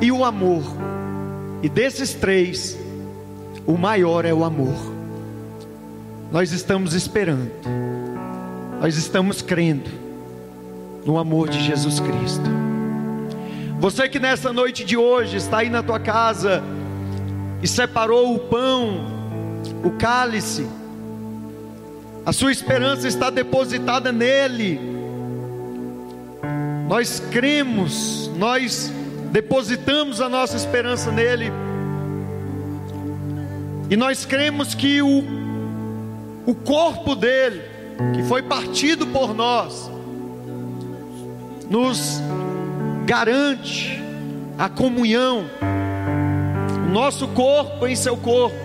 e 0.00 0.10
o 0.10 0.24
amor. 0.24 0.64
E 1.62 1.68
desses 1.68 2.14
três, 2.14 2.76
o 3.64 3.78
maior 3.78 4.24
é 4.24 4.34
o 4.34 4.42
amor. 4.42 4.92
Nós 6.32 6.50
estamos 6.50 6.94
esperando, 6.94 7.52
nós 8.80 8.96
estamos 8.96 9.40
crendo 9.40 9.99
no 11.04 11.18
amor 11.18 11.48
de 11.48 11.62
Jesus 11.62 12.00
Cristo. 12.00 12.48
Você 13.78 14.08
que 14.08 14.18
nessa 14.18 14.52
noite 14.52 14.84
de 14.84 14.96
hoje 14.96 15.36
está 15.36 15.58
aí 15.58 15.70
na 15.70 15.82
tua 15.82 15.98
casa 15.98 16.62
e 17.62 17.68
separou 17.68 18.34
o 18.34 18.38
pão, 18.38 19.06
o 19.82 19.90
cálice, 19.92 20.66
a 22.24 22.32
sua 22.32 22.52
esperança 22.52 23.08
está 23.08 23.30
depositada 23.30 24.12
nele. 24.12 24.78
Nós 26.86 27.20
cremos, 27.30 28.30
nós 28.36 28.92
depositamos 29.32 30.20
a 30.20 30.28
nossa 30.28 30.56
esperança 30.56 31.10
nele. 31.10 31.50
E 33.88 33.96
nós 33.96 34.26
cremos 34.26 34.74
que 34.74 35.00
o, 35.00 35.24
o 36.46 36.54
corpo 36.54 37.14
dele, 37.14 37.62
que 38.14 38.22
foi 38.24 38.42
partido 38.42 39.06
por 39.06 39.34
nós, 39.34 39.90
nos 41.70 42.20
garante 43.06 44.02
a 44.58 44.68
comunhão, 44.68 45.48
o 46.86 46.92
nosso 46.92 47.28
corpo 47.28 47.86
em 47.86 47.94
seu 47.94 48.16
corpo, 48.16 48.58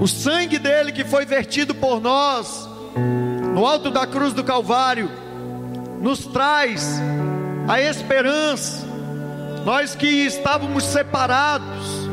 o 0.00 0.08
sangue 0.08 0.58
dele 0.58 0.90
que 0.90 1.04
foi 1.04 1.26
vertido 1.26 1.74
por 1.74 2.00
nós, 2.00 2.66
no 3.54 3.66
alto 3.66 3.90
da 3.90 4.06
cruz 4.06 4.32
do 4.32 4.42
Calvário, 4.42 5.10
nos 6.00 6.26
traz 6.26 6.98
a 7.68 7.78
esperança, 7.78 8.86
nós 9.66 9.94
que 9.94 10.06
estávamos 10.06 10.82
separados, 10.84 12.08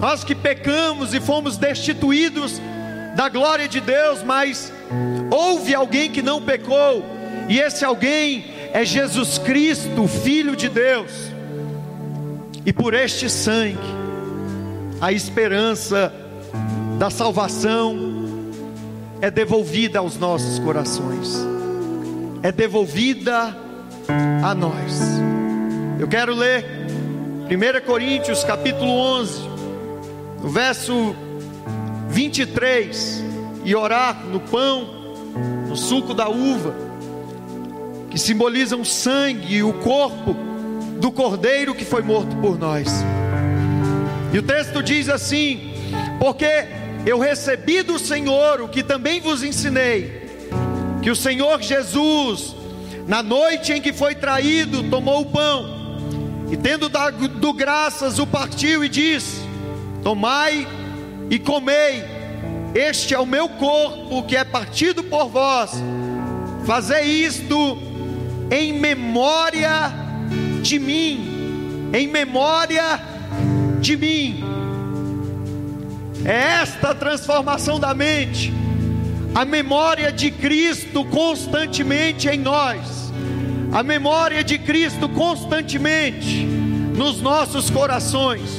nós 0.00 0.24
que 0.24 0.34
pecamos 0.34 1.12
e 1.12 1.20
fomos 1.20 1.58
destituídos 1.58 2.58
da 3.14 3.28
glória 3.28 3.68
de 3.68 3.80
Deus, 3.80 4.22
mas 4.22 4.72
houve 5.30 5.74
alguém 5.74 6.10
que 6.10 6.22
não 6.22 6.40
pecou, 6.40 7.15
e 7.48 7.58
esse 7.58 7.84
alguém 7.84 8.44
é 8.72 8.84
Jesus 8.84 9.38
Cristo, 9.38 10.08
Filho 10.08 10.56
de 10.56 10.68
Deus, 10.68 11.10
e 12.64 12.72
por 12.72 12.94
este 12.94 13.30
sangue, 13.30 13.78
a 15.00 15.12
esperança 15.12 16.12
da 16.98 17.10
salvação 17.10 17.96
é 19.20 19.30
devolvida 19.30 19.98
aos 20.00 20.18
nossos 20.18 20.58
corações, 20.58 21.46
é 22.42 22.50
devolvida 22.50 23.56
a 24.42 24.54
nós. 24.54 25.00
Eu 25.98 26.08
quero 26.08 26.34
ler 26.34 26.64
1 27.48 27.86
Coríntios 27.86 28.42
capítulo 28.42 28.90
11, 28.90 29.40
no 30.42 30.48
verso 30.48 31.14
23, 32.08 33.24
e 33.64 33.74
orar 33.74 34.24
no 34.26 34.40
pão, 34.40 34.88
no 35.68 35.76
suco 35.76 36.12
da 36.12 36.28
uva, 36.28 36.85
que 38.16 38.22
simbolizam 38.22 38.80
o 38.80 38.84
sangue 38.86 39.56
e 39.56 39.62
o 39.62 39.74
corpo 39.74 40.34
do 40.98 41.12
cordeiro 41.12 41.74
que 41.74 41.84
foi 41.84 42.00
morto 42.00 42.34
por 42.36 42.58
nós. 42.58 42.88
E 44.32 44.38
o 44.38 44.42
texto 44.42 44.82
diz 44.82 45.10
assim: 45.10 45.74
Porque 46.18 46.66
eu 47.04 47.18
recebi 47.18 47.82
do 47.82 47.98
Senhor 47.98 48.62
o 48.62 48.68
que 48.68 48.82
também 48.82 49.20
vos 49.20 49.42
ensinei, 49.42 50.30
que 51.02 51.10
o 51.10 51.14
Senhor 51.14 51.60
Jesus, 51.60 52.56
na 53.06 53.22
noite 53.22 53.74
em 53.74 53.82
que 53.82 53.92
foi 53.92 54.14
traído, 54.14 54.84
tomou 54.84 55.20
o 55.20 55.26
pão, 55.26 55.98
e 56.50 56.56
tendo 56.56 56.88
dado 56.88 57.52
graças, 57.52 58.18
o 58.18 58.26
partiu 58.26 58.82
e 58.82 58.88
disse: 58.88 59.42
Tomai 60.02 60.66
e 61.28 61.38
comei, 61.38 62.02
este 62.74 63.12
é 63.12 63.18
o 63.18 63.26
meu 63.26 63.46
corpo 63.46 64.22
que 64.22 64.34
é 64.34 64.42
partido 64.42 65.04
por 65.04 65.28
vós, 65.28 65.72
fazei 66.64 67.04
isto 67.04 67.94
em 68.50 68.72
memória 68.72 69.92
de 70.62 70.78
mim, 70.78 71.90
em 71.92 72.06
memória 72.06 73.00
de 73.80 73.96
mim. 73.96 74.44
É 76.24 76.60
esta 76.60 76.94
transformação 76.94 77.78
da 77.78 77.94
mente, 77.94 78.52
a 79.34 79.44
memória 79.44 80.10
de 80.10 80.30
Cristo 80.30 81.04
constantemente 81.04 82.28
em 82.28 82.38
nós, 82.38 83.12
a 83.72 83.82
memória 83.82 84.42
de 84.42 84.58
Cristo 84.58 85.08
constantemente 85.08 86.44
nos 86.44 87.20
nossos 87.20 87.70
corações. 87.70 88.58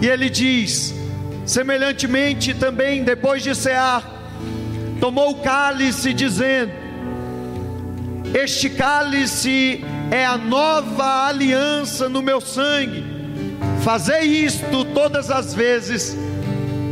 E 0.00 0.06
ele 0.06 0.30
diz: 0.30 0.94
semelhantemente 1.44 2.54
também, 2.54 3.02
depois 3.02 3.42
de 3.42 3.54
cear, 3.54 4.02
tomou 5.00 5.30
o 5.30 5.42
cálice, 5.42 6.14
dizendo: 6.14 6.87
Este 8.34 8.68
cálice 8.68 9.82
é 10.10 10.24
a 10.24 10.36
nova 10.36 11.26
aliança 11.26 12.08
no 12.08 12.20
meu 12.20 12.40
sangue. 12.40 13.04
Fazei 13.82 14.22
isto 14.22 14.84
todas 14.94 15.30
as 15.30 15.54
vezes 15.54 16.16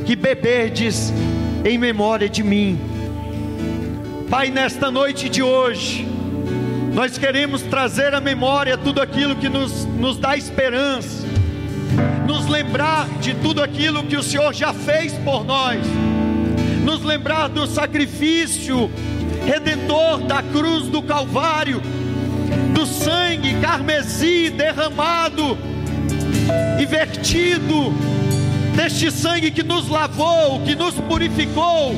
que 0.06 0.16
beberdes 0.16 1.12
em 1.64 1.76
memória 1.76 2.28
de 2.28 2.42
mim. 2.42 2.78
Pai, 4.30 4.50
nesta 4.50 4.90
noite 4.90 5.28
de 5.28 5.42
hoje, 5.42 6.06
nós 6.94 7.18
queremos 7.18 7.60
trazer 7.62 8.14
à 8.14 8.20
memória 8.20 8.78
tudo 8.78 9.00
aquilo 9.02 9.36
que 9.36 9.48
nos, 9.48 9.84
nos 9.84 10.16
dá 10.16 10.36
esperança, 10.36 11.26
nos 12.26 12.46
lembrar 12.46 13.08
de 13.20 13.34
tudo 13.34 13.62
aquilo 13.62 14.04
que 14.04 14.16
o 14.16 14.22
Senhor 14.22 14.54
já 14.54 14.72
fez 14.72 15.12
por 15.18 15.44
nós, 15.44 15.78
nos 16.82 17.02
lembrar 17.02 17.48
do 17.48 17.66
sacrifício 17.66 18.90
redentor 19.46 20.18
da 20.22 20.42
cruz 20.42 20.88
do 20.88 21.00
Calvário, 21.00 21.80
do 22.74 22.84
sangue 22.84 23.54
carmesí 23.60 24.50
derramado 24.50 25.56
e 26.80 26.84
vertido 26.84 27.92
deste 28.74 29.10
sangue 29.10 29.52
que 29.52 29.62
nos 29.62 29.88
lavou, 29.88 30.60
que 30.60 30.74
nos 30.74 30.94
purificou 30.94 31.94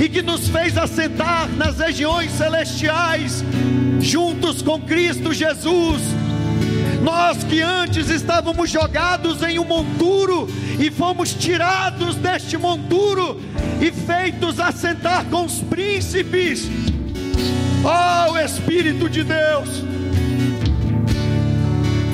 e 0.00 0.08
que 0.08 0.22
nos 0.22 0.48
fez 0.48 0.78
assentar 0.78 1.48
nas 1.48 1.78
regiões 1.78 2.30
celestiais, 2.30 3.44
juntos 4.00 4.62
com 4.62 4.80
Cristo 4.80 5.34
Jesus. 5.34 6.21
Nós 7.02 7.42
que 7.42 7.60
antes 7.60 8.08
estávamos 8.08 8.70
jogados 8.70 9.42
em 9.42 9.58
um 9.58 9.64
monturo 9.64 10.48
e 10.78 10.90
fomos 10.90 11.34
tirados 11.34 12.14
deste 12.14 12.56
monturo 12.56 13.40
e 13.80 13.90
feitos 13.90 14.60
assentar 14.60 15.24
com 15.26 15.44
os 15.44 15.58
príncipes. 15.60 16.70
Oh 17.84 18.38
Espírito 18.38 19.10
de 19.10 19.24
Deus, 19.24 19.82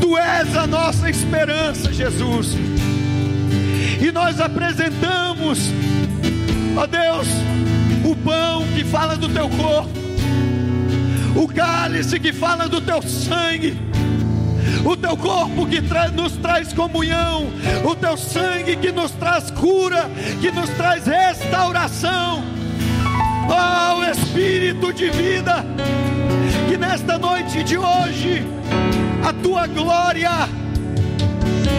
Tu 0.00 0.16
és 0.16 0.56
a 0.56 0.66
nossa 0.66 1.10
esperança, 1.10 1.92
Jesus. 1.92 2.56
E 4.00 4.10
nós 4.10 4.40
apresentamos, 4.40 5.70
ó 6.74 6.86
Deus, 6.86 7.28
o 8.10 8.16
pão 8.16 8.64
que 8.74 8.84
fala 8.84 9.16
do 9.16 9.28
teu 9.28 9.50
corpo, 9.50 9.90
o 11.36 11.46
cálice 11.46 12.18
que 12.18 12.32
fala 12.32 12.66
do 12.66 12.80
teu 12.80 13.02
sangue, 13.02 13.76
o 14.88 14.96
teu 14.96 15.16
corpo 15.16 15.66
que 15.66 15.82
tra 15.82 16.08
nos 16.08 16.32
traz 16.38 16.72
comunhão, 16.72 17.48
o 17.84 17.94
teu 17.94 18.16
sangue 18.16 18.74
que 18.76 18.90
nos 18.90 19.10
traz 19.10 19.50
cura, 19.50 20.10
que 20.40 20.50
nos 20.50 20.70
traz 20.70 21.04
restauração. 21.06 22.42
Oh 23.50 24.02
Espírito 24.10 24.90
de 24.94 25.10
vida, 25.10 25.64
que 26.68 26.78
nesta 26.78 27.18
noite 27.18 27.62
de 27.62 27.76
hoje 27.76 28.46
a 29.22 29.32
tua 29.34 29.66
glória 29.66 30.30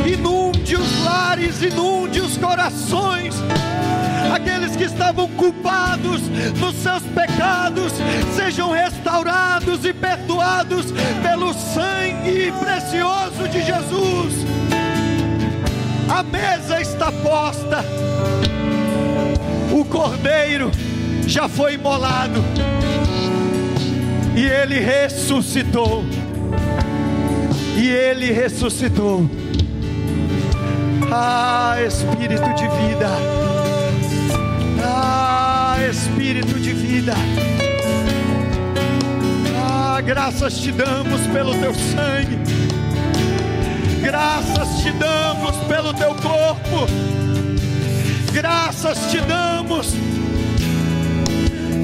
inunde 0.06 0.76
os 0.76 1.04
lares, 1.04 1.64
inunde 1.64 2.22
os 2.22 2.38
corações. 2.38 3.36
Aqueles 4.36 4.76
que 4.76 4.84
estavam 4.84 5.28
culpados 5.30 6.22
nos 6.60 6.76
seus 6.76 7.02
pecados 7.04 7.92
sejam 8.36 8.70
restaurados 8.70 9.84
e 9.84 9.94
perdoados 9.94 10.94
pelo 11.24 11.54
sangue 11.54 12.09
precioso 12.60 13.48
de 13.50 13.62
Jesus. 13.62 14.46
A 16.10 16.24
mesa 16.24 16.82
está 16.82 17.12
posta, 17.12 17.84
o 19.72 19.86
cordeiro 19.86 20.72
já 21.28 21.48
foi 21.48 21.76
imolado. 21.76 22.44
E 24.36 24.46
ele 24.46 24.80
ressuscitou. 24.80 26.04
E 27.78 27.88
ele 27.88 28.32
ressuscitou. 28.32 29.30
Ah, 31.12 31.76
Espírito 31.86 32.54
de 32.54 32.68
vida, 32.68 33.10
ah, 34.84 35.78
Espírito 35.90 36.60
de 36.60 36.72
vida, 36.72 37.14
graças 40.02 40.60
te 40.60 40.72
damos 40.72 41.22
pelo 41.28 41.54
teu 41.56 41.74
sangue, 41.74 42.38
graças 44.02 44.82
te 44.82 44.92
damos 44.92 45.56
pelo 45.68 45.94
teu 45.94 46.16
corpo, 46.16 46.88
graças 48.32 48.98
te 49.12 49.20
damos 49.22 49.94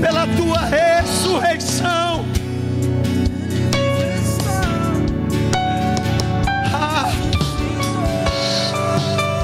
pela 0.02 0.28
tua 0.28 0.60
ressurreição. 0.60 2.26
Ah, 6.74 7.12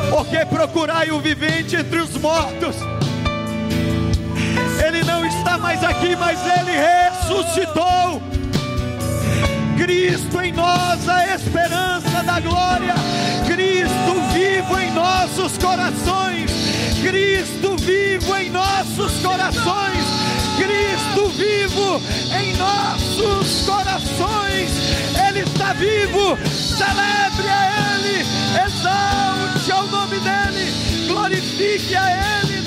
porque 0.09 0.45
procurai 0.45 1.11
o 1.11 1.19
vivente 1.19 1.75
entre 1.75 1.99
os 1.99 2.15
mortos. 2.17 2.75
Ele 4.85 5.03
não 5.03 5.25
está 5.25 5.57
mais 5.57 5.83
aqui, 5.83 6.15
mas 6.15 6.39
ele 6.45 6.71
ressuscitou. 6.71 8.20
Cristo 9.81 10.39
em 10.39 10.51
nós, 10.51 11.09
a 11.09 11.33
esperança 11.33 12.21
da 12.21 12.39
glória. 12.39 12.93
Cristo 13.47 14.13
vivo 14.31 14.79
em 14.79 14.91
nossos 14.91 15.57
corações. 15.57 16.51
Cristo 17.01 17.75
vivo 17.77 18.35
em 18.35 18.51
nossos 18.51 19.11
corações. 19.23 20.05
Cristo 20.55 21.29
vivo 21.29 21.99
em 22.39 22.53
nossos 22.57 23.65
corações. 23.65 24.69
Ele 25.27 25.39
está 25.39 25.73
vivo. 25.73 26.37
Celebre 26.47 27.49
a 27.49 27.95
Ele. 27.95 28.23
Exalte 28.63 29.71
ao 29.71 29.87
nome 29.87 30.19
dEle. 30.19 31.07
Glorifique 31.07 31.95
a 31.95 32.43
Ele 32.43 32.60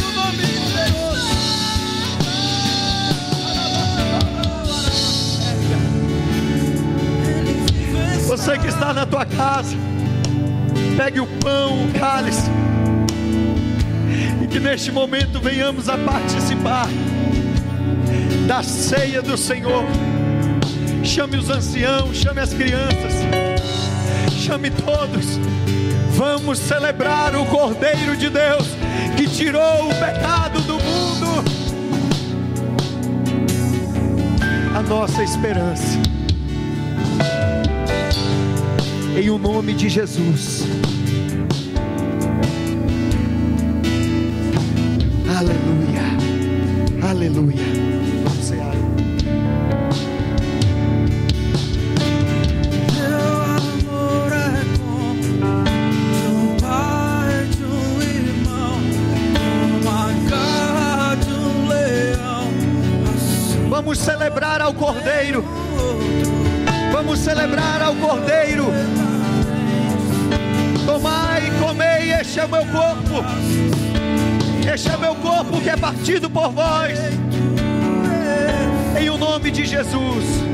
Você 8.37 8.59
que 8.59 8.67
está 8.67 8.93
na 8.93 9.07
tua 9.07 9.25
casa, 9.25 9.77
pegue 10.97 11.21
o 11.21 11.27
pão, 11.39 11.85
o 11.85 11.93
cálice, 11.93 12.51
e 14.43 14.49
que 14.49 14.59
neste 14.59 14.91
momento 14.91 15.39
venhamos 15.39 15.89
a 15.89 15.97
participar 15.97 16.89
da 18.49 18.61
ceia 18.61 19.23
do 19.23 19.39
Senhor. 19.39 19.85
Chame 21.05 21.37
os 21.37 21.49
anciãos, 21.49 22.17
chame 22.17 22.41
as 22.41 22.53
crianças, 22.53 23.13
chame 24.33 24.69
todos. 24.69 25.39
Vamos 26.17 26.59
celebrar 26.59 27.37
o 27.37 27.47
Cordeiro 27.47 28.17
de 28.17 28.31
Deus 28.31 28.67
que 29.17 29.29
tirou 29.29 29.87
o 29.87 29.95
pecado 29.95 30.61
do 30.63 30.75
mundo. 30.75 31.45
A 34.77 34.83
nossa 34.83 35.23
esperança. 35.23 36.14
O 39.35 39.39
nome 39.39 39.75
de 39.75 39.89
Jesus. 39.89 40.65
Aleluia. 45.29 46.05
Aleluia. 47.11 47.65
Vamos 48.23 48.45
cear. 48.45 48.75
É 52.97 53.01
Vamos 63.69 63.99
celebrar 63.99 64.63
ao 64.63 64.73
Cordeiro. 64.73 65.45
Vamos 66.93 67.19
celebrar 67.19 67.83
ao 67.83 67.97
Cordeiro. 67.97 68.73
Comei, 71.75 72.13
este 72.13 72.39
é 72.39 72.45
o 72.45 72.49
meu 72.49 72.65
corpo. 72.67 73.25
Este 74.73 74.91
é 74.91 74.97
o 74.97 75.01
meu 75.01 75.15
corpo 75.17 75.61
que 75.61 75.69
é 75.69 75.77
partido 75.77 76.31
por 76.31 76.53
vós. 76.53 76.97
Em 78.97 79.11
o 79.11 79.19
nome 79.19 79.51
de 79.51 79.65
Jesus. 79.65 80.54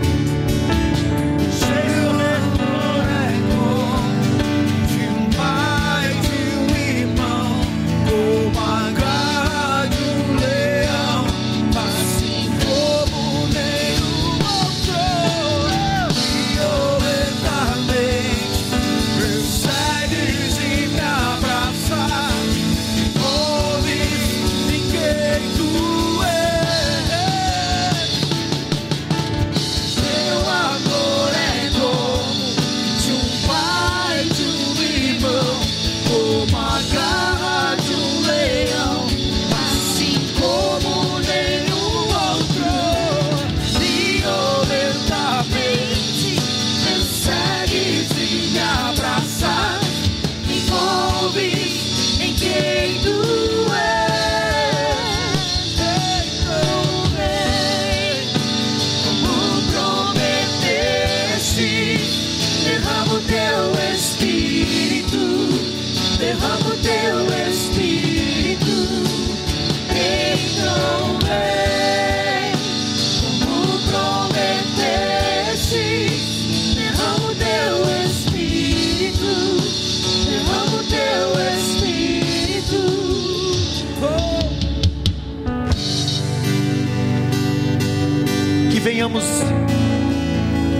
Venhamos 89.10 89.24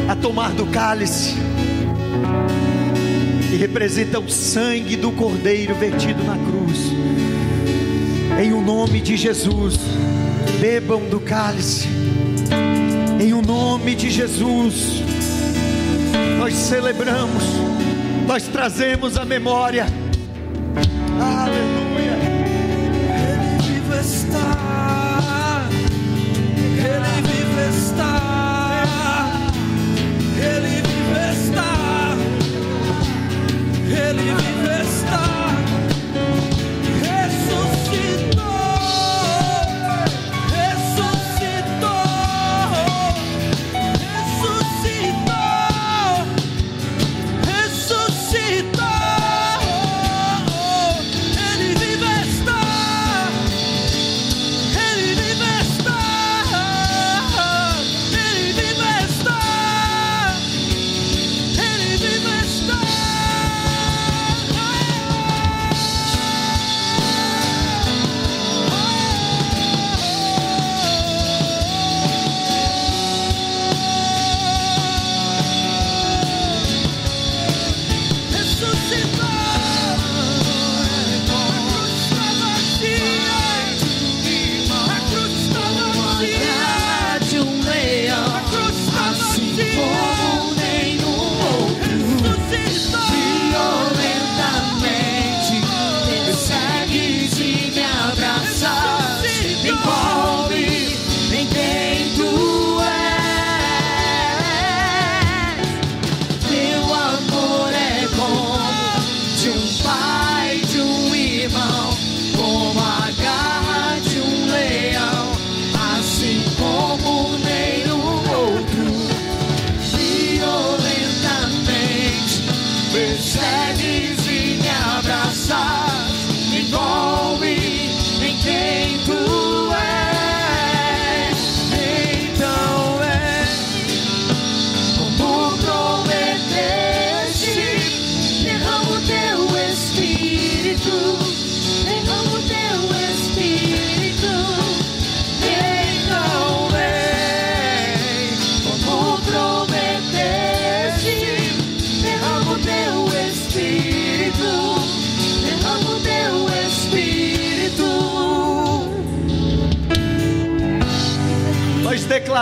a 0.09 0.14
tomar 0.14 0.53
do 0.53 0.66
cálice. 0.66 1.35
Que 3.49 3.57
representa 3.57 4.20
o 4.20 4.31
sangue 4.31 4.97
do 4.97 5.11
Cordeiro 5.12 5.74
vertido 5.74 6.22
na 6.22 6.37
cruz. 6.37 6.78
Em 8.41 8.53
o 8.53 8.61
nome 8.61 9.01
de 9.01 9.16
Jesus. 9.16 9.78
Bebam 10.61 11.09
do 11.09 11.20
cálice. 11.20 11.89
Em 13.20 13.33
o 13.35 13.43
nome 13.43 13.95
de 13.95 14.11
Jesus. 14.11 15.03
Nós 16.39 16.55
celebramos. 16.55 17.43
Nós 18.26 18.45
trazemos 18.45 19.16
a 19.16 19.24
memória. 19.24 19.87
Aleluia. 21.20 21.70
Ele 34.11 34.49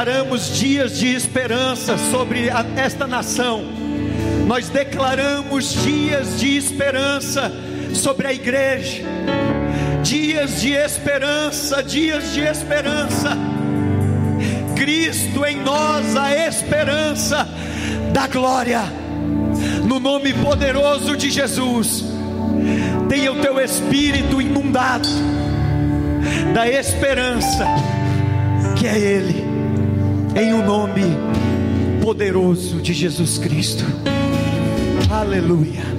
declaramos 0.05 0.57
dias 0.57 0.97
de 0.97 1.13
esperança 1.13 1.99
sobre 2.13 2.49
a- 2.51 2.65
esta 2.77 3.05
nação. 3.05 3.65
Nós 4.47 4.69
declaramos 4.69 5.73
dias 5.83 6.39
de 6.39 6.57
esperança 6.57 7.51
sobre 7.95 8.29
a 8.29 8.33
igreja. 8.33 9.03
Dias 10.05 10.61
de 10.61 10.71
esperança, 10.71 11.83
dias 11.83 12.33
de 12.33 12.43
esperança. 12.43 13.37
Cristo 14.77 15.45
em 15.45 15.57
nós, 15.65 16.15
a 16.15 16.33
esperança 16.47 17.49
da 18.13 18.29
glória. 18.29 18.83
No 19.85 19.99
nome 19.99 20.33
poderoso 20.33 21.17
de 21.17 21.29
Jesus. 21.29 22.05
Tenha 23.09 23.33
o 23.33 23.41
teu 23.41 23.59
espírito 23.61 24.41
inundado 24.41 25.09
da 26.55 26.69
esperança 26.69 27.67
que 28.77 28.87
é 28.87 28.97
Ele, 28.97 29.48
em 30.41 30.55
o 30.55 30.65
nome 30.65 31.03
poderoso 32.01 32.81
de 32.81 32.93
Jesus 32.93 33.39
Cristo. 33.39 33.85
Aleluia. 35.11 35.98